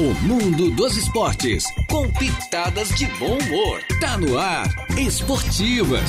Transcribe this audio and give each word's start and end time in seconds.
O 0.00 0.14
mundo 0.26 0.70
dos 0.70 0.96
esportes, 0.96 1.62
com 1.86 2.10
pitadas 2.12 2.88
de 2.88 3.04
bom 3.18 3.36
humor. 3.36 3.82
Tá 4.00 4.16
no 4.16 4.38
ar, 4.38 4.66
Esportivas. 4.96 6.00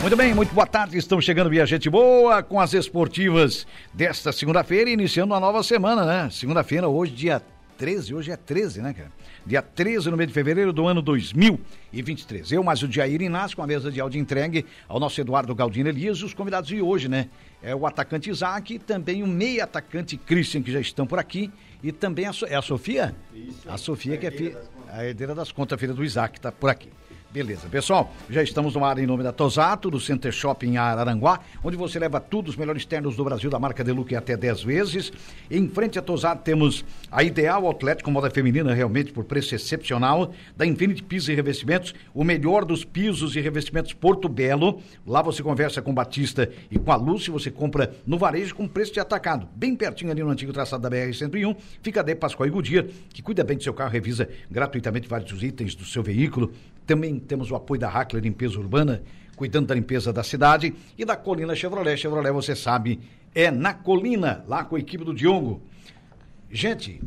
Muito 0.00 0.16
bem, 0.16 0.32
muito 0.32 0.54
boa 0.54 0.68
tarde. 0.68 0.96
Estamos 0.96 1.24
chegando 1.24 1.50
via 1.50 1.66
gente 1.66 1.90
boa 1.90 2.44
com 2.44 2.60
as 2.60 2.72
esportivas 2.74 3.66
desta 3.92 4.30
segunda-feira, 4.30 4.88
iniciando 4.88 5.34
uma 5.34 5.40
nova 5.40 5.64
semana, 5.64 6.04
né? 6.04 6.30
Segunda-feira, 6.30 6.88
hoje, 6.88 7.10
dia 7.10 7.42
13, 7.76 8.14
hoje 8.14 8.30
é 8.30 8.36
13, 8.36 8.82
né, 8.82 8.94
cara? 8.94 9.10
Dia 9.44 9.60
13 9.60 10.08
no 10.08 10.16
mês 10.16 10.28
de 10.28 10.34
fevereiro 10.34 10.72
do 10.72 10.86
ano 10.86 11.02
2023. 11.02 12.52
Eu, 12.52 12.62
mais 12.62 12.80
o 12.82 12.90
Jair 12.90 13.20
Inácio, 13.20 13.56
com 13.56 13.62
a 13.62 13.66
mesa 13.66 13.90
de 13.90 14.00
áudio 14.00 14.20
entregue 14.20 14.64
ao 14.88 15.00
nosso 15.00 15.20
Eduardo 15.20 15.52
Galdino 15.52 15.88
Elias 15.88 16.18
e 16.18 16.24
os 16.24 16.32
convidados 16.32 16.68
de 16.68 16.80
hoje, 16.80 17.08
né? 17.08 17.28
É 17.60 17.74
o 17.74 17.84
atacante 17.84 18.30
Isaac 18.30 18.74
e 18.74 18.78
também 18.78 19.20
o 19.20 19.26
meio 19.26 19.64
atacante 19.64 20.16
Christian, 20.16 20.62
que 20.62 20.70
já 20.70 20.78
estão 20.78 21.08
por 21.08 21.18
aqui. 21.18 21.50
E 21.82 21.90
também 21.90 22.26
a, 22.26 22.32
so 22.32 22.46
é 22.46 22.54
a 22.54 22.62
Sofia? 22.62 23.16
Isso. 23.34 23.68
A 23.68 23.76
Sofia, 23.76 24.14
a 24.14 24.18
que 24.18 24.26
é 24.26 24.62
a 24.88 25.04
herdeira 25.04 25.34
das 25.34 25.50
contas, 25.50 25.74
a 25.74 25.78
filha 25.78 25.92
do 25.92 26.04
Isaac, 26.04 26.38
está 26.38 26.52
por 26.52 26.70
aqui. 26.70 26.88
Beleza, 27.32 27.66
pessoal, 27.66 28.12
já 28.28 28.42
estamos 28.42 28.74
no 28.74 28.84
ar 28.84 28.98
em 28.98 29.06
nome 29.06 29.22
da 29.22 29.32
Tosato, 29.32 29.90
do 29.90 29.98
Center 29.98 30.30
Shopping 30.30 30.76
Araranguá, 30.76 31.40
onde 31.64 31.78
você 31.78 31.98
leva 31.98 32.20
tudo, 32.20 32.48
os 32.48 32.56
melhores 32.56 32.84
ternos 32.84 33.16
do 33.16 33.24
Brasil, 33.24 33.48
da 33.48 33.58
marca 33.58 33.82
Deluxe 33.82 34.14
até 34.14 34.36
10 34.36 34.62
vezes. 34.62 35.10
Em 35.50 35.66
frente 35.66 35.98
à 35.98 36.02
Tosato 36.02 36.42
temos 36.42 36.84
a 37.10 37.22
Ideal 37.22 37.70
Atlético 37.70 38.10
moda 38.10 38.28
feminina, 38.28 38.74
realmente 38.74 39.14
por 39.14 39.24
preço 39.24 39.54
excepcional, 39.54 40.34
da 40.54 40.66
Infinity 40.66 41.02
Pisos 41.02 41.30
e 41.30 41.34
Revestimentos, 41.34 41.94
o 42.12 42.22
melhor 42.22 42.66
dos 42.66 42.84
pisos 42.84 43.34
e 43.34 43.40
revestimentos 43.40 43.94
Porto 43.94 44.28
Belo. 44.28 44.82
Lá 45.06 45.22
você 45.22 45.42
conversa 45.42 45.80
com 45.80 45.90
o 45.90 45.94
Batista 45.94 46.50
e 46.70 46.78
com 46.78 46.92
a 46.92 46.96
Lúcia, 46.96 47.32
você 47.32 47.50
compra 47.50 47.94
no 48.06 48.18
varejo 48.18 48.54
com 48.54 48.68
preço 48.68 48.92
de 48.92 49.00
atacado, 49.00 49.48
bem 49.56 49.74
pertinho 49.74 50.10
ali 50.10 50.22
no 50.22 50.28
antigo 50.28 50.52
traçado 50.52 50.82
da 50.82 50.90
BR-101. 50.94 51.56
Fica 51.82 52.02
de 52.02 52.14
Pascoal 52.14 52.46
e 52.46 52.82
que 53.08 53.22
cuida 53.22 53.42
bem 53.42 53.56
do 53.56 53.62
seu 53.62 53.72
carro, 53.72 53.90
revisa 53.90 54.28
gratuitamente 54.50 55.08
vários 55.08 55.42
itens 55.42 55.74
do 55.74 55.86
seu 55.86 56.02
veículo, 56.02 56.52
também 56.86 57.18
temos 57.18 57.50
o 57.50 57.54
apoio 57.54 57.80
da 57.80 57.88
Hackler 57.88 58.22
Limpeza 58.22 58.58
Urbana, 58.58 59.02
cuidando 59.36 59.66
da 59.66 59.74
limpeza 59.74 60.12
da 60.12 60.22
cidade, 60.22 60.74
e 60.96 61.04
da 61.04 61.16
Colina 61.16 61.54
Chevrolet. 61.54 61.96
Chevrolet, 61.96 62.32
você 62.32 62.54
sabe, 62.54 63.00
é 63.34 63.50
na 63.50 63.74
Colina, 63.74 64.44
lá 64.46 64.64
com 64.64 64.76
a 64.76 64.78
equipe 64.78 65.04
do 65.04 65.14
Diogo. 65.14 65.62
Gente, 66.50 67.00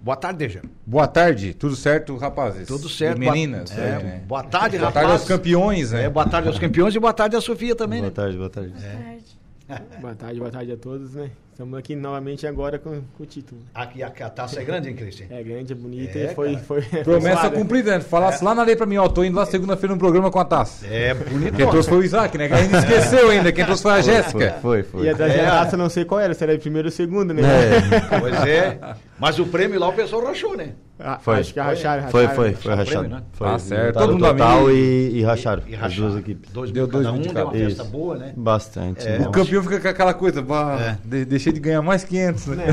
boa 0.00 0.16
tarde, 0.16 0.38
Deja. 0.38 0.62
Boa 0.86 1.06
tarde, 1.06 1.52
tudo 1.54 1.74
certo, 1.74 2.16
rapazes? 2.16 2.68
Tudo 2.68 2.88
certo. 2.88 3.16
E 3.16 3.20
meninas. 3.20 3.70
Boa, 3.70 3.86
é, 3.86 4.02
né? 4.02 4.22
boa 4.26 4.44
tarde, 4.44 4.78
boa 4.78 4.88
rapaz. 4.88 5.06
Boa 5.06 5.18
tarde 5.18 5.22
aos 5.22 5.24
campeões, 5.24 5.92
né? 5.92 6.04
É, 6.04 6.08
boa 6.08 6.28
tarde 6.28 6.48
aos 6.48 6.58
campeões 6.58 6.94
e 6.94 6.98
boa 6.98 7.12
tarde 7.12 7.36
à 7.36 7.40
Sofia 7.40 7.74
também, 7.74 8.00
boa 8.00 8.10
né? 8.10 8.14
Tarde, 8.14 8.36
boa 8.36 8.50
tarde, 8.50 8.70
boa 8.70 8.82
tarde. 8.82 9.38
É. 9.68 10.00
boa 10.00 10.14
tarde, 10.14 10.38
boa 10.38 10.50
tarde 10.50 10.72
a 10.72 10.76
todos, 10.76 11.14
né? 11.14 11.30
Estamos 11.54 11.78
aqui 11.78 11.94
novamente 11.94 12.48
agora 12.48 12.80
com, 12.80 13.00
com 13.16 13.22
o 13.22 13.26
título. 13.26 13.60
Aqui 13.72 14.02
a, 14.02 14.08
a 14.08 14.28
taça 14.28 14.60
é 14.60 14.64
grande, 14.64 14.88
hein, 14.88 14.96
Cristian? 14.96 15.26
É 15.30 15.40
grande, 15.40 15.72
é 15.72 15.76
bonita 15.76 16.18
é, 16.18 16.24
e 16.24 16.34
foi, 16.34 16.56
foi, 16.56 16.82
Promessa 17.04 17.48
cumprida, 17.48 17.92
né? 17.92 18.00
Falasse 18.00 18.42
é. 18.42 18.44
lá 18.44 18.56
na 18.56 18.64
lei 18.64 18.74
pra 18.74 18.84
mim, 18.84 18.96
ó, 18.96 19.08
tô 19.08 19.22
indo 19.22 19.36
lá 19.36 19.46
segunda-feira 19.46 19.94
no 19.94 19.98
programa 20.00 20.32
com 20.32 20.40
a 20.40 20.44
taça. 20.44 20.84
É, 20.84 21.14
bonito. 21.14 21.54
Quem 21.54 21.68
trouxe 21.68 21.88
foi 21.88 21.98
o 21.98 22.02
Isaac, 22.02 22.36
né? 22.36 22.48
Que 22.48 22.54
a 22.54 22.60
gente 22.60 22.74
esqueceu 22.74 23.30
ainda, 23.30 23.52
quem 23.52 23.64
trouxe 23.64 23.84
foi 23.84 23.92
a 23.92 24.00
Jéssica. 24.00 24.50
Foi, 24.60 24.82
foi, 24.82 24.82
foi. 24.82 25.02
E 25.04 25.08
a 25.08 25.12
da 25.12 25.28
é. 25.28 25.46
taça 25.46 25.76
não 25.76 25.88
sei 25.88 26.04
qual 26.04 26.20
era, 26.20 26.34
se 26.34 26.42
era 26.42 26.58
primeiro 26.58 26.88
ou 26.88 26.92
segundo, 26.92 27.32
né? 27.32 27.42
É. 27.44 28.18
pois 28.18 28.34
é. 28.48 28.96
Mas 29.16 29.38
o 29.38 29.46
prêmio 29.46 29.78
lá 29.78 29.88
o 29.88 29.92
pessoal 29.92 30.24
rachou, 30.24 30.56
né? 30.56 30.70
Ah, 30.98 31.18
foi. 31.20 31.38
Acho 31.38 31.52
que 31.52 31.60
racharam, 31.60 32.04
racharam. 32.04 32.10
Foi, 32.10 32.28
foi, 32.28 32.54
foi 32.54 32.74
rachado. 32.74 32.98
Prêmio, 33.00 33.16
né? 33.16 33.22
Foi, 33.32 33.46
tá 33.48 33.58
certo. 33.58 33.98
Todo 33.98 34.12
mundo 34.12 34.24
total 34.24 34.70
e, 34.70 35.18
e 35.18 35.22
racharam. 35.22 35.62
E, 35.66 35.72
e 35.72 35.74
racharam. 35.74 35.86
As 35.86 35.96
duas 35.96 36.16
equipes. 36.16 36.52
Dois 36.52 36.70
deu 36.70 36.86
dois 36.86 37.06
um, 37.06 37.20
deu 37.20 37.44
uma 37.44 37.52
festa 37.52 37.84
boa, 37.84 38.16
né? 38.16 38.32
Bastante. 38.36 39.06
É, 39.06 39.20
o 39.20 39.30
campeão 39.30 39.62
fica 39.62 39.80
com 39.80 39.88
aquela 39.88 40.14
coisa, 40.14 40.40
é. 40.40 41.24
Deixei 41.44 41.52
de 41.52 41.60
ganhar 41.60 41.82
mais 41.82 42.04
500, 42.04 42.46
né? 42.48 42.64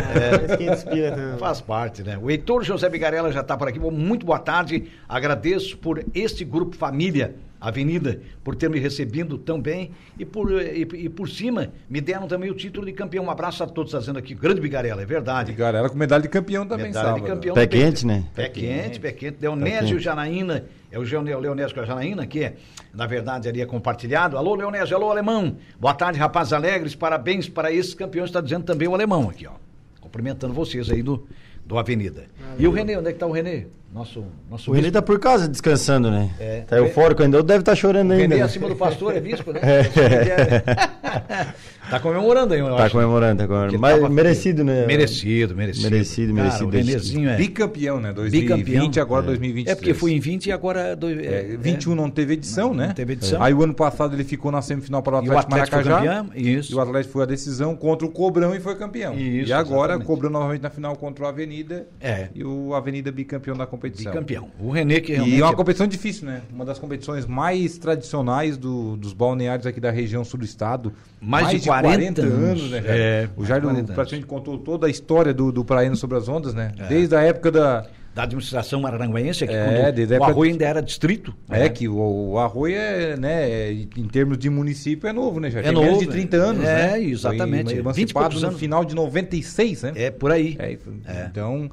É, 0.50 0.58
500 0.58 0.84
pila, 0.86 1.38
Faz 1.40 1.60
parte, 1.60 2.04
né? 2.04 2.18
O 2.22 2.32
Heitor 2.32 2.64
José 2.64 2.88
Bigarella 2.90 3.32
já 3.32 3.42
está 3.42 3.58
por 3.58 3.68
aqui. 3.68 3.80
Muito 3.80 4.26
boa 4.26 4.40
tarde. 4.40 4.90
Agradeço 5.08 5.78
por 5.78 6.04
este 6.14 6.46
grupo 6.46 6.76
família 6.76 7.36
Avenida, 7.62 8.20
por 8.44 8.56
ter 8.56 8.72
me 8.72 8.80
recebido 8.80 9.38
tão 9.38 9.62
bem 9.62 9.92
e 10.18 10.26
por, 10.26 10.52
e, 10.52 10.82
e, 10.82 11.10
por 11.10 11.30
cima 11.30 11.72
me 11.88 12.02
deram 12.02 12.28
também 12.28 12.50
o 12.50 12.56
título 12.56 12.88
de 12.88 12.92
campeão. 12.92 13.26
Um 13.26 13.30
abraço 13.30 13.64
a 13.64 13.68
todos 13.68 13.92
fazendo 13.92 14.18
aqui. 14.18 14.34
Grande 14.34 14.60
Bigarela, 14.60 15.04
é 15.04 15.06
verdade. 15.06 15.52
Bigarela 15.52 15.88
com 15.88 15.96
medalha 15.96 16.24
de 16.24 16.30
campeão 16.30 16.66
também, 16.66 16.88
Medalha 16.88 17.10
sábado. 17.10 17.22
de 17.22 17.28
campeão. 17.28 17.54
Pé 17.54 17.68
quente, 17.68 18.04
né? 18.04 18.26
Pé, 18.34 18.50
quente, 18.50 19.00
pé 19.00 19.12
quente. 19.12 19.38
Leonésio 19.40 20.00
Janaína, 20.00 20.66
é 20.92 20.98
o 20.98 21.04
Leonésio 21.04 21.76
com 21.76 21.82
a 21.82 21.86
Janaína, 21.86 22.26
que 22.26 22.44
é, 22.44 22.56
na 22.92 23.06
verdade, 23.06 23.48
ali 23.48 23.62
é 23.62 23.66
compartilhado. 23.68 24.40
Alô, 24.40 24.56
Leonésio, 24.56 24.96
alô, 24.96 25.12
alemão. 25.12 25.56
Boa 25.80 25.94
tarde, 25.94 26.18
rapazes 26.18 26.54
alegres, 26.54 26.96
parabéns 26.96 27.48
para 27.48 27.72
esses 27.72 27.94
campeões, 27.94 28.30
está 28.30 28.42
dizendo 28.42 28.64
também 28.64 28.88
o 28.88 28.96
alemão 28.96 29.30
aqui, 29.30 29.46
ó. 29.46 29.54
Cumprimentando 30.02 30.52
vocês 30.52 30.90
aí 30.90 31.04
do, 31.04 31.28
do 31.64 31.78
Avenida. 31.78 32.26
E 32.58 32.68
o 32.68 32.72
Renê, 32.72 32.98
onde 32.98 33.10
é 33.10 33.12
que 33.12 33.18
está 33.18 33.28
o 33.28 33.32
Renê? 33.32 33.68
Nosso, 33.94 34.24
nosso 34.50 34.72
o 34.72 34.74
Renê 34.74 34.90
tá 34.90 35.02
por 35.02 35.20
casa 35.20 35.50
descansando, 35.50 36.10
né? 36.10 36.30
É. 36.40 36.62
Tá 36.62 36.78
eufórico 36.78 37.24
ainda, 37.24 37.44
deve 37.44 37.60
estar 37.60 37.74
tá 37.74 37.76
chorando 37.76 38.12
ainda. 38.12 38.24
O 38.24 38.30
Renê 38.30 38.38
né? 38.38 38.42
acima 38.44 38.70
do 38.70 38.76
pastor 38.76 39.18
é 39.18 39.20
bispo, 39.20 39.52
né? 39.52 39.60
É. 41.12 41.90
tá 41.90 42.00
comemorando 42.00 42.54
aí, 42.54 42.62
eu 42.62 42.74
Tá 42.74 42.90
comemorando, 42.90 43.42
tá 43.42 43.48
comemorando. 43.48 43.78
Mas 43.80 44.10
merecido, 44.10 44.64
né? 44.64 44.86
Merecido, 44.86 45.54
merecido. 45.54 45.90
Merecido, 45.90 46.34
merecido. 46.34 46.72
Cara, 46.72 46.84
o 46.84 46.86
Renezinho 46.86 47.30
é... 47.30 47.36
Bicampeão, 47.36 48.00
né? 48.00 48.14
2020, 48.14 48.66
Bicampeão. 48.66 49.04
agora 49.04 49.24
é. 49.24 49.28
2023. 49.28 49.68
É 49.68 49.76
porque 49.76 49.94
foi 49.94 50.14
em 50.14 50.20
20 50.20 50.46
e 50.46 50.52
agora... 50.54 50.96
Do... 50.96 51.10
É, 51.10 51.58
21 51.60 51.92
é. 51.92 51.96
não 51.96 52.10
teve 52.10 52.34
edição, 52.34 52.70
não, 52.70 52.76
né? 52.76 52.88
Não 52.88 52.94
teve 52.94 53.14
edição. 53.14 53.44
Aí 53.44 53.54
o 53.54 53.62
ano 53.62 53.74
passado 53.74 54.16
ele 54.16 54.24
ficou 54.24 54.54
na 54.54 54.62
semifinal 54.62 55.04
para 55.04 55.16
o 55.16 55.18
Atlético, 55.18 55.36
o 55.36 55.54
Atlético 55.54 55.76
Maracajá. 55.76 55.98
Campeão, 55.98 56.30
isso. 56.34 56.72
E 56.72 56.76
o 56.76 56.80
Atlético 56.80 57.12
foi 57.12 57.24
a 57.24 57.26
decisão 57.28 57.76
contra 57.76 58.08
o 58.08 58.10
Cobrão 58.10 58.56
e 58.56 58.62
foi 58.62 58.76
campeão. 58.78 59.14
Isso, 59.14 59.50
e 59.50 59.54
agora 59.54 59.94
exatamente. 59.94 60.08
cobrou 60.08 60.32
novamente 60.32 60.62
na 60.62 60.70
final 60.70 60.96
contra 60.96 61.26
o 61.26 61.28
Avenida. 61.28 61.88
É. 62.00 62.30
E 62.34 62.42
o 62.46 62.74
Avenida 62.74 63.12
bicampeão 63.12 63.58
da 63.58 63.66
competição. 63.66 63.81
Bicampeão. 63.90 64.50
O 64.60 64.72
René 64.72 65.00
que 65.00 65.14
realmente... 65.14 65.38
E 65.38 65.42
é 65.42 65.44
uma 65.44 65.56
competição 65.56 65.88
difícil, 65.88 66.26
né? 66.26 66.42
Uma 66.54 66.66
das 66.66 66.80
competições 66.80 67.26
mais 67.26 67.78
tradicionais 67.78 68.58
do, 68.58 68.96
dos 68.98 69.14
balneários 69.14 69.66
aqui 69.66 69.80
da 69.80 69.92
região 69.92 70.24
sul 70.24 70.40
do 70.40 70.46
estado. 70.46 70.94
Mais, 71.20 71.46
mais 71.46 71.62
de 71.62 71.68
40, 71.68 71.92
40 71.92 72.22
anos, 72.22 72.62
anos, 72.62 72.72
né? 72.72 72.84
É, 72.86 73.30
o 73.36 73.46
Jair 73.46 73.62
praticamente 73.62 74.26
contou 74.26 74.58
toda 74.58 74.88
a 74.88 74.90
história 74.90 75.34
do, 75.34 75.52
do 75.52 75.66
Praiano 75.66 75.96
sobre 75.96 76.18
as 76.18 76.28
ondas, 76.28 76.54
né? 76.54 76.72
É. 76.78 76.88
Desde 76.88 77.16
a 77.16 77.22
época 77.22 77.52
da 77.52 77.88
da 78.14 78.24
administração 78.24 78.82
maranguense, 78.82 79.48
que 79.48 79.54
é, 79.54 79.92
quando 79.94 80.20
o 80.20 80.24
Arroio 80.24 80.52
ainda 80.52 80.66
era 80.66 80.82
distrito. 80.82 81.34
É, 81.50 81.60
né? 81.60 81.70
que 81.70 81.88
o, 81.88 82.32
o 82.32 82.38
Arroio 82.38 82.76
é, 82.76 83.16
né, 83.16 83.72
em 83.72 84.08
termos 84.12 84.38
de 84.38 84.50
município 84.50 85.08
é 85.08 85.14
novo, 85.14 85.40
né? 85.40 85.50
Já 85.50 85.60
é 85.60 85.64
tem 85.64 85.72
novo, 85.72 85.86
menos 85.86 86.00
de 86.02 86.08
30 86.08 86.38
anos, 86.38 86.64
é, 86.66 86.92
né? 86.92 87.04
exatamente. 87.04 87.72
Foi 87.72 87.80
emancipado 87.80 88.40
no 88.40 88.52
final 88.52 88.84
de 88.84 88.94
96, 88.94 89.84
né? 89.84 89.94
É, 89.96 90.12
por 90.12 90.30
aí. 90.32 90.58
É, 90.60 90.72
então, 91.30 91.66
é, 91.66 91.70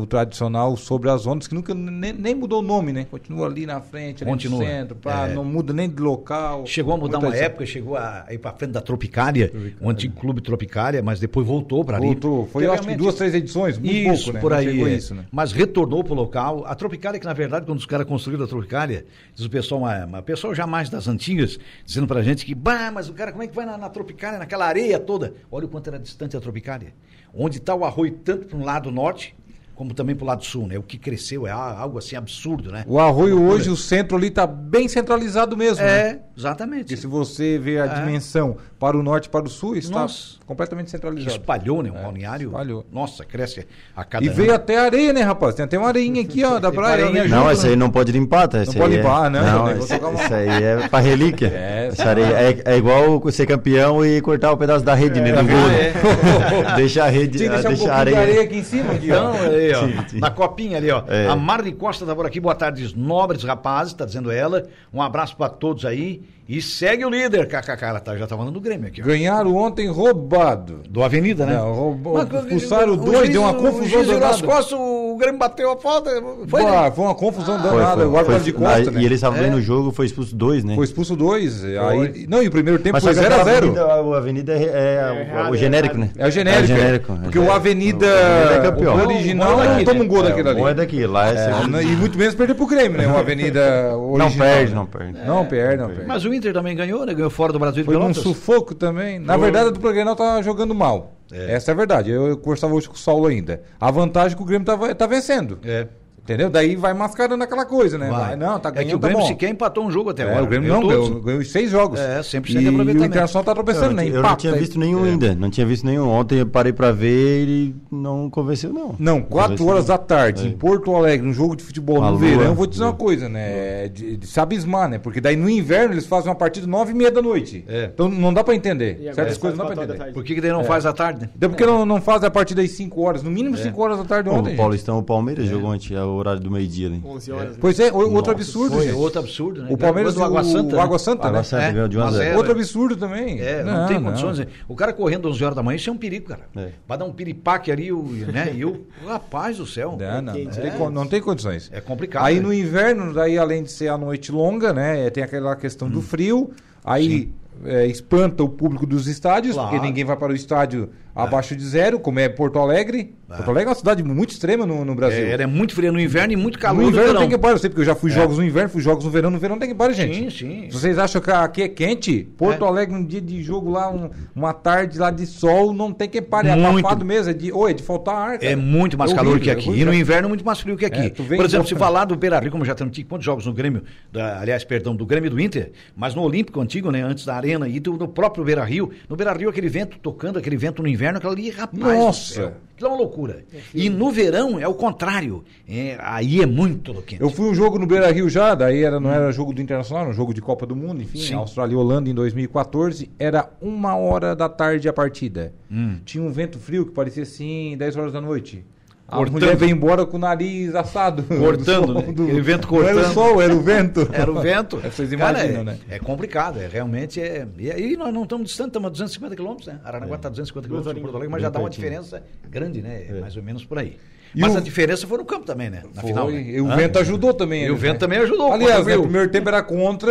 o 0.00 0.06
tradicional 0.06 0.76
sobre 0.76 1.10
as 1.10 1.26
ondas, 1.26 1.48
que 1.48 1.54
nunca 1.54 1.74
nem, 1.74 2.12
nem, 2.12 2.34
mudou 2.34 2.60
o 2.60 2.62
nome, 2.62 2.92
né? 2.92 3.06
Continua 3.10 3.46
ali 3.46 3.64
na 3.64 3.80
frente, 3.80 4.22
ali 4.22 4.30
Continua. 4.30 4.58
no 4.58 4.64
centro, 4.64 4.96
pra, 4.96 5.28
é. 5.28 5.34
não 5.34 5.44
muda 5.44 5.72
nem 5.72 5.88
de 5.88 6.00
local. 6.02 6.66
Chegou 6.66 6.94
a 6.94 6.96
mudar 6.96 7.18
uma 7.18 7.34
época, 7.34 7.64
chegou 7.64 7.96
a, 7.96 8.26
ir 8.30 8.38
para 8.38 8.52
frente 8.52 8.72
da 8.72 8.80
Tropicália, 8.80 9.48
Tropicália, 9.48 9.76
o 9.80 9.88
antigo 9.88 10.14
clube 10.14 10.40
Tropicália, 10.40 11.02
mas 11.02 11.18
depois 11.18 11.46
voltou 11.46 11.84
para 11.84 11.96
ali. 11.96 12.06
Voltou, 12.06 12.46
foi 12.46 12.66
acho 12.66 12.82
que 12.82 12.96
duas, 12.96 13.14
três 13.14 13.34
edições, 13.34 13.78
muito 13.78 13.94
isso, 13.94 14.24
pouco, 14.24 14.32
né? 14.34 14.40
por 14.40 14.52
aí. 14.52 14.82
É. 14.82 14.96
Isso, 14.96 15.14
né? 15.14 15.24
Mas 15.32 15.52
retornou 15.52 16.04
para 16.04 16.12
o 16.12 16.16
local. 16.16 16.64
A 16.66 16.74
Tropicália, 16.74 17.18
que 17.18 17.26
na 17.26 17.32
verdade, 17.32 17.66
quando 17.66 17.78
os 17.78 17.86
caras 17.86 18.06
construíram 18.06 18.44
a 18.44 18.48
Tropicália, 18.48 19.06
diz 19.34 19.44
o 19.44 19.50
pessoal, 19.50 19.80
uma, 19.80 20.04
uma 20.04 20.22
pessoa 20.22 20.54
jamais 20.54 20.90
das 20.90 21.08
antigas, 21.08 21.58
dizendo 21.84 22.06
pra 22.06 22.22
gente 22.22 22.44
que, 22.44 22.54
bah, 22.54 22.90
mas 22.92 23.08
o 23.08 23.14
cara, 23.14 23.32
como 23.32 23.42
é 23.42 23.46
que 23.46 23.54
vai 23.54 23.66
na, 23.66 23.78
na 23.78 23.88
Tropicália, 23.88 24.38
naquela 24.38 24.66
areia 24.66 24.98
toda? 24.98 25.34
Olha 25.50 25.66
o 25.66 25.68
quanto 25.68 25.88
era 25.88 25.98
distante 25.98 26.36
a 26.36 26.40
Tropicália. 26.40 26.92
Onde 27.34 27.58
está 27.58 27.74
o 27.74 27.84
arroio, 27.84 28.12
tanto 28.24 28.46
para 28.46 28.56
um 28.56 28.64
lado 28.64 28.90
norte, 28.90 29.34
como 29.76 29.92
também 29.92 30.16
para 30.16 30.24
o 30.24 30.26
lado 30.26 30.42
sul, 30.42 30.66
né? 30.66 30.78
O 30.78 30.82
que 30.82 30.96
cresceu 30.96 31.46
é 31.46 31.50
algo 31.50 31.98
assim 31.98 32.16
absurdo, 32.16 32.72
né? 32.72 32.84
O 32.88 32.98
arroio 32.98 33.42
hoje, 33.42 33.68
o 33.68 33.76
centro 33.76 34.16
ali 34.16 34.28
está 34.28 34.46
bem 34.46 34.88
centralizado 34.88 35.54
mesmo. 35.54 35.84
É, 35.84 36.14
né? 36.14 36.18
exatamente. 36.34 36.94
E 36.94 36.96
se 36.96 37.06
você 37.06 37.58
vê 37.58 37.78
a 37.78 37.84
é. 37.84 37.88
dimensão 37.88 38.56
para 38.78 38.96
o 38.96 39.02
norte 39.02 39.26
e 39.26 39.28
para 39.28 39.44
o 39.44 39.50
sul, 39.50 39.76
está 39.76 40.00
Nossa. 40.00 40.36
completamente 40.46 40.90
centralizado. 40.90 41.30
Espalhou, 41.30 41.82
né? 41.82 41.90
Um 41.90 41.98
é, 41.98 42.02
balneário. 42.02 42.48
Espalhou. 42.48 42.86
Nossa, 42.90 43.22
cresce 43.22 43.66
a 43.94 44.02
cada 44.02 44.24
E 44.24 44.28
ano. 44.28 44.36
veio 44.36 44.54
até 44.54 44.78
areia, 44.78 45.12
né, 45.12 45.20
rapaz? 45.20 45.54
Tem 45.54 45.66
até 45.66 45.78
uma 45.78 45.88
areinha 45.88 46.22
aqui, 46.22 46.42
ó, 46.42 46.58
da 46.60 46.72
praia. 46.72 47.10
Né? 47.10 47.28
Não, 47.28 47.50
essa 47.50 47.66
aí 47.66 47.76
não 47.76 47.90
pode 47.90 48.12
limpar, 48.12 48.48
tá? 48.48 48.64
Não 48.64 48.72
pode 48.72 48.94
é- 48.94 48.96
limpar, 48.96 49.30
né? 49.30 49.42
Não, 49.42 49.68
essa, 49.68 49.94
essa 49.94 50.36
aí 50.36 50.64
é 50.64 50.88
para 50.88 51.00
relíquia. 51.00 51.52
É, 51.66 51.88
essa 51.88 52.08
areia 52.08 52.26
é, 52.26 52.62
é 52.64 52.76
igual 52.76 53.30
ser 53.30 53.46
campeão 53.46 54.04
e 54.04 54.20
cortar 54.20 54.50
o 54.50 54.54
um 54.54 54.56
pedaço 54.56 54.84
da 54.84 54.94
rede, 54.94 55.20
né? 55.20 55.32
Do 55.32 55.44
gol. 55.44 55.70
É. 55.70 55.92
deixa 56.76 57.04
a 57.04 57.08
rede, 57.08 57.38
deixa 57.38 57.68
um 57.68 57.90
a 57.90 57.94
areia. 57.94 58.42
aqui 58.42 58.58
em 58.58 58.62
cima, 58.62 58.92
aqui, 58.92 59.10
ó. 59.10 59.32
Ó. 59.74 59.86
Sim, 59.86 60.08
sim. 60.08 60.18
Na 60.18 60.30
copinha 60.30 60.78
ali, 60.78 60.90
ó. 60.90 61.02
É. 61.08 61.26
A 61.28 61.36
Marli 61.36 61.72
Costa 61.72 62.04
tá 62.04 62.14
por 62.14 62.26
aqui. 62.26 62.40
Boa 62.40 62.54
tarde, 62.54 62.92
nobres 62.96 63.42
rapazes, 63.44 63.94
tá 63.94 64.04
dizendo 64.04 64.30
ela. 64.30 64.66
Um 64.92 65.00
abraço 65.02 65.36
para 65.36 65.48
todos 65.48 65.84
aí. 65.84 66.22
E 66.48 66.62
segue 66.62 67.04
o 67.04 67.10
líder, 67.10 67.48
kkk. 67.48 67.84
Ela 67.84 68.00
tá, 68.00 68.16
já 68.16 68.26
tá 68.26 68.36
falando 68.36 68.54
do 68.54 68.60
Grêmio 68.60 68.86
aqui. 68.86 69.02
Ó. 69.02 69.04
Ganharam 69.04 69.54
ontem 69.56 69.88
roubado. 69.88 70.82
Do 70.88 71.02
Avenida, 71.02 71.44
né? 71.44 71.54
Não, 71.54 71.72
roubou, 71.72 72.22
expulsaram 72.22 72.96
dois, 72.96 73.28
deu 73.28 73.42
uma 73.42 73.54
confusão 73.54 74.02
o 74.02 74.06
danada. 74.06 74.28
as 74.28 74.42
costas, 74.42 74.78
o 74.78 75.05
o 75.16 75.18
Grêmio 75.18 75.38
bateu 75.38 75.72
a 75.72 75.76
falta. 75.76 76.10
Foi, 76.46 76.62
né? 76.62 76.92
foi 76.94 77.04
uma 77.04 77.14
confusão 77.14 77.58
Foi, 77.58 77.70
danada. 77.70 77.96
foi, 78.02 78.06
o 78.06 78.16
árbitro 78.16 78.34
foi- 78.40 78.44
de 78.44 78.52
costa, 78.52 78.76
aí- 78.78 78.90
né? 78.90 79.00
E 79.00 79.04
eles 79.06 79.16
estavam 79.16 79.38
É. 79.38 79.42
vendo 79.42 79.56
o 79.56 79.60
jogo, 79.62 79.90
foi 79.90 80.06
expulso 80.06 80.36
dois, 80.36 80.62
né? 80.62 80.74
Foi 80.74 80.84
expulso 80.84 81.16
dois. 81.16 81.64
Aí, 81.64 82.26
não, 82.28 82.42
e 82.42 82.48
o 82.48 82.50
primeiro 82.50 82.78
tempo 82.78 82.92
Mas 82.94 83.02
foi 83.02 83.14
só 83.14 83.20
que 83.22 83.26
0x0. 83.26 83.40
aquela 83.40 83.56
avenida, 83.56 83.84
a 84.14 84.18
avenida 84.18 84.52
é, 84.52 84.56
é- 84.56 84.66
é 84.66 85.26
errado, 85.30 85.50
o 85.50 85.54
é 85.54 85.58
genérico, 85.58 85.96
né? 85.98 86.10
É 86.16 86.26
o 86.26 86.30
genérico. 86.30 86.58
É 86.58 86.60
o 86.60 86.64
é. 86.64 86.66
genérico. 86.78 87.16
Porque 87.22 87.38
é. 87.38 87.40
o 87.40 87.50
Avenida, 87.52 88.06
O 88.06 88.52
é 88.52 88.60
campeão. 88.60 88.94
o 88.96 89.00
original, 89.06 89.56
não 89.56 89.84
toma 89.84 90.00
um 90.00 90.02
né? 90.02 90.08
gol 90.08 90.20
É, 90.20 90.28
daquele 90.28 90.50
o 90.50 90.54
bom 90.54 90.66
é 90.66 90.70
ali. 90.70 90.74
daqui, 90.76 91.06
lá 91.06 91.28
é, 91.30 91.34
É, 91.34 91.82
e 91.82 91.96
muito 91.96 92.18
menos 92.18 92.34
perder 92.34 92.54
pro 92.54 92.66
Grêmio, 92.66 92.98
né? 92.98 93.06
O 93.06 93.16
Avenida 93.16 93.96
original. 93.96 94.18
Não 94.18 94.30
perde, 94.36 94.70
né? 94.70 94.76
não 94.76 94.86
perde. 94.86 95.18
Não 95.26 95.44
perde, 95.46 95.76
não 95.82 95.88
perde. 95.88 96.06
Mas 96.06 96.24
o 96.24 96.32
Inter 96.34 96.52
também 96.52 96.76
ganhou, 96.76 97.06
né? 97.06 97.14
Ganhou 97.14 97.30
fora 97.30 97.52
do 97.52 97.58
Brasil 97.58 97.82
de 97.82 97.86
Foi 97.86 97.94
Pelotas. 97.94 98.18
sufoco 98.22 98.74
também. 98.74 99.18
Na 99.18 99.36
verdade, 99.36 99.68
a 99.68 99.70
dupla 99.72 99.92
Grenal 99.92 100.14
tá 100.16 100.42
jogando 100.42 100.74
mal. 100.74 101.12
Essa 101.32 101.70
é 101.70 101.72
a 101.72 101.76
verdade. 101.76 102.10
Eu, 102.10 102.26
eu 102.28 102.36
conversava 102.36 102.74
hoje 102.74 102.88
com 102.88 102.94
o 102.94 102.98
Saulo 102.98 103.26
ainda. 103.26 103.62
A 103.80 103.90
vantagem 103.90 104.34
é 104.34 104.36
que 104.36 104.42
o 104.42 104.46
Grêmio 104.46 104.64
tá, 104.64 104.94
tá 104.94 105.06
vencendo. 105.06 105.58
É. 105.64 105.88
Entendeu? 106.26 106.50
Daí 106.50 106.74
vai 106.74 106.92
mascarando 106.92 107.42
aquela 107.44 107.64
coisa, 107.64 107.96
né? 107.96 108.08
Vai. 108.10 108.20
Vai, 108.26 108.36
não, 108.36 108.58
tá 108.58 108.68
é 108.70 108.72
ganhando, 108.72 108.88
que 108.90 108.96
o 108.96 108.98
tá 108.98 109.06
Grêmio 109.06 109.22
bom. 109.22 109.28
sequer 109.28 109.48
empatou 109.48 109.84
um 109.86 109.90
jogo 109.92 110.10
até 110.10 110.24
É, 110.24 110.26
agora. 110.26 110.42
o 110.42 110.46
Grêmio 110.48 110.68
não, 110.72 110.86
ganhou, 110.86 111.20
ganhou 111.20 111.40
os 111.40 111.52
seis 111.52 111.70
jogos. 111.70 112.00
É, 112.00 112.18
100% 112.20 112.50
e 112.50 112.58
de 112.58 112.66
o 112.66 112.70
aproveitamento. 112.70 113.04
Internacional 113.06 113.44
tá 113.44 113.54
tropeçando, 113.54 113.94
né? 113.94 114.08
eu 114.08 114.20
não 114.22 114.34
tinha 114.36 114.52
visto 114.54 114.78
nenhum 114.78 115.04
ainda. 115.04 115.34
Não 115.36 115.48
tinha 115.50 115.64
visto 115.64 115.84
nenhum. 115.86 116.08
Ontem 116.08 116.40
eu 116.40 116.46
parei 116.46 116.72
pra 116.72 116.90
ver 116.90 117.46
e 117.46 117.74
não 117.90 118.28
convenceu, 118.28 118.72
não. 118.72 118.96
Não, 118.98 119.22
4 119.22 119.52
Convenceu, 119.52 119.66
horas 119.68 119.86
não. 119.88 119.94
da 119.96 119.98
tarde, 119.98 120.46
É. 120.46 120.48
em 120.48 120.52
Porto 120.52 120.94
Alegre, 120.96 121.28
um 121.28 121.32
jogo 121.32 121.54
de 121.54 121.62
futebol 121.62 122.00
no 122.00 122.10
lua, 122.10 122.18
verão, 122.18 122.42
eu 122.42 122.54
vou 122.54 122.66
te 122.66 122.70
dizer 122.72 122.82
lua. 122.82 122.92
uma 122.92 122.98
coisa, 122.98 123.28
né? 123.28 123.84
é 123.84 123.88
De, 123.88 124.16
de 124.16 124.26
se 124.26 124.40
abismar, 124.40 124.88
né? 124.88 124.98
Porque 124.98 125.20
daí 125.20 125.36
no 125.36 125.48
inverno 125.48 125.94
eles 125.94 126.06
fazem 126.06 126.28
uma 126.28 126.34
partida 126.34 126.66
9 126.66 126.90
e 126.90 126.94
meia 126.94 127.10
da 127.12 127.22
noite. 127.22 127.64
É. 127.68 127.90
Então 127.94 128.08
não 128.08 128.34
dá 128.34 128.42
pra 128.42 128.54
entender. 128.54 128.96
E 129.00 129.04
Certas 129.04 129.14
faz 129.26 129.38
coisas 129.38 129.58
não 129.58 129.66
dá 129.66 129.74
quatro 129.74 129.86
pra 129.86 129.94
entender. 129.96 130.12
Por 130.14 130.24
que, 130.24 130.34
que 130.34 130.40
daí 130.40 130.50
não 130.50 130.64
faz 130.64 130.84
à 130.86 130.92
tarde, 130.92 131.20
né? 131.22 131.28
Então 131.36 131.50
por 131.50 131.56
que 131.56 131.64
não, 131.64 131.86
não 131.86 132.00
fazem 132.00 132.26
a 132.26 132.30
partida 132.30 132.62
às 132.62 132.70
5 132.72 133.00
horas? 133.00 133.22
No 133.22 133.30
mínimo 133.30 133.56
5 133.56 133.80
horas 133.80 133.98
da 133.98 134.04
tarde 134.04 134.28
ontem. 134.28 134.54
o. 134.54 134.56
Paulistão, 134.56 134.98
o 134.98 135.02
Palmeiras 135.02 135.46
jogou 135.46 135.70
ontem, 135.70 135.94
é 135.94 136.02
o 136.02 136.15
horário 136.16 136.40
do 136.40 136.50
meio-dia 136.50 136.88
ali. 136.88 137.02
11 137.04 137.32
horas. 137.32 137.50
né? 137.52 137.58
Pois 137.60 137.78
é, 137.80 137.90
o- 137.92 138.12
outro 138.14 138.32
absurdo, 138.32 138.76
Foi 138.76 138.84
gente. 138.86 138.94
outro 138.96 139.18
absurdo, 139.20 139.62
né? 139.62 139.68
O 139.70 139.76
Palmeiras 139.76 140.14
do 140.14 140.22
Água 140.24 140.42
Santa. 140.44 140.74
o 140.74 140.76
né? 140.78 140.82
Água 140.82 140.98
Santa, 140.98 141.26
Água 141.28 141.38
né? 141.38 141.44
Santa 141.44 141.62
É, 141.62 141.72
ganhou 141.72 141.88
de 141.88 141.98
1 141.98 142.00
a 142.00 142.04
mas 142.06 142.14
0. 142.14 142.30
é, 142.30 142.36
Outro 142.36 142.52
absurdo 142.52 142.96
também. 142.96 143.40
É, 143.40 143.62
não, 143.62 143.86
tem 143.86 144.02
condições. 144.02 144.38
né? 144.38 144.46
O 144.68 144.74
cara 144.74 144.92
correndo 144.92 145.28
11 145.28 145.44
horas 145.44 145.56
da 145.56 145.62
manhã, 145.62 145.76
isso 145.76 145.88
é 145.90 145.92
um 145.92 145.96
perigo, 145.96 146.26
cara. 146.28 146.42
É. 146.56 146.68
Vai 146.86 146.98
dar 146.98 147.04
um 147.04 147.12
piripaque 147.12 147.70
ali, 147.70 147.92
o, 147.92 148.02
né? 148.02 148.52
E 148.54 148.64
o 148.64 148.86
rapaz 149.06 149.56
do 149.58 149.66
céu. 149.66 149.96
Não, 149.98 150.06
não, 150.16 150.22
não, 150.22 150.32
tem, 150.32 150.44
né? 150.46 150.90
não 150.92 151.06
tem 151.06 151.20
condições. 151.20 151.70
É 151.72 151.80
complicado. 151.80 152.24
Aí 152.24 152.36
né? 152.36 152.40
no 152.42 152.52
inverno, 152.52 153.12
daí 153.12 153.38
além 153.38 153.62
de 153.62 153.70
ser 153.72 153.88
a 153.88 153.98
noite 153.98 154.30
longa, 154.32 154.72
né? 154.72 155.08
Tem 155.10 155.22
aquela 155.22 155.54
questão 155.56 155.88
Hum. 155.88 155.92
do 155.92 156.02
frio, 156.02 156.50
aí 156.84 157.30
é, 157.64 157.86
espanta 157.86 158.42
o 158.44 158.48
público 158.48 158.86
dos 158.86 159.06
estádios, 159.06 159.54
Claro. 159.54 159.70
porque 159.70 159.86
ninguém 159.86 160.04
vai 160.04 160.16
para 160.16 160.32
o 160.32 160.36
estádio 160.36 160.90
abaixo 161.16 161.56
de 161.56 161.64
zero, 161.64 161.98
como 161.98 162.18
é 162.20 162.28
Porto 162.28 162.58
Alegre. 162.58 163.14
Porto 163.26 163.50
Alegre 163.50 163.64
é 163.64 163.68
uma 163.70 163.74
cidade 163.74 164.02
muito 164.04 164.30
extrema 164.30 164.64
no, 164.64 164.84
no 164.84 164.94
Brasil. 164.94 165.24
É, 165.26 165.32
é 165.42 165.46
muito 165.46 165.74
fria 165.74 165.90
no 165.90 165.98
inverno 165.98 166.32
e 166.32 166.36
muito 166.36 166.58
calor 166.58 166.76
no 166.76 166.82
no, 166.84 166.88
inverno 166.90 167.06
verão. 167.08 167.20
tem 167.22 167.30
que 167.30 167.38
parar, 167.38 167.54
eu 167.54 167.58
sei 167.58 167.70
porque 167.70 167.80
eu 167.80 167.84
já 167.86 167.94
fui 167.94 168.10
jogos 168.10 168.38
no 168.38 168.44
inverno, 168.44 168.68
fui 168.68 168.80
jogos 168.82 169.04
no 169.04 169.10
verão, 169.10 169.30
no 169.30 169.38
verão 169.38 169.58
tem 169.58 169.68
que 169.68 169.74
parar, 169.74 169.92
gente. 169.92 170.14
Sim, 170.14 170.30
sim. 170.30 170.70
Se 170.70 170.78
vocês 170.78 170.96
acham 170.98 171.20
que 171.20 171.30
aqui 171.30 171.62
é 171.62 171.68
quente, 171.68 172.28
Porto 172.36 172.64
É. 172.64 172.68
Alegre, 172.68 172.94
um 172.94 173.04
dia 173.04 173.20
de 173.20 173.42
jogo 173.42 173.70
lá, 173.70 173.90
um- 173.90 174.10
uma 174.34 174.52
tarde 174.52 174.98
lá 174.98 175.10
de 175.10 175.26
sol, 175.26 175.72
não 175.72 175.92
tem 175.92 176.08
que 176.08 176.22
parar. 176.22 176.50
É 176.50 176.54
Muito. 176.56 176.78
abafado 176.80 177.04
mesmo, 177.04 177.30
é 177.30 177.34
de, 177.34 177.50
ou 177.50 177.68
é 177.68 177.72
de 177.72 177.82
faltar 177.82 178.14
ar. 178.14 178.38
cara. 178.38 178.52
É 178.52 178.54
muito 178.54 178.96
mais 178.96 179.10
É 179.10 179.14
calor 179.14 179.40
que 179.40 179.50
é 179.50 179.54
aqui. 179.54 179.70
E 179.70 179.84
no 179.84 179.92
inverno, 179.92 180.28
muito 180.28 180.44
mais 180.44 180.60
frio 180.60 180.76
que 180.76 180.84
aqui. 180.84 181.00
É, 181.06 181.10
Por 181.10 181.22
exemplo, 181.24 181.44
em 181.44 181.48
se 181.48 181.74
volta- 181.74 181.76
falar 181.78 182.04
do 182.04 182.14
Beira 182.16 182.38
Rio, 182.38 182.50
como 182.52 182.64
já 182.64 182.74
temos 182.74 182.96
quantos 183.08 183.24
jogos 183.24 183.44
no 183.46 183.52
Grêmio, 183.52 183.82
da- 184.12 184.40
aliás, 184.40 184.62
perdão, 184.64 184.94
do 184.94 185.04
Grêmio 185.06 185.26
e 185.28 185.30
do 185.30 185.40
Inter, 185.40 185.72
mas 185.96 186.14
no 186.14 186.22
Olímpico 186.22 186.60
antigo, 186.60 186.90
né, 186.92 187.02
antes 187.02 187.24
da 187.24 187.34
Arena, 187.34 187.66
e 187.68 187.80
do, 187.80 187.96
do 187.96 188.06
próprio 188.06 188.44
Beira 188.44 188.62
Rio, 188.64 188.90
no 189.08 189.16
Beira 189.16 189.32
Rio, 189.32 189.48
aquele 189.48 189.68
vento 189.68 189.98
tocando, 189.98 190.38
aquele 190.38 190.56
vento 190.56 190.82
no 190.82 190.88
inverno, 190.88 191.05
aquilo 191.14 191.32
ali, 191.32 191.50
rapaz. 191.50 191.98
Nossa. 191.98 192.54
Aquilo 192.74 192.90
é 192.90 192.92
uma 192.92 192.98
loucura. 192.98 193.44
E 193.74 193.88
no 193.88 194.10
verão 194.10 194.60
é 194.60 194.68
o 194.68 194.74
contrário. 194.74 195.42
É, 195.66 195.96
aí 196.00 196.42
é 196.42 196.46
muito 196.46 196.92
quente. 197.02 197.22
Eu 197.22 197.30
fui 197.30 197.48
um 197.48 197.54
jogo 197.54 197.78
no 197.78 197.86
Beira 197.86 198.10
Rio 198.12 198.28
já, 198.28 198.54
daí 198.54 198.82
era, 198.82 199.00
não 199.00 199.10
era 199.10 199.32
jogo 199.32 199.54
do 199.54 199.62
Internacional, 199.62 200.02
era 200.02 200.10
um 200.10 200.14
jogo 200.14 200.34
de 200.34 200.42
Copa 200.42 200.66
do 200.66 200.76
Mundo, 200.76 201.00
enfim, 201.00 201.18
Sim. 201.18 201.34
Austrália 201.34 201.72
e 201.72 201.76
Holanda 201.76 202.10
em 202.10 202.14
2014. 202.14 203.10
Era 203.18 203.50
uma 203.62 203.96
hora 203.96 204.36
da 204.36 204.48
tarde 204.48 204.88
a 204.88 204.92
partida. 204.92 205.54
Hum. 205.70 206.00
Tinha 206.04 206.22
um 206.22 206.30
vento 206.30 206.58
frio 206.58 206.84
que 206.84 206.92
parecia 206.92 207.22
assim, 207.22 207.76
10 207.78 207.96
horas 207.96 208.12
da 208.12 208.20
noite. 208.20 208.62
A 209.08 209.16
Cortando. 209.18 209.34
mulher 209.40 209.56
veio 209.56 209.70
embora 209.70 210.04
com 210.04 210.16
o 210.16 210.20
nariz 210.20 210.74
assado. 210.74 211.22
Cortando, 211.38 211.86
Do 211.94 211.94
né? 211.94 212.12
do- 212.12 212.22
Aquele 212.24 212.40
vento 212.40 212.68
Não 212.72 212.82
era 212.82 212.94
cortando. 212.94 213.10
o 213.10 213.14
sol, 213.14 213.40
era 213.42 213.54
o 213.54 213.60
vento. 213.60 214.08
Era 214.12 214.30
o 214.32 214.40
vento. 214.40 214.76
Vocês 214.78 215.10
Cara, 215.14 215.38
imaginam, 215.38 215.60
é, 215.60 215.64
né? 215.64 215.78
É 215.88 215.98
complicado, 216.00 216.58
é, 216.58 216.66
realmente 216.66 217.20
é. 217.20 217.46
E 217.56 217.70
aí 217.70 217.96
nós 217.96 218.12
não 218.12 218.24
estamos 218.24 218.48
distantes, 218.48 218.70
estamos 218.70 218.86
a 218.88 218.90
250 218.90 219.36
quilômetros, 219.36 219.68
né? 219.68 219.78
Araranguá 219.84 220.16
está 220.16 220.26
a 220.26 220.30
250 220.32 220.66
quilômetros 220.66 220.94
de. 220.94 221.00
Porto 221.00 221.14
Alegre, 221.16 221.30
mas 221.32 221.42
já 221.42 221.48
dá 221.50 221.60
uma 221.60 221.70
diferença 221.70 222.22
grande, 222.50 222.82
né? 222.82 223.06
É 223.08 223.20
Mais 223.20 223.36
ou 223.36 223.42
menos 223.44 223.64
por 223.64 223.78
aí. 223.78 223.96
E 224.34 224.40
mas 224.40 224.54
o- 224.54 224.58
a 224.58 224.60
diferença 224.60 225.06
foi 225.06 225.18
no 225.18 225.24
campo 225.24 225.46
também, 225.46 225.70
né? 225.70 225.82
Na 225.94 226.00
Foi, 226.02 226.10
final. 226.10 226.28
né? 226.28 226.40
E 226.42 226.60
o 226.60 226.66
Hã? 226.70 226.76
vento 226.76 226.98
ajudou 226.98 227.32
também. 227.32 227.64
E 227.64 227.70
o 227.70 227.76
vento 227.76 227.92
né? 227.94 227.98
também 228.00 228.18
ajudou. 228.18 228.52
Aliás, 228.52 228.70
né, 228.72 228.76
o 228.76 228.78
contribuiu. 228.80 229.02
primeiro 229.04 229.30
tempo 229.30 229.48
era 229.48 229.62
contra 229.62 230.10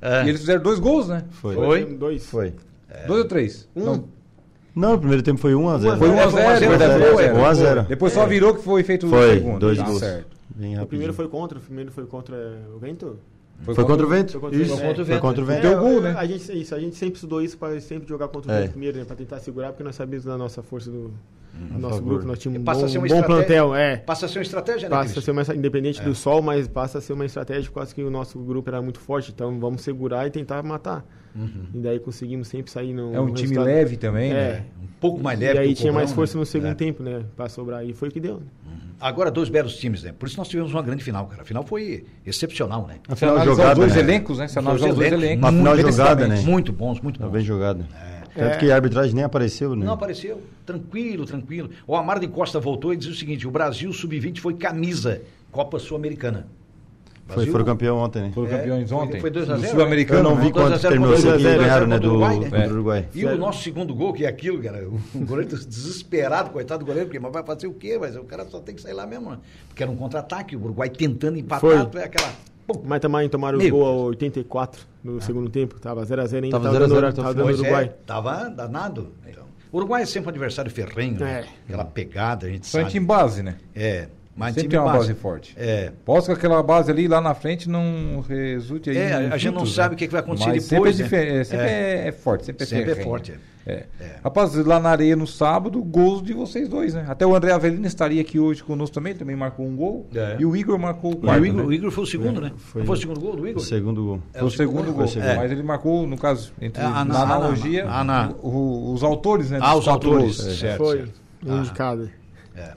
É. 0.00 0.24
e 0.24 0.28
eles 0.30 0.40
fizeram 0.40 0.62
dois 0.62 0.78
gols, 0.78 1.08
né? 1.08 1.24
Foi. 1.30 1.54
Foi? 1.54 1.84
Dois. 1.84 2.26
Foi. 2.26 2.54
Dois 3.06 3.20
ou 3.22 3.28
três? 3.28 3.68
Um. 3.76 3.84
Não, 3.84 4.04
Não, 4.74 4.94
o 4.94 4.98
primeiro 4.98 5.22
tempo 5.22 5.38
foi 5.40 5.52
1x0. 5.52 5.98
Foi 5.98 6.08
1 6.08 6.20
a 6.20 6.26
0 6.26 6.44
1 6.44 6.48
a 6.48 6.56
0, 6.56 6.70
verdade, 6.78 7.00
foi, 7.04 7.12
foi, 7.14 7.24
é. 7.24 7.32
1 7.32 7.44
a 7.44 7.54
0. 7.54 7.82
Depois 7.82 8.12
só 8.12 8.26
virou 8.26 8.54
que 8.54 8.62
foi 8.62 8.82
feito 8.82 9.06
o 9.06 9.10
Foi, 9.10 9.34
segundo. 9.34 9.58
dois 9.58 9.78
Tá 9.78 9.84
gols. 9.84 9.98
certo. 9.98 10.36
Bem 10.54 10.80
O 10.80 10.86
primeiro 10.86 11.12
foi 11.12 11.28
contra, 11.28 11.58
o 11.58 11.60
primeiro 11.60 11.90
foi 11.90 12.04
contra 12.06 12.36
o 12.74 12.78
vento. 12.78 13.18
Foi 13.62 13.74
contra 13.74 14.06
o 14.06 14.08
vento? 14.08 14.32
Foi 14.32 14.40
contra 14.40 14.58
o 14.58 14.62
Isso, 14.62 14.76
vento. 14.76 14.94
Foi 14.96 15.04
foi 15.04 15.18
contra 15.18 15.42
o 15.42 15.46
vento. 15.46 15.60
Teu 15.60 15.78
gol, 15.78 16.00
né? 16.00 16.14
A 16.16 16.24
gente, 16.26 16.60
isso, 16.60 16.74
a 16.74 16.80
gente 16.80 16.96
sempre 16.96 17.14
estudou 17.16 17.42
isso 17.42 17.58
para 17.58 17.78
sempre 17.80 18.08
jogar 18.08 18.28
contra 18.28 18.50
o 18.50 18.54
É. 18.54 18.60
vento 18.62 18.70
primeiro, 18.72 18.98
né? 18.98 19.04
Para 19.04 19.16
tentar 19.16 19.38
segurar, 19.40 19.68
porque 19.68 19.82
nós 19.84 19.94
sabíamos 19.96 20.24
da 20.24 20.36
nossa 20.38 20.62
força 20.62 20.90
do, 20.90 21.10
do 21.52 21.78
nosso 21.78 21.96
favor. 21.96 22.08
grupo. 22.10 22.26
Nós 22.26 22.38
tínhamos 22.38 22.62
um 22.62 22.64
Passa 22.64 22.80
a 22.80 22.82
bom, 22.84 22.88
ser 22.88 22.98
uma 22.98 23.08
bom 23.08 23.14
estratégia. 23.14 23.36
plantel, 23.46 23.74
é. 23.74 23.96
Passa 23.98 24.26
a 24.26 24.28
ser 24.30 24.38
uma 24.38 24.42
estratégia, 24.42 24.88
né? 24.88 24.96
Passa 24.96 25.18
a 25.18 25.22
ser 25.22 25.30
uma, 25.30 25.42
independente 25.54 26.00
É. 26.00 26.04
do 26.04 26.14
sol, 26.14 26.40
mas 26.40 26.66
passa 26.68 26.98
a 26.98 27.00
ser 27.02 27.12
uma 27.12 27.24
estratégia 27.26 27.64
por 27.70 27.74
causa 27.76 27.94
que 27.94 28.02
o 28.02 28.10
nosso 28.10 28.38
grupo 28.38 28.70
era 28.70 28.80
muito 28.80 28.98
forte. 28.98 29.30
Então 29.30 29.58
vamos 29.60 29.82
segurar 29.82 30.26
e 30.26 30.30
tentar 30.30 30.62
matar. 30.62 31.04
E 31.74 31.78
daí 31.78 31.98
conseguimos 32.00 32.48
sempre 32.48 32.70
sair 32.70 32.92
no. 32.92 33.14
É 33.14 33.20
um 33.20 33.26
no 33.26 33.34
time 33.34 33.48
resultado. 33.50 33.64
leve 33.66 33.96
também, 33.96 34.30
É. 34.30 34.34
né? 34.34 34.64
Um 34.82 34.86
pouco 35.00 35.22
mais 35.22 35.38
leve. 35.38 35.54
E 35.54 35.58
aí 35.58 35.66
que 35.68 35.72
o 35.74 35.76
tinha 35.76 35.92
mais 35.92 36.12
força 36.12 36.34
né? 36.36 36.40
no 36.40 36.46
segundo 36.46 36.70
É. 36.70 36.74
tempo, 36.74 37.02
né? 37.02 37.22
Pra 37.36 37.48
sobrar. 37.48 37.84
E 37.86 37.92
foi 37.92 38.08
o 38.08 38.12
que 38.12 38.20
deu. 38.20 38.36
né? 38.36 38.42
Agora, 39.00 39.30
dois 39.30 39.48
belos 39.48 39.76
times, 39.78 40.02
né? 40.02 40.12
Por 40.12 40.26
isso 40.28 40.36
nós 40.36 40.48
tivemos 40.48 40.72
uma 40.74 40.82
grande 40.82 41.02
final, 41.02 41.26
cara. 41.26 41.42
A 41.42 41.44
final 41.44 41.62
foi 41.64 42.04
excepcional, 42.26 42.86
né? 42.86 42.96
A 43.08 43.16
final 43.16 43.36
analisar 43.36 43.56
jogada, 43.56 43.74
dois 43.76 43.94
né? 43.94 44.00
elencos, 44.00 44.38
né? 44.38 44.46
Se 44.48 44.58
analisar 44.58 44.88
os 44.90 44.94
dois 44.96 45.12
elencos. 45.12 45.38
Uma 45.48 45.52
final 45.52 45.74
muito 45.74 45.90
jogada, 45.90 46.28
né? 46.28 46.40
Muito 46.42 46.72
bons, 46.72 47.00
muito 47.00 47.18
Tá 47.18 47.26
bons. 47.26 47.32
bem 47.32 47.42
jogado. 47.42 47.86
É. 47.94 48.20
Tanto 48.34 48.58
que 48.58 48.70
a 48.70 48.74
arbitragem 48.74 49.14
nem 49.14 49.24
apareceu, 49.24 49.74
né? 49.74 49.84
Não 49.84 49.94
apareceu. 49.94 50.40
Tranquilo, 50.66 51.24
tranquilo. 51.24 51.70
O 51.86 51.96
Amaro 51.96 52.20
de 52.20 52.28
Costa 52.28 52.60
voltou 52.60 52.92
e 52.92 52.96
disse 52.96 53.10
o 53.10 53.14
seguinte: 53.14 53.46
o 53.46 53.50
Brasil 53.50 53.92
Sub-20 53.92 54.38
foi 54.38 54.54
camisa 54.54 55.22
Copa 55.50 55.78
Sul-Americana. 55.78 56.46
Foi, 57.34 57.46
foram 57.46 57.64
campeão 57.64 57.96
ontem, 57.98 58.22
né? 58.22 58.30
Foram 58.34 58.48
É, 58.48 58.58
campeões 58.58 58.92
ontem. 58.92 59.20
foi 59.20 59.30
2 59.30 59.48
a 59.50 59.54
No 59.54 59.60
0, 59.60 59.70
Sul-Americano. 59.72 60.18
Eu 60.20 60.22
não 60.24 60.34
né? 60.36 60.42
vi 60.44 60.52
2 60.52 60.56
a 60.64 60.68
quanto 60.68 60.80
0 60.80 60.90
terminou 60.92 61.14
contra 61.14 61.18
isso 61.18 61.28
o 61.28 61.30
aqui, 61.34 61.42
Uruguai, 61.46 61.64
ganharam, 61.68 61.86
né? 61.86 61.96
o 61.96 62.00
Do, 62.00 62.08
Uruguai, 62.10 62.38
né? 62.38 62.44
contra 62.50 62.68
o 62.68 62.72
Uruguai. 62.72 63.08
E 63.14 63.24
o 63.24 63.38
nosso 63.38 63.62
segundo 63.62 63.94
gol, 63.94 64.12
que 64.12 64.24
é 64.24 64.28
aquilo, 64.28 64.62
cara, 64.62 64.88
o 64.88 65.18
goleiro 65.24 65.56
desesperado, 65.56 66.50
coitado 66.50 66.80
do 66.84 66.86
goleiro, 66.86 67.06
porque 67.08 67.18
mas 67.18 67.32
vai 67.32 67.42
fazer 67.44 67.66
o 67.66 67.72
quê? 67.74 67.96
Mas 68.00 68.16
o 68.16 68.24
cara 68.24 68.44
só 68.46 68.60
tem 68.60 68.74
que 68.74 68.80
sair 68.82 68.92
lá 68.94 69.06
mesmo, 69.06 69.30
né? 69.30 69.38
Porque 69.68 69.82
era 69.82 69.90
um 69.90 69.96
contra-ataque, 69.96 70.56
o 70.56 70.62
Uruguai 70.64 70.88
tentando 70.90 71.38
empatar, 71.38 71.60
Foi. 71.90 72.00
é 72.00 72.04
aquela. 72.04 72.30
Mas 72.84 73.00
também 73.00 73.28
tomaram 73.28 73.58
o 73.58 73.70
gol 73.70 73.84
ao 73.84 73.98
84 74.04 74.82
no 75.02 75.20
segundo 75.20 75.50
tempo. 75.50 75.80
Tava 75.80 76.02
0x0 76.06 76.44
ainda. 76.44 76.50
Tava 76.50 76.64
Tava, 76.64 76.72
0 76.72 76.84
a 76.84 76.88
0 76.88 77.00
dando, 77.00 77.04
até 77.08 77.20
o 77.20 77.24
tava 77.24 77.34
final. 77.34 77.34
dando 77.34 77.44
Pois 77.46 77.60
Uruguai. 77.60 77.84
é, 77.84 77.88
tava 78.06 78.48
danado. 78.48 79.12
Então, 79.28 79.42
o 79.72 79.76
Uruguai 79.78 80.02
é 80.02 80.06
sempre 80.06 80.28
um 80.28 80.30
adversário 80.30 80.70
ferrenho, 80.70 81.18
né? 81.18 81.46
É. 81.46 81.48
aquela 81.72 81.84
pegada, 81.84 82.46
a 82.46 82.50
gente 82.50 82.62
em 82.62 82.70
sabe. 82.70 82.90
time 82.90 83.04
base, 83.06 83.42
né? 83.42 83.56
É, 83.74 84.06
mas 84.40 84.54
Sempre 84.54 84.70
tem 84.70 84.78
uma 84.78 84.86
base 84.92 85.08
base. 85.08 85.14
forte. 85.20 85.54
É, 85.58 85.92
Posso 86.04 86.26
que 86.28 86.32
aquela 86.32 86.62
base 86.62 86.90
ali 86.90 87.06
lá 87.06 87.20
na 87.20 87.34
frente 87.34 87.68
não 87.68 88.24
resulte 88.26 88.88
aí. 88.90 88.96
É, 88.96 89.14
a 89.14 89.36
gente 89.36 89.46
não 89.52 89.58
frutos, 89.60 89.74
sabe 89.74 89.90
né? 89.90 89.94
o 89.94 89.98
que 89.98 90.08
vai 90.08 90.20
acontecer 90.20 90.48
Mas 90.48 90.68
depois, 90.68 90.96
Sempre, 90.96 91.16
é, 91.16 91.20
né? 91.32 91.40
é, 91.40 91.44
sempre 91.44 91.66
é. 91.66 92.08
é 92.08 92.12
forte, 92.12 92.46
sempre 92.46 92.62
é 92.64 92.66
sempre 92.66 92.90
é 92.92 92.94
forte. 92.96 93.34
É. 93.66 93.84
É. 94.00 94.16
Rapaz, 94.24 94.54
lá 94.54 94.80
na 94.80 94.88
areia 94.88 95.14
no 95.14 95.26
sábado, 95.26 95.82
gols 95.82 96.22
de 96.22 96.32
vocês 96.32 96.66
dois, 96.66 96.94
né? 96.94 97.04
Até 97.06 97.26
o 97.26 97.36
André 97.36 97.52
Avelino 97.52 97.86
estaria 97.86 98.20
aqui 98.22 98.38
hoje 98.38 98.64
conosco 98.64 98.94
também, 98.94 99.14
também 99.14 99.36
marcou 99.36 99.66
um 99.66 99.76
gol. 99.76 100.08
É. 100.14 100.36
E 100.40 100.46
o 100.46 100.56
Igor 100.56 100.78
marcou 100.78 101.12
o 101.12 101.16
quarto. 101.16 101.42
o, 101.42 101.46
Igor, 101.46 101.60
né? 101.60 101.66
o 101.68 101.72
Igor 101.72 101.90
foi 101.90 102.04
o 102.04 102.06
segundo, 102.06 102.40
né? 102.40 102.52
Foi. 102.56 102.80
Não 102.80 102.86
foi 102.86 102.96
o 102.96 103.00
segundo 103.00 103.20
gol 103.20 103.36
do 103.36 103.46
Igor? 103.46 103.62
O 103.62 103.64
segundo 103.64 104.02
gol. 104.02 104.22
É, 104.32 104.38
Foi 104.38 104.48
o 104.48 104.50
segundo 104.50 104.92
gol. 104.94 105.06
Segundo. 105.06 105.36
Mas 105.36 105.52
ele 105.52 105.62
marcou, 105.62 106.06
no 106.06 106.16
caso, 106.16 106.52
entre 106.60 106.82
É, 106.82 106.86
na 106.86 106.90
a- 106.96 107.00
analogia, 107.02 107.86
a- 107.86 108.00
a- 108.00 108.30
o- 108.42 108.48
o- 108.48 108.94
os 108.94 109.02
autores, 109.02 109.50
né? 109.50 109.58
Ah, 109.60 109.76
os 109.76 109.86
autores. 109.86 110.36
Certo, 110.36 110.78
Foi. 110.78 111.04
Um 111.46 111.60
de 111.62 111.70
cada. 111.72 112.10
É. 112.56 112.72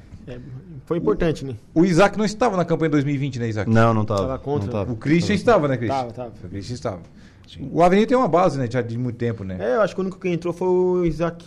Foi 0.86 0.98
importante, 0.98 1.46
né? 1.46 1.56
O 1.74 1.86
Isaac 1.86 2.18
não 2.18 2.26
estava 2.26 2.58
na 2.58 2.66
campanha 2.66 2.90
2020, 2.90 3.40
né, 3.40 3.48
Isaac? 3.48 3.70
Não, 3.70 3.94
não 3.94 4.04
tava. 4.04 4.22
Tava 4.22 4.40
contra. 4.40 4.66
Não 4.66 4.72
tava. 4.74 4.92
O 4.92 4.96
Christian 4.98 5.36
estava, 5.36 5.68
né, 5.68 5.78
Christian? 5.78 5.98
Tava, 5.98 6.12
tava. 6.12 6.34
O 6.44 6.50
Christian 6.50 6.74
estava. 6.74 7.00
O 7.72 7.84
Avenida 7.84 8.08
tem 8.08 8.18
uma 8.18 8.28
base, 8.28 8.58
né, 8.58 8.68
já 8.70 8.82
de 8.82 8.98
muito 8.98 9.18
tempo, 9.18 9.44
né? 9.44 9.58
É, 9.60 9.76
eu 9.76 9.82
acho 9.82 9.94
que 9.94 10.02
o 10.02 10.04
único 10.04 10.20
que 10.20 10.28
entrou 10.28 10.54
foi 10.54 10.68
o 10.68 11.06
Isaac. 11.06 11.46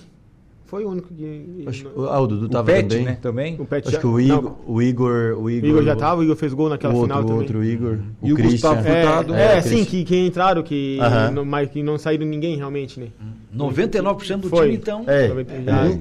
Foi 0.66 0.84
o 0.84 0.90
único 0.90 1.14
que. 1.14 1.64
Acho, 1.66 1.88
ah, 2.08 2.20
o 2.20 2.26
Dudu 2.26 2.46
O 2.46 2.48
tava 2.48 2.66
Pet, 2.66 2.88
também. 2.88 3.04
né? 3.04 3.18
Também. 3.22 3.56
O 3.60 3.64
Pet 3.64 3.86
Acho 3.86 3.94
já- 3.94 4.00
que 4.00 4.06
o 4.06 4.10
não, 4.12 4.20
Igor, 4.20 4.54
o 4.66 4.82
Igor, 4.82 5.12
o 5.38 5.48
Igor, 5.50 5.68
o 5.68 5.72
Igor 5.72 5.82
já 5.84 5.94
tava, 5.94 6.20
o 6.20 6.24
Igor 6.24 6.34
fez 6.34 6.52
gol 6.52 6.68
naquela 6.68 6.92
o 6.92 7.02
final 7.02 7.18
outro, 7.18 7.34
o 7.34 7.38
também. 7.44 7.60
outro 7.60 7.64
Igor, 7.64 7.98
E 8.22 8.32
o 8.32 8.34
Christian. 8.34 8.52
Gustavo 8.74 8.88
É, 8.88 9.02
Furtado. 9.02 9.34
é, 9.34 9.56
É, 9.58 9.62
sim, 9.62 9.84
que, 9.84 10.04
que 10.04 10.26
entraram, 10.26 10.62
que 10.64 10.98
Aham. 11.00 11.30
não, 11.30 11.44
mas 11.44 11.70
que 11.70 11.82
não 11.84 11.96
saíram 11.96 12.26
ninguém 12.26 12.56
realmente, 12.56 12.98
né? 12.98 13.08
99% 13.54 14.40
do 14.42 14.48
Foi. 14.48 14.66
time, 14.66 14.76
então. 14.76 15.04
É, 15.06 15.28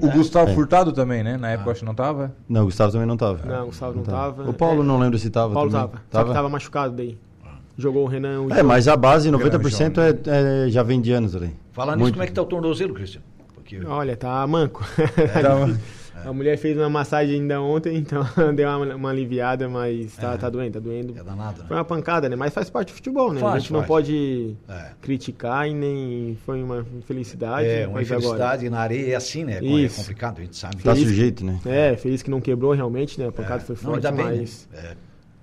O, 0.02 0.08
o 0.08 0.12
Gustavo 0.12 0.50
É. 0.52 0.54
Furtado 0.54 0.92
também, 0.92 1.24
né? 1.24 1.38
Na 1.38 1.52
época 1.52 1.70
eu 1.70 1.72
acho 1.72 1.80
que 1.82 1.86
não 1.86 1.96
tava. 1.96 2.34
Não, 2.50 2.64
o 2.64 2.66
Gustavo 2.66 2.92
também 2.92 3.08
não 3.08 3.18
tava. 3.18 3.46
Não, 3.46 3.64
o 3.64 3.66
Gustavo 3.68 3.96
não 3.96 4.04
tava. 4.04 4.50
O 4.50 4.54
Paulo 4.54 4.82
É, 4.82 4.86
não 4.86 5.00
lembro 5.00 5.18
se 5.20 5.30
tava 5.30 5.52
O 5.52 5.54
Paulo 5.54 5.72
também. 5.72 5.88
tava. 5.88 6.02
Só 6.12 6.24
que 6.24 6.34
tava 6.34 6.50
machucado 6.50 6.96
daí. 6.96 7.18
Jogou 7.78 8.04
o 8.06 8.08
Renan. 8.08 8.42
O 8.42 8.52
É, 8.52 8.56
jogo. 8.58 8.68
mas 8.68 8.88
a 8.88 8.96
base, 8.96 9.30
90% 9.30 9.98
é, 10.00 10.66
é- 10.66 10.70
já 10.70 10.82
vem 10.82 11.02
de 11.02 11.12
anos 11.12 11.36
ali. 11.36 11.52
Falar 11.74 11.98
nisso, 11.98 12.12
como 12.12 12.24
é 12.24 12.26
que 12.28 12.32
tá 12.32 12.42
o 12.42 12.46
tornozelo, 12.46 12.94
Cristian? 12.94 13.22
Porque 13.66 13.84
Olha, 13.86 14.16
tá 14.16 14.46
manco. 14.46 14.86
Tava- 15.34 15.76
A 16.24 16.32
mulher 16.32 16.58
fez 16.58 16.78
uma 16.78 16.90
massagem 16.90 17.42
ainda 17.42 17.62
ontem, 17.62 17.98
então 17.98 18.24
deu 18.56 18.70
uma, 18.70 18.96
uma 18.96 19.10
aliviada, 19.10 19.68
mas 19.68 20.16
tá, 20.16 20.38
tá 20.38 20.50
doendo, 20.50 20.74
tá 20.74 20.80
doendo. 20.80 21.14
é 21.18 21.24
danado, 21.24 21.58
Foi 21.58 21.70
né? 21.70 21.76
uma 21.78 21.84
pancada, 21.86 22.30
né? 22.30 22.36
Mas 22.36 22.54
faz 22.54 22.70
parte 22.70 22.92
do 22.92 22.96
futebol, 22.96 23.32
né? 23.34 23.40
a 23.40 23.44
Faz, 23.44 23.64
gente 23.64 23.74
não 23.74 23.80
faz. 23.82 23.88
pode 23.88 24.56
É. 24.70 24.86
criticar 25.02 25.68
e 25.68 25.74
nem 25.74 26.38
foi 26.46 26.64
uma 26.64 26.86
infelicidade. 26.98 27.68
É, 27.68 27.86
uma 27.88 27.96
mas 27.96 28.12
agora- 28.12 28.20
infelicidade 28.26 28.70
na 28.70 28.80
areia 28.80 29.14
é 29.14 29.16
assim, 29.16 29.44
né? 29.44 29.58
É 29.60 29.64
Isso. 29.66 29.98
complicado, 29.98 30.40
a 30.40 30.42
gente 30.42 30.56
sabe. 30.56 30.78
Tá 30.78 30.94
Feliz- 30.96 31.08
sujeito, 31.10 31.44
né? 31.46 31.60
É, 31.66 31.96
feliz 31.98 32.22
que 32.24 32.30
não 32.32 32.40
quebrou 32.42 32.72
realmente, 32.74 33.20
né? 33.20 33.28
A 33.28 33.32
pancada 33.32 33.62
foi 33.62 33.76
Não, 33.76 33.82
forte, 33.94 34.08
ainda 34.08 34.12
bem, 34.24 34.38
mas 34.40 34.68
né? 34.72 34.94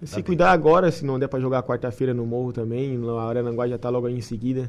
É. 0.02 0.06
se 0.06 0.14
bem. 0.16 0.24
cuidar 0.24 0.50
agora, 0.52 0.90
se 0.90 1.04
não 1.04 1.18
der 1.18 1.28
pra 1.28 1.38
jogar 1.38 1.62
quarta-feira 1.62 2.12
no 2.14 2.24
Morro 2.26 2.52
também, 2.52 2.98
a 3.18 3.22
Arananguá 3.22 3.68
já 3.68 3.78
tá 3.78 3.88
logo 3.90 4.06
aí 4.06 4.14
em 4.16 4.20
seguida. 4.22 4.68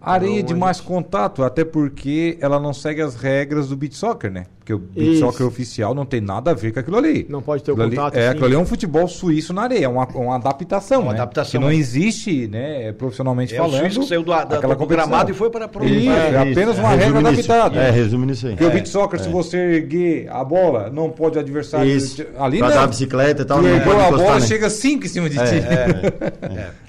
Areia 0.00 0.42
de 0.42 0.52
a 0.52 0.56
mais 0.56 0.80
contato, 0.80 1.42
até 1.42 1.64
porque 1.64 2.38
ela 2.40 2.60
não 2.60 2.72
segue 2.72 3.02
as 3.02 3.16
regras 3.16 3.68
do 3.68 3.76
beat 3.76 3.94
soccer, 3.94 4.30
né? 4.30 4.46
Porque 4.66 4.74
o 4.74 4.82
Isso. 4.96 5.20
soccer 5.20 5.46
oficial 5.46 5.94
não 5.94 6.04
tem 6.04 6.20
nada 6.20 6.50
a 6.50 6.54
ver 6.54 6.72
com 6.72 6.80
aquilo 6.80 6.96
ali. 6.96 7.24
Não 7.30 7.40
pode 7.40 7.62
ter 7.62 7.70
o 7.70 7.74
Aquilo 7.74 7.86
ali- 7.86 7.96
contato, 7.96 8.16
é, 8.16 8.22
sim. 8.22 8.28
aquilo 8.30 8.46
ali 8.46 8.54
é 8.56 8.58
um 8.58 8.66
futebol 8.66 9.06
suíço 9.06 9.52
na 9.52 9.62
areia, 9.62 9.84
é 9.84 9.88
uma, 9.88 10.04
uma 10.08 10.34
adaptação, 10.34 11.02
Uma 11.02 11.12
né? 11.12 11.20
adaptação, 11.20 11.52
Que 11.52 11.58
não 11.64 11.68
né? 11.68 11.76
existe, 11.76 12.48
né, 12.48 12.90
profissionalmente 12.92 13.54
É 13.54 13.62
o 13.62 13.64
falando. 13.64 13.80
suíço 13.82 14.00
que 14.00 14.06
saiu 14.08 14.24
do, 14.24 14.32
da, 14.32 14.40
aquela 14.42 14.74
do 14.74 14.84
gramado 14.86 15.30
e 15.30 15.34
foi 15.34 15.50
para 15.50 15.68
pro. 15.68 15.84
Isso, 15.84 16.10
É. 16.10 16.30
é 16.34 16.38
apenas 16.50 16.78
uma 16.78 16.88
regra 16.88 17.04
resume 17.20 17.30
nisso. 17.36 17.52
adaptada. 17.52 17.80
É, 17.80 17.90
resume 17.92 18.26
nisso 18.26 18.46
aí. 18.48 18.52
Porque 18.54 18.64
o 18.64 18.70
beat 18.72 18.86
soccer, 18.88 19.20
se 19.20 19.28
você 19.28 19.56
erguer 19.56 20.28
a 20.32 20.42
bola, 20.42 20.90
não 20.90 21.10
pode 21.10 21.36
o 21.36 21.40
adversário 21.40 21.88
Isso. 21.88 22.24
ali 22.36 22.58
pra 22.58 22.68
não. 22.68 22.74
dar 22.74 22.82
a 22.82 22.86
bicicleta 22.88 23.42
e 23.42 23.44
tal, 23.44 23.64
ergueu 23.64 23.84
pode 23.84 24.00
a 24.00 24.10
bola, 24.10 24.40
né? 24.40 24.46
chega 24.48 24.68
cinco 24.68 25.06
em 25.06 25.08
cima 25.08 25.30
de 25.30 25.36
ti. 25.36 25.42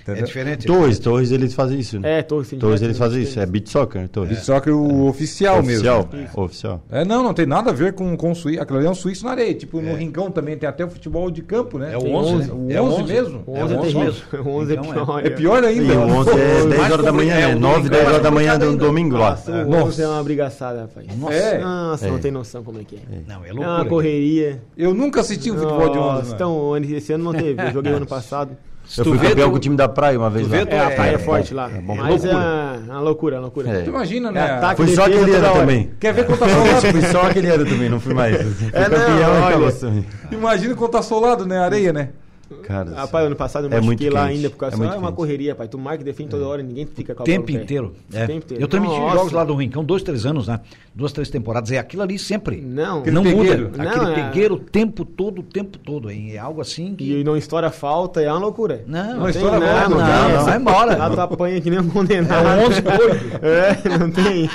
É 0.07 0.21
diferente. 0.23 0.65
Torres, 0.65 0.97
Torres 0.99 1.31
eles 1.31 1.53
fazem 1.53 1.79
isso, 1.79 1.99
né? 1.99 2.19
É, 2.19 2.21
Torres, 2.23 2.47
sim, 2.47 2.57
Torres 2.57 2.81
eles 2.81 2.97
fazem 2.97 3.21
isso, 3.21 3.39
é 3.39 3.45
beat 3.45 3.67
soccer, 3.67 4.07
Torres. 4.09 4.29
Beat 4.31 4.43
soccer 4.43 4.73
o 4.75 5.05
oficial, 5.07 5.59
Oficial, 5.59 6.09
mesmo. 6.11 6.29
oficial. 6.35 6.81
É, 6.89 7.03
não, 7.05 7.21
não 7.21 7.33
tem 7.33 7.45
nada 7.45 7.66
a 7.69 7.73
ver 7.73 7.93
com, 7.93 8.15
com 8.17 8.31
o 8.31 8.35
suíço. 8.35 8.61
Aquilo 8.61 8.77
ali 8.79 8.87
é 8.87 8.89
um 8.89 8.95
suíço 8.95 9.25
na 9.25 9.31
areia. 9.31 9.53
Tipo, 9.53 9.81
no 9.81 9.95
Rincão 9.95 10.29
também 10.31 10.57
tem 10.57 10.67
até 10.67 10.85
o 10.85 10.89
futebol 10.89 11.29
de 11.31 11.41
campo, 11.41 11.77
né? 11.77 11.93
É 11.93 11.97
o 11.97 12.01
Tem 12.01 12.15
11, 12.15 12.35
né? 12.35 12.53
O 12.53 12.71
É 12.71 12.81
o 12.81 12.85
11 12.85 13.01
11. 13.03 13.13
mesmo? 13.13 13.43
O 13.47 13.55
É, 13.55 13.63
11 13.63 13.73
é, 13.73 13.77
o 13.77 13.79
11 13.79 13.93
terrível. 13.93 14.03
mesmo. 14.03 14.23
O 14.47 14.49
11 14.57 14.71
é 14.71 14.75
Então, 14.75 14.89
é. 14.91 14.93
pior. 14.93 15.25
É 15.25 15.29
pior 15.29 15.63
E 15.63 15.67
ainda. 15.67 15.93
o 15.99 16.01
11 16.09 16.29
é 16.29 16.33
10 16.35 16.65
mais 16.77 16.91
horas 16.93 17.05
da 17.05 17.11
manhã, 17.11 17.35
é, 17.35 17.47
o 17.55 17.59
9, 17.59 17.75
domingo 17.75 17.89
10 17.89 18.03
é 18.03 18.07
horas 18.07 18.21
da 18.23 18.31
manhã 18.31 18.57
do 18.59 18.65
ainda. 18.65 18.77
domingo 18.85 19.17
lá. 19.17 19.29
Nossa, 19.31 19.51
o 19.51 19.69
Nossa. 19.69 19.83
11 19.85 20.01
é 20.01 20.07
uma 20.07 20.23
brigaçada, 20.23 20.81
rapaz. 20.81 21.17
Nossa. 21.17 21.33
É. 21.33 21.57
Nossa, 21.59 22.07
É. 22.07 22.11
não 22.11 22.19
tem 22.19 22.31
noção 22.31 22.63
como 22.63 22.79
é 22.79 22.83
que 22.83 22.95
é. 22.95 22.99
Não, 23.27 23.43
é 23.45 23.49
É 23.49 23.51
loucura. 23.51 23.75
uma 23.75 23.85
correria. 23.85 24.61
Eu 24.77 24.93
nunca 24.93 25.21
assisti 25.21 25.51
um 25.51 25.57
futebol 25.57 25.89
de 25.89 25.97
11. 25.97 25.99
Nossa, 25.99 26.21
mano. 26.23 26.35
então, 26.35 26.73
ano- 26.73 26.85
esse 26.95 27.13
ano 27.13 27.23
não 27.23 27.33
teve. 27.33 27.61
Eu 27.61 27.71
joguei 27.71 27.91
ano 27.93 28.05
passado. 28.05 28.57
Se 28.87 29.01
Eu 29.01 29.05
fui 29.05 29.17
vê, 29.17 29.29
campeão 29.29 29.47
tu- 29.47 29.51
com 29.51 29.57
o 29.57 29.59
time 29.59 29.75
da 29.75 29.87
praia 29.89 30.17
uma 30.17 30.29
vez 30.29 30.47
tu 30.47 30.51
lá. 30.51 30.57
vê, 30.59 30.65
tu 30.65 30.73
É, 30.73 30.79
a 30.79 30.91
praia 30.91 31.11
é, 31.11 31.13
É, 31.15 31.17
forte 31.17 31.49
bom, 31.53 31.55
lá. 31.57 31.69
é 31.69 31.81
bom. 31.81 31.95
Mas 31.95 32.23
é 32.25 32.31
Loucura. 32.31 32.35
uma, 32.37 32.73
uma 32.93 32.99
loucura, 33.01 33.35
uma 33.35 33.41
loucura. 33.41 33.69
É. 33.69 33.81
Tu 33.81 33.89
imagina, 33.89 34.29
É 34.29 34.31
né? 34.31 34.51
ataque, 34.51 34.75
Fui 34.85 34.95
só 34.95 35.05
aquele 35.05 35.35
ano 35.35 35.53
também. 35.53 35.91
Quer 35.99 36.13
ver 36.13 36.25
quanto 36.25 36.39
tá 36.39 36.47
solado? 36.49 36.81
Fui 36.91 37.01
só 37.01 37.21
aquele 37.23 37.47
ano 37.49 37.65
também, 37.65 37.89
não 37.89 37.99
fui 37.99 38.13
mais. 38.13 38.37
Fui 38.41 38.69
É, 38.71 38.81
não, 38.87 38.97
campeão 38.97 39.17
e 39.19 39.23
olha. 39.23 39.47
acabou 39.47 39.71
também. 39.73 40.05
Imagina 40.31 40.75
quanto 40.75 40.91
tá 40.93 41.01
solado, 41.01 41.45
né? 41.45 41.59
Areia, 41.59 41.91
né? 41.91 42.09
Cara, 42.63 42.91
Rapaz, 42.95 43.25
ano 43.25 43.35
passado 43.35 43.67
eu 43.67 43.71
É 43.77 43.81
muito 43.81 43.99
machuquei 44.01 44.09
lá 44.09 44.27
quente, 44.27 44.35
ainda 44.37 44.49
por 44.49 44.57
causa 44.57 44.75
é 44.75 44.77
é, 44.77 44.79
muito 44.79 44.93
é 44.95 44.97
uma 44.97 45.11
correria, 45.11 45.53
pai. 45.55 45.67
Tu 45.67 45.77
marca 45.77 46.01
e 46.01 46.05
defende 46.05 46.29
toda 46.29 46.45
hora, 46.47 46.63
ninguém 46.63 46.85
fica 46.85 47.13
com 47.13 47.23
a 47.23 47.25
tempo 47.25 47.51
inteiro. 47.51 47.93
O 48.13 48.17
É. 48.17 48.25
tempo 48.25 48.45
inteiro. 48.45 48.63
Eu 48.63 48.67
transmiti 48.67 48.95
Nossa. 48.99 49.15
jogos 49.17 49.31
lá 49.33 49.43
do 49.43 49.55
Rincão, 49.55 49.83
dois, 49.83 50.01
três 50.03 50.25
anos, 50.25 50.47
né? 50.47 50.59
Duas, 50.95 51.11
três 51.11 51.29
temporadas. 51.29 51.71
É 51.71 51.77
aquilo 51.77 52.03
ali 52.03 52.17
sempre. 52.17 52.57
Não. 52.61 53.03
não 53.05 53.23
pegueiro. 53.23 53.65
muda. 53.69 53.83
Não, 53.83 53.89
Aquele 53.91 54.11
é- 54.11 54.15
pegueiro 54.15 54.55
o 54.55 54.59
tempo 54.59 55.03
todo, 55.05 55.39
o 55.39 55.43
tempo 55.43 55.77
todo. 55.77 56.09
hein? 56.09 56.31
É 56.33 56.37
algo 56.37 56.61
assim 56.61 56.95
que. 56.95 57.19
E 57.19 57.23
não 57.23 57.35
estoura 57.37 57.69
falta, 57.69 58.21
é 58.21 58.31
uma 58.31 58.39
loucura. 58.39 58.83
Não, 58.87 59.17
Não 59.17 59.29
estoura 59.29 59.59
nada, 59.59 59.89
não, 59.89 59.97
não, 59.97 60.29
não, 60.37 60.45
vai 60.45 60.57
embora. 60.57 60.95
Lá 60.97 61.09
tu 61.09 61.19
apanha 61.21 61.59
que 61.61 61.69
nem 61.69 61.79
um 61.79 61.89
condenado. 61.89 62.47
É 62.47 62.53
um 62.63 62.65
11 62.67 62.81
doido. 62.81 63.17
É, 63.43 63.97
não 63.97 64.09
tem. 64.11 64.49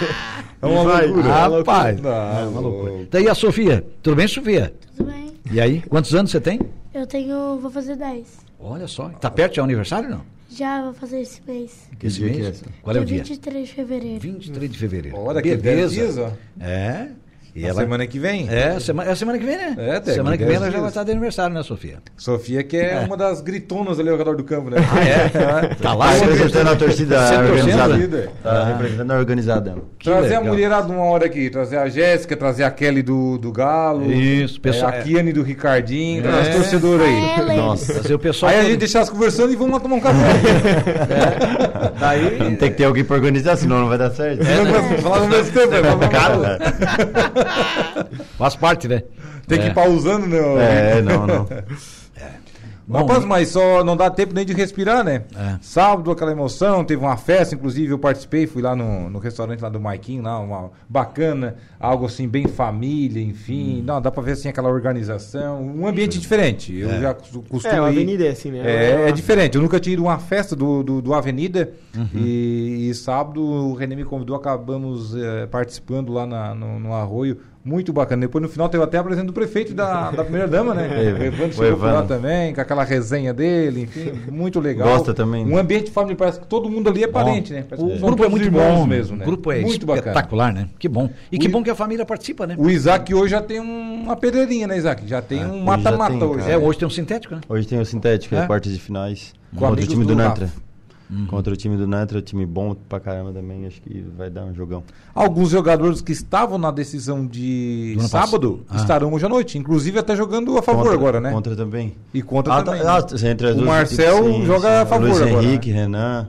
É 0.61 0.67
uma 0.67 0.85
Vai, 0.85 1.07
loucura. 1.07 1.29
é 1.29 1.31
uma 1.49 1.59
Rapaz. 1.59 1.95
loucura. 2.01 2.15
é 2.15 2.45
uma 2.47 2.61
loucura. 2.61 2.93
Daí 3.11 3.29
a 3.29 3.35
Sofia. 3.35 3.85
Tudo 4.03 4.17
bem, 4.17 4.29
Sofia? 4.29 4.73
Tudo 4.97 5.11
bem? 5.11 5.22
E 5.53 5.61
aí? 5.61 5.83
Quantos 5.83 6.15
anos 6.15 6.31
você 6.31 6.41
tem? 6.41 6.59
Eu 6.95 7.07
tenho. 7.07 7.59
Vou 7.59 7.71
fazer 7.71 7.95
10. 7.95 8.27
Olha 8.59 8.89
só. 8.89 9.11
Tá 9.11 9.31
perto 9.31 9.53
de 9.53 9.61
aniversário 9.61 10.09
não? 10.09 10.23
Já 10.49 10.83
vou 10.83 10.95
fazer 10.95 11.21
esse 11.21 11.43
mês. 11.47 11.91
Que 11.99 12.07
Esse 12.07 12.21
dia 12.21 12.31
que 12.31 12.41
é 12.41 12.43
mês? 12.45 12.65
Qual 12.81 12.97
é 12.97 13.01
o 13.01 13.05
dia? 13.05 13.19
23 13.19 13.69
de 13.69 13.75
fevereiro. 13.75 14.21
23 14.21 14.73
de 14.73 14.79
fevereiro. 14.79 15.19
Olha 15.19 15.43
que 15.43 15.55
Beleza. 15.55 16.39
É. 16.59 17.09
E 17.55 17.67
ela... 17.67 17.83
semana 17.83 18.07
que 18.07 18.19
vem. 18.19 18.49
É, 18.51 18.81
semana, 18.81 19.11
é 19.11 19.15
semana 19.15 19.39
que 19.39 19.45
vem, 19.45 19.57
né? 19.59 19.75
É, 19.77 20.01
tem 20.01 20.15
Semana 20.15 20.39
que 20.39 20.45
vem 20.45 20.55
ela 20.57 20.65
já 20.67 20.71
dias. 20.71 20.81
vai 20.81 20.89
estar 20.91 21.05
de 21.05 21.11
aniversário, 21.11 21.55
né, 21.55 21.63
Sofia? 21.63 21.99
Sofia, 22.17 22.63
que 22.63 22.79
é, 22.79 23.01
uma 23.07 23.15
das 23.17 23.43
gritonas 23.43 24.01
ali 24.01 24.09
ao 24.09 24.17
redor 24.17 24.37
do 24.37 24.43
campo, 24.45 24.71
né? 24.71 24.79
É. 25.03 25.75
Tá 25.75 25.93
lá, 25.93 26.07
Tá 26.07 26.13
representando 26.25 26.69
a 26.69 26.77
torcida 26.77 27.19
Você 27.27 27.35
torcendo? 27.35 27.51
organizada. 27.53 28.29
Tá 28.43 28.65
representando 28.65 29.11
a 29.11 29.17
organizada. 29.19 29.75
Trazer 30.03 30.35
a 30.37 30.41
mulherada 30.43 30.91
uma 30.93 31.05
hora 31.05 31.27
aqui, 31.27 31.51
trazer 31.51 31.77
a 31.77 31.89
Jéssica, 31.89 32.37
trazer 32.37 32.65
a 32.65 32.71
Kelly 32.71 33.03
do, 33.03 33.37
do 33.37 33.53
Galo. 33.53 34.11
Isso, 34.11 34.59
pessoal. 34.61 34.91
É, 34.93 35.01
a 35.01 35.03
Kiane 35.03 35.33
do 35.33 35.43
Ricardinho, 35.43 36.23
trazer 36.23 36.39
É. 36.39 36.51
as 36.53 36.57
torcedoras 36.57 37.07
aí. 37.07 37.57
Nossa. 37.57 37.95
Fazer 37.95 38.15
o 38.15 38.19
pessoal. 38.19 38.51
Aí 38.53 38.61
a 38.61 38.65
gente 38.65 38.79
deixar 38.79 39.01
elas 39.01 39.11
conversando 39.11 39.53
e 39.53 39.57
vamos 39.57 39.75
lá 39.75 39.81
tomar 39.81 39.97
um 39.97 40.01
café. 40.01 40.17
Daí. 42.01 42.57
Tem 42.57 42.71
que 42.71 42.77
ter 42.79 42.85
alguém 42.85 43.05
pra 43.05 43.17
organizar, 43.17 43.57
senão 43.57 43.81
não 43.81 43.89
vai 43.89 43.99
dar 43.99 44.11
certo. 44.11 44.43
Não 44.43 44.65
vai 44.73 44.99
falar 44.99 45.21
no 45.21 45.29
mesmo 45.29 45.53
tempo, 45.53 45.75
é 45.75 45.83
complicado. 45.83 46.43
Faz 48.39 48.57
parte, 48.57 48.89
né? 48.89 49.03
Tem 49.47 49.59
que 49.59 49.67
É. 49.67 49.69
ir 49.69 49.75
pausando, 49.75 50.27
né? 50.27 50.99
É, 50.99 51.03
não, 51.03 51.27
não. 51.27 51.49
Bom, 52.87 52.99
Rapaz, 52.99 53.25
mas 53.25 53.49
só 53.49 53.85
não 53.85 53.97
dá 53.97 54.11
tempo 54.11 54.35
nem 54.35 54.45
de 54.45 54.53
respirar, 54.53 55.05
né? 55.05 55.23
É. 55.37 55.57
Sábado, 55.63 56.11
aquela 56.11 56.33
emoção, 56.33 56.85
teve 56.85 57.01
uma 57.03 57.17
festa, 57.17 57.55
inclusive 57.55 57.93
eu 57.93 57.99
participei, 57.99 58.47
fui 58.47 58.61
lá 58.61 58.75
no, 58.75 59.09
no 59.09 59.19
restaurante 59.19 59.61
lá 59.61 59.69
do 59.69 59.79
Maiquinho, 59.81 60.23
lá, 60.23 60.39
uma 60.41 60.71
bacana, 60.89 61.57
algo 61.79 62.07
assim, 62.07 62.29
bem 62.29 62.47
família, 62.49 63.23
enfim. 63.23 63.81
Hum. 63.81 63.85
Não, 63.87 64.01
dá 64.03 64.11
pra 64.11 64.23
ver 64.23 64.33
assim 64.33 64.49
aquela 64.49 64.69
organização, 64.69 65.63
um 65.63 65.87
ambiente 65.87 66.19
diferente. 66.19 66.75
Eu 66.77 67.01
já 67.01 67.15
costu- 67.15 67.43
costumo 67.49 67.75
É, 67.75 67.79
a 67.79 67.87
avenida 67.87 68.25
é 68.27 68.31
assim, 68.31 68.51
né? 68.51 68.59
É, 68.65 69.09
é 69.09 69.13
diferente. 69.13 69.55
Eu 69.57 69.63
nunca 69.63 69.79
tinha 69.81 69.95
ido 69.95 70.03
a 70.03 70.11
uma 70.11 70.19
festa 70.19 70.55
do, 70.57 70.83
do, 70.83 71.01
do 71.03 71.15
Avenida 71.15 71.73
Uhum. 71.97 72.09
e, 72.15 72.89
e 72.91 72.95
sábado 72.95 73.43
o 73.43 73.75
René 73.75 73.95
me 73.95 74.05
convidou, 74.05 74.35
acabamos 74.35 75.15
eh, 75.15 75.47
participando 75.47 76.11
lá 76.13 76.27
na- 76.27 76.55
no, 76.55 76.81
no 76.81 76.95
Arroio. 76.95 77.39
Muito 77.65 77.93
bacana. 77.93 78.23
Depois 78.23 78.43
no 78.43 78.49
final 78.49 78.69
teve 78.69 78.83
até 78.83 78.99
a 78.99 79.05
presença 79.05 79.27
do 79.27 79.33
prefeito 79.33 79.71
e 79.71 79.75
da, 79.75 80.11
da 80.11 80.25
primeira 80.25 80.49
dama, 80.49 80.75
né? 80.75 80.89
É, 80.93 81.13
o 81.13 81.23
Evandro 81.23 81.49
o 81.49 81.53
chegou 81.53 81.79
por 81.79 81.87
lá 81.93 82.03
também, 82.03 82.53
com 82.55 82.61
aquela 82.61 82.83
resenha 82.85 83.33
dele, 83.33 83.83
enfim, 83.83 84.13
muito 84.31 84.59
legal. 84.59 84.89
Gosta 84.89 85.15
também, 85.15 85.45
né? 85.45 85.55
Um 85.55 85.57
ambiente 85.57 85.91
família, 85.91 86.17
parece 86.17 86.41
que 86.41 86.47
todo 86.47 86.69
mundo 86.69 86.89
ali 86.91 87.05
é 87.05 87.07
parente, 87.09 87.53
né? 87.53 87.65
Parece 87.69 87.87
O 87.87 87.91
que 87.91 87.99
grupo 87.99 88.25
é 88.25 88.29
muito 88.29 88.51
bom 88.51 88.85
mesmo, 88.87 89.17
né? 89.17 89.25
O 89.25 89.27
grupo 89.29 89.53
é 89.53 89.61
muito 89.61 89.87
bacana. 89.87 90.09
espetacular, 90.09 90.53
né? 90.53 90.69
Que 90.79 90.89
bom. 90.89 91.09
E 91.31 91.39
que 91.39 91.47
O- 91.47 91.51
bom 91.51 91.63
que 91.63 91.71
a 91.71 91.75
família 91.75 92.05
participa, 92.05 92.47
né? 92.47 92.55
O 92.59 92.69
Isaac 92.69 93.15
hoje 93.15 93.31
já 93.31 93.41
tem 93.41 93.61
um- 93.61 94.03
uma 94.03 94.17
pedreirinha, 94.17 94.67
né, 94.67 94.77
Isaac? 94.77 95.07
Já 95.07 95.23
tem 95.23 95.39
um 95.39 95.49
hoje 95.51 95.59
já 95.59 95.65
mata-mata 95.65 96.13
tem, 96.19 96.23
hoje. 96.25 96.39
cara. 96.41 96.53
É, 96.53 96.59
hoje 96.59 96.79
tem 96.79 96.89
um 96.89 96.91
sintético, 96.91 97.35
né? 97.35 97.41
Hoje 97.49 97.67
tem 97.69 97.81
o 97.81 97.85
Sintético, 97.87 98.35
É? 98.35 98.39
é? 98.39 98.47
quartas 98.47 98.73
de 98.73 98.81
finais. 98.81 99.33
Com 99.55 99.67
contra 99.67 99.85
o 99.85 99.87
time 99.87 100.05
do, 100.05 100.09
do 100.09 100.17
Nantra. 100.17 100.47
Rafa. 100.47 100.72
Contra 101.29 101.53
o 101.53 101.57
time 101.57 101.77
do 101.77 101.87
Nantra, 101.87 102.23
time 102.23 102.47
bom 102.47 102.75
pra 102.89 102.99
caramba 102.99 103.33
também. 103.33 103.67
Acho 103.67 103.83
que 103.83 104.05
vai 104.17 104.31
dar 104.31 104.45
um 104.45 104.55
jogão. 104.55 104.83
Alguns 105.15 105.51
jogadores 105.51 106.01
que 106.01 106.13
estavam 106.13 106.57
na 106.57 106.71
decisão 106.71 107.27
de 107.27 107.97
sábado. 108.09 108.65
Ah. 108.69 108.77
estarão 108.77 109.13
hoje 109.13 109.27
à 109.27 109.29
noite, 109.29 109.59
inclusive 109.59 109.99
até 109.99 110.17
jogando 110.17 110.57
a 110.57 110.63
favor 110.63 110.83
Contra- 110.85 110.95
agora, 110.99 111.21
né? 111.21 111.31
Contra 111.31 111.55
também. 111.55 111.95
E 112.15 112.23
contra 112.23 112.55
Ah, 112.55 112.63
também. 112.63 112.83
tá, 112.83 113.01
né? 113.01 113.07
ah, 113.23 113.31
entre 113.31 113.47
as 113.49 113.53
O 113.55 113.57
duas 113.59 113.69
Marcel 113.69 114.25
sim, 114.25 114.47
joga 114.47 114.69
sim. 114.69 114.75
a 114.75 114.87
favor 114.87 115.09
Luiz 115.09 115.21
agora, 115.23 115.43
Henrique, 115.45 115.71
Renan. 115.71 116.29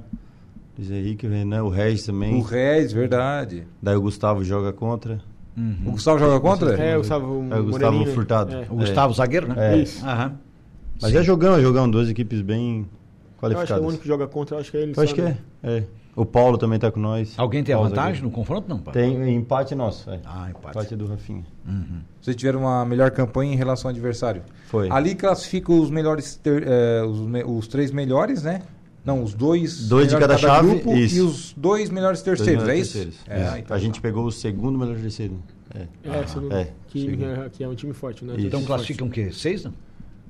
Luiz 0.77 0.91
Henrique, 0.91 1.27
o 1.27 1.29
Renan, 1.29 1.63
o 1.63 1.69
Regis 1.69 2.05
também. 2.05 2.35
O 2.35 2.41
Reis, 2.41 2.91
verdade. 2.91 3.65
Daí 3.81 3.95
o 3.95 4.01
Gustavo 4.01 4.43
joga 4.43 4.73
contra. 4.73 5.21
O 5.85 5.91
Gustavo 5.91 6.17
joga 6.19 6.39
contra? 6.39 6.73
É, 6.73 6.95
o 6.95 6.99
Gustavo 6.99 7.47
É 7.51 7.59
o 7.59 7.63
Gustavo 7.63 7.99
né? 7.99 8.05
Furtado. 8.07 8.53
É. 8.53 8.65
O 8.69 8.75
Gustavo 8.75 9.13
Zagueiro, 9.13 9.47
né? 9.47 9.75
É. 9.75 9.77
Isso. 9.77 10.03
Aham. 10.05 10.33
Mas 11.01 11.13
é 11.13 11.21
jogão, 11.23 11.55
é 11.55 11.61
jogão. 11.61 11.89
Duas 11.89 12.09
equipes 12.09 12.41
bem 12.41 12.87
Eu 13.51 13.57
acho 13.59 13.67
que 13.67 13.73
é 13.73 13.75
qualificadas. 13.75 13.83
o 13.83 13.87
único 13.87 14.01
que 14.01 14.07
joga 14.07 14.27
contra, 14.27 14.57
acho 14.57 14.71
que 14.71 14.77
é 14.77 14.81
ele. 14.81 14.93
Eu 14.95 15.03
acho 15.03 15.13
que 15.15 15.21
é. 15.21 15.37
é. 15.63 15.83
O 16.15 16.25
Paulo 16.25 16.59
também 16.59 16.77
tá 16.77 16.91
com 16.91 16.99
nós. 16.99 17.33
Alguém 17.37 17.63
tem 17.63 17.73
a 17.73 17.77
Paulo 17.77 17.89
vantagem 17.89 18.13
zagueiro. 18.15 18.27
no 18.27 18.31
confronto? 18.33 18.69
Não, 18.69 18.77
pá? 18.77 18.91
Tem 18.91 19.35
empate 19.35 19.73
nosso. 19.73 20.09
É. 20.11 20.19
Ah, 20.25 20.47
empate. 20.49 20.77
Empate 20.77 20.95
do 20.95 21.07
Rafinha. 21.07 21.43
Vocês 22.21 22.35
tiveram 22.35 22.59
uma 22.61 22.85
melhor 22.85 23.09
campanha 23.11 23.51
em 23.51 23.55
relação 23.55 23.89
ao 23.89 23.93
adversário. 23.95 24.43
Foi. 24.67 24.89
Ali 24.91 25.15
classifica 25.15 25.71
os 25.71 25.89
melhores, 25.89 26.35
ter- 26.35 26.63
eh, 26.67 27.03
os, 27.03 27.19
me- 27.21 27.43
os 27.43 27.67
três 27.67 27.91
melhores, 27.91 28.43
né? 28.43 28.61
Não, 29.03 29.23
os 29.23 29.33
dois. 29.33 29.87
Dois 29.87 30.07
de 30.07 30.13
melhores 30.13 30.39
cada 30.41 30.53
chave, 30.55 30.69
grupo 30.69 30.93
isso. 30.95 31.15
e 31.17 31.21
os 31.21 31.53
dois 31.57 31.89
melhores 31.89 32.21
Dois 32.21 32.37
terceiros, 32.39 32.63
melhores 32.63 32.79
é 32.79 32.81
isso? 32.99 33.11
terceiros. 33.11 33.19
É, 33.53 33.55
É, 33.55 33.59
então 33.59 33.75
a 33.75 33.79
gente 33.79 33.99
pegou 33.99 34.25
o 34.25 34.31
segundo 34.31 34.77
melhor 34.77 34.95
terceiro. 34.97 35.35
É, 35.73 36.27
segundo, 36.27 36.53
é, 36.53 36.69
que, 36.89 37.01
segundo. 37.01 37.49
que 37.49 37.63
é 37.63 37.67
um 37.67 37.73
time 37.75 37.91
forte, 37.93 38.23
né? 38.23 38.35
Isso. 38.37 38.45
Então 38.47 38.63
classificam 38.63 39.07
o 39.07 39.09
quê? 39.09 39.31
Seis, 39.31 39.63
não? 39.63 39.73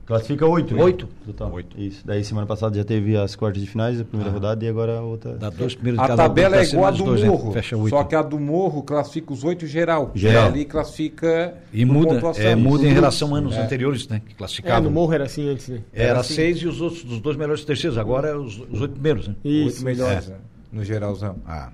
Classifica 0.05 0.45
oito. 0.45 0.75
né? 0.75 0.83
Oito? 0.83 1.07
Total. 1.25 1.51
Isso. 1.77 2.01
Daí 2.05 2.24
semana 2.25 2.45
passada 2.45 2.75
já 2.75 2.83
teve 2.83 3.15
as 3.15 3.36
quartas 3.38 3.62
de 3.62 3.67
finais, 3.69 4.01
a 4.01 4.03
primeira 4.03 4.29
rodada, 4.31 4.63
e 4.65 4.67
agora 4.67 4.98
a 4.98 5.01
outra. 5.01 5.33
Dá 5.36 5.50
dois 5.50 5.75
primeiros 5.75 5.98
de 6.00 6.03
A 6.05 6.07
cada 6.10 6.24
tabela 6.24 6.57
é 6.57 6.63
igual 6.65 6.86
a 6.86 6.91
do 6.91 7.03
dois, 7.05 7.22
né? 7.22 7.27
Morro. 7.29 7.51
Fecha 7.53 7.77
oito. 7.77 7.89
Só 7.89 8.03
que 8.03 8.13
a 8.15 8.22
do 8.22 8.38
Morro 8.39 8.83
classifica 8.83 9.31
os 9.31 9.43
oito 9.45 9.65
geral. 9.65 10.12
Geral. 10.13 10.43
E 10.43 10.48
ali 10.48 10.65
classifica. 10.65 11.53
E 11.72 11.86
muda, 11.86 12.19
é, 12.38 12.53
muda 12.55 12.86
em 12.86 12.91
relação 12.93 13.33
a 13.33 13.38
anos 13.38 13.55
É. 13.55 13.62
anteriores, 13.63 14.07
né? 14.10 14.22
Que 14.25 14.33
É, 14.33 14.36
classificavam. 14.36 14.83
no 14.83 14.91
Morro 14.91 15.13
era 15.13 15.24
assim 15.24 15.48
antes, 15.50 15.69
né? 15.69 15.79
Era 15.93 16.19
assim. 16.19 16.33
seis 16.33 16.57
e 16.57 16.67
os 16.67 16.81
outros 16.81 17.03
dos 17.05 17.19
dois 17.22 17.38
melhores 17.38 17.63
terceiros. 17.63 17.98
Agora 17.98 18.27
é 18.29 18.36
os, 18.36 18.60
os 18.72 18.81
oito 18.81 18.91
primeiros, 18.93 19.27
né? 19.29 19.36
Oito 19.43 19.67
Isso. 19.69 19.86
melhores, 19.86 20.27
né, 20.27 20.36
no 20.72 20.83
geralzão. 20.83 21.38
Ah. 21.48 21.69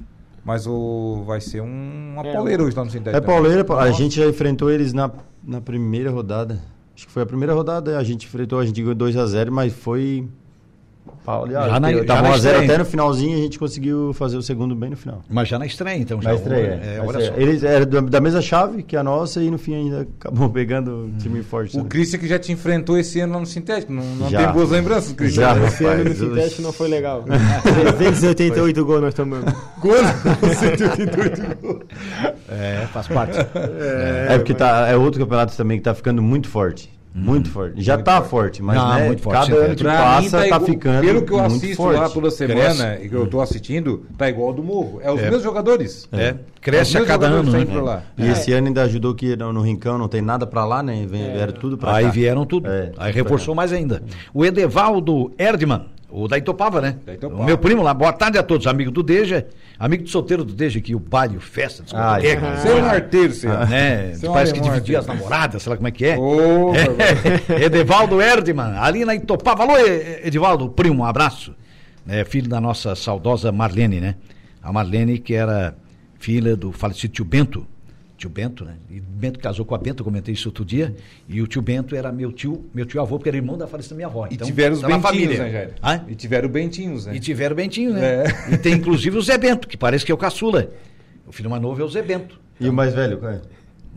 Mas 0.45 0.65
o 0.67 1.23
vai 1.25 1.41
ser 1.41 1.61
um, 1.61 2.13
uma 2.13 2.25
É, 2.27 2.33
pauleira 2.33 2.63
hoje 2.63 2.75
lá 2.75 2.85
no 2.85 2.91
Sintético. 2.91 3.17
É 3.17 3.21
pauleira, 3.21 3.63
pô. 3.65 3.73
a 3.75 3.91
gente 3.91 4.15
já 4.17 4.25
enfrentou 4.27 4.69
eles 4.71 4.93
na, 4.93 5.11
na 5.43 5.59
primeira 5.61 6.09
rodada. 6.11 6.59
Acho 6.99 7.07
que 7.07 7.13
foi 7.13 7.23
a 7.23 7.25
primeira 7.25 7.53
rodada, 7.53 7.97
a 7.97 8.03
gente 8.03 8.25
enfrentou, 8.25 8.59
a 8.59 8.65
gente 8.65 8.81
ganhou 8.81 8.93
2x0, 8.93 9.49
mas 9.49 9.71
foi. 9.71 10.27
Pauleira. 11.25 11.69
Já 11.69 11.79
na- 11.79 11.91
já 11.93 12.03
Tava 12.05 12.21
na 12.21 12.29
1x0 12.29 12.35
estreia. 12.37 12.63
até 12.65 12.77
no 12.77 12.85
finalzinho 12.85 13.37
e 13.37 13.39
a 13.39 13.43
gente 13.43 13.59
conseguiu 13.59 14.13
fazer 14.13 14.37
o 14.37 14.41
segundo 14.41 14.75
bem 14.75 14.89
no 14.89 14.97
final. 14.97 15.21
Mas 15.29 15.47
já 15.47 15.57
na 15.59 15.65
estreia, 15.65 15.97
então. 15.97 16.21
Já 16.21 16.29
Na 16.29 16.35
estreia. 16.35 16.79
É, 16.83 16.97
na 16.97 17.03
olha 17.03 17.09
estreia. 17.19 17.31
só. 17.33 17.39
Eles 17.39 17.63
eram 17.63 17.85
da- 18.09 18.21
mesma 18.21 18.41
chave 18.41 18.83
que 18.83 18.95
a 18.97 19.03
nossa 19.03 19.41
e 19.41 19.49
no 19.51 19.57
fim 19.57 19.73
ainda 19.75 20.07
acabou 20.19 20.49
pegando 20.51 21.05
um 21.13 21.17
time 21.17 21.41
forte. 21.43 21.71
O 21.75 21.79
sabe? 21.79 21.89
Christian 21.89 22.19
que 22.19 22.27
já 22.27 22.37
te 22.39 22.51
enfrentou 22.51 22.97
esse 22.97 23.19
ano 23.19 23.33
lá 23.33 23.39
no 23.39 23.45
Sintético. 23.45 23.91
Não, 23.93 24.03
não 24.03 24.29
Já. 24.29 24.43
tem 24.45 24.53
boas 24.53 24.69
lembranças, 24.69 25.11
Christian? 25.13 25.41
Já, 25.55 25.65
Esse 25.67 25.85
ano 25.85 26.03
nesse 26.03 26.25
teste 26.29 26.61
não 26.61 26.71
foi 26.73 26.87
legal. 26.87 27.25
É. 27.29 27.91
388 27.93 28.85
gols 28.85 29.01
nós 29.01 29.13
tomamos. 29.13 29.51
Quando? 29.81 30.07
188 30.55 31.41
gols. 31.61 31.79
É, 32.49 32.87
faz 32.91 33.07
parte. 33.07 33.37
É, 34.29 34.37
porque 34.37 34.53
tá, 34.53 34.87
é 34.87 34.95
outro 34.95 35.19
campeonato 35.19 35.55
também 35.55 35.77
que 35.77 35.83
tá 35.83 35.93
ficando 35.93 36.21
muito 36.21 36.47
forte. 36.47 36.89
Muito 37.13 37.49
forte. 37.49 37.81
Já 37.81 37.97
tá 37.97 38.21
forte, 38.21 38.61
mas 38.61 38.77
Não, 38.77 38.93
né, 38.93 39.05
muito 39.07 39.21
forte, 39.23 39.49
cada 39.49 39.55
ano 39.63 39.71
é. 39.73 39.75
que 39.75 39.83
Pra 39.83 39.97
passa 39.97 40.37
tá, 40.37 40.45
igual- 40.45 40.61
ficando 40.61 41.01
Pelo 41.01 41.21
que 41.23 41.31
eu 41.33 41.37
muito 41.39 41.55
assisto 41.55 41.75
forte. 41.75 41.99
lá 41.99 42.09
toda 42.09 42.29
semana 42.31 42.99
e 43.01 43.09
que 43.09 43.15
eu 43.15 43.25
tô 43.27 43.41
assistindo, 43.41 44.05
tá 44.17 44.29
igual 44.29 44.49
ao 44.49 44.53
do 44.53 44.63
Morro. 44.63 44.99
É 45.03 45.11
os 45.11 45.19
mesmos 45.19 45.41
jogadores. 45.43 46.07
É, 46.11 46.35
cresce 46.61 46.95
Os 46.97 47.03
a 47.03 47.05
cada 47.07 47.27
ano, 47.27 47.51
né? 47.51 47.65
lá. 47.81 48.03
E 48.17 48.27
esse 48.27 48.53
ano 48.53 48.67
ainda 48.67 48.83
ajudou 48.83 49.15
que 49.15 49.35
no, 49.35 49.51
no 49.51 49.61
Rincão 49.61 49.97
não 49.97 50.07
tem 50.07 50.21
nada 50.21 50.45
pra 50.45 50.63
lá, 50.65 50.83
né? 50.83 51.05
Vem- 51.09 51.31
Vieram 51.33 51.53
tudo 51.53 51.77
pra 51.77 51.95
Aí 51.95 52.05
cá. 52.05 52.11
vieram 52.11 52.45
tudo. 52.45 52.69
É, 52.69 52.91
Aí 52.97 53.11
reforçou 53.11 53.55
mais 53.55 53.73
ainda. 53.73 54.03
O 54.33 54.45
Edevaldo 54.45 55.31
Erdman, 55.37 55.85
o 56.09 56.27
da 56.27 56.37
Itopava, 56.37 56.81
né? 56.81 56.97
Da 57.05 57.13
Itopava. 57.13 57.41
O 57.41 57.45
meu 57.45 57.57
primo 57.57 57.81
lá. 57.81 57.93
Boa 57.93 58.11
tarde 58.13 58.37
a 58.37 58.43
todos, 58.43 58.65
amigo 58.67 58.91
do 58.91 59.03
Deja, 59.03 59.47
amigo 59.77 60.03
do 60.03 60.09
solteiro 60.09 60.43
do 60.43 60.53
Deja 60.53 60.79
aqui, 60.79 60.95
o 60.95 60.99
baile, 60.99 61.37
o 61.37 61.41
festa, 61.41 61.83
Ah, 61.93 62.17
discoteca. 62.19 62.45
é. 62.47 62.55
Você 62.57 62.67
é 62.69 62.79
arteiro, 62.81 63.33
você. 63.33 63.47
né? 63.47 64.13
Você 64.13 64.27
é 64.27 64.29
Parece 64.31 64.53
que 64.53 64.59
dividia 64.59 64.99
as 64.99 65.05
namoradas, 65.07 65.61
sei 65.63 65.69
lá 65.69 65.75
como 65.77 65.87
é 65.87 65.91
que 65.91 66.05
é. 66.05 66.17
Ô, 66.17 66.73
É, 66.75 67.63
Edevaldo 67.65 68.21
Erdman, 68.21 68.77
ali 68.79 69.05
na 69.05 69.15
Itopava. 69.15 69.63
Alô, 69.63 69.77
Edivaldo, 70.23 70.69
primo, 70.69 71.03
um 71.03 71.05
abraço. 71.05 71.53
É, 72.07 72.23
filho 72.25 72.49
da 72.49 72.59
nossa 72.59 72.95
saudosa 72.95 73.51
Marlene, 73.51 73.99
né? 73.99 74.15
A 74.63 74.73
Marlene, 74.73 75.19
que 75.19 75.33
era 75.35 75.75
filha 76.17 76.55
do 76.55 76.71
falecido 76.71 77.13
tio 77.13 77.23
Bento. 77.25 77.65
Tio 78.19 78.29
Bento, 78.29 78.65
né? 78.65 78.75
E 78.91 78.99
Bento 78.99 79.39
casou 79.39 79.63
com 79.65 79.73
a 79.73 79.77
Bento, 79.77 80.01
eu 80.01 80.03
comentei 80.05 80.33
isso 80.33 80.49
outro 80.49 80.65
dia. 80.65 80.93
E 81.27 81.41
o 81.41 81.47
tio 81.47 81.61
Bento 81.61 81.95
era 81.95 82.11
meu 82.11 82.31
tio, 82.33 82.65
meu 82.73 82.85
tio 82.85 82.99
avô, 83.01 83.17
porque 83.17 83.29
era 83.29 83.37
irmão 83.37 83.57
da 83.57 83.65
falecida 83.65 83.95
minha 83.95 84.07
avó. 84.07 84.27
E 84.29 84.33
Então, 84.35 84.45
tiveram 84.45 84.75
os 84.75 84.81
tá 84.81 84.89
na 84.89 84.97
Bentinhos, 84.97 85.21
família. 85.37 85.43
né, 85.45 85.51
Jair? 85.51 85.73
Hã? 85.81 86.05
E 86.07 86.15
tiveram 86.15 86.49
Bentinhos, 86.49 87.05
né? 87.05 87.15
E 87.15 87.19
tiveram 87.21 87.53
o 87.53 87.55
Bentinho, 87.55 87.93
né? 87.93 88.25
É. 88.49 88.53
E 88.53 88.57
tem 88.57 88.73
inclusive 88.73 89.17
o 89.17 89.21
Zé 89.21 89.37
Bento, 89.37 89.67
que 89.67 89.77
parece 89.77 90.05
que 90.05 90.11
é 90.11 90.15
o 90.15 90.17
caçula. 90.17 90.69
O 91.25 91.31
filho 91.31 91.49
mais 91.49 91.61
novo 91.61 91.81
é 91.81 91.85
o 91.85 91.87
Zé 91.89 92.01
Bento. 92.01 92.39
E 92.59 92.67
o 92.67 92.73
mais 92.73 92.93
velho, 92.93 93.17
qual 93.19 93.31
é? 93.31 93.41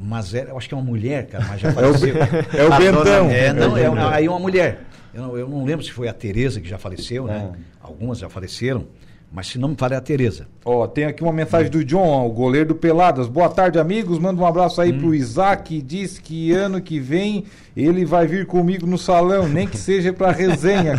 Mas 0.01 0.33
é, 0.35 0.45
eu 0.49 0.57
acho 0.57 0.69
que 0.69 0.75
é 0.75 0.77
uma 0.77 0.85
mulher, 0.87 1.27
cara, 1.27 1.45
mas 1.49 1.61
já 1.61 1.73
faleceu. 1.73 2.15
É 2.57 2.65
o 2.65 2.73
A 2.73 2.79
Bentão. 2.79 3.05
dona- 3.05 3.33
É, 3.33 3.53
não, 3.53 3.77
é, 3.77 3.83
É, 3.83 3.91
uma- 3.91 4.15
aí 4.15 4.29
uma 4.29 4.39
mulher. 4.39 4.83
Eu 5.13 5.23
não, 5.23 5.37
eu 5.37 5.49
não 5.49 5.65
lembro 5.65 5.85
se 5.85 5.91
foi 5.93 6.09
a 6.09 6.13
Tereza 6.13 6.61
que 6.61 6.69
já 6.69 6.79
faleceu, 6.79 7.27
né? 7.27 7.53
É. 7.55 7.59
Algumas 7.81 8.19
já 8.21 8.29
faleceram, 8.29 8.87
mas 9.33 9.47
se 9.47 9.59
não 9.59 9.69
me 9.71 9.77
falha 9.77 9.97
a 9.97 10.01
Tereza. 10.01 10.47
Ó, 10.65 10.87
tem 10.87 11.05
aqui 11.05 11.23
uma 11.23 11.33
mensagem 11.33 11.71
do 11.71 11.85
John, 11.85 12.27
o 12.27 12.31
goleiro 12.31 12.69
do 12.69 12.75
Peladas. 12.75 13.27
Boa 13.29 13.49
tarde, 13.49 13.79
amigos. 13.79 14.19
Manda 14.19 14.41
um 14.41 14.47
abraço 14.47 14.81
aí 14.81 14.93
Hum. 14.93 14.99
pro 14.99 15.15
Isaac. 15.15 15.81
Diz 15.81 16.19
que 16.19 16.53
ano 16.53 16.81
que 16.81 17.01
vem 17.01 17.45
ele 17.77 18.05
vai 18.05 18.27
vir 18.27 18.47
comigo 18.47 18.87
no 18.87 18.99
salão, 18.99 19.49
nem 19.49 19.67
que 19.67 19.77
seja 19.79 20.13
pra 20.13 20.31
resenha. 20.33 20.95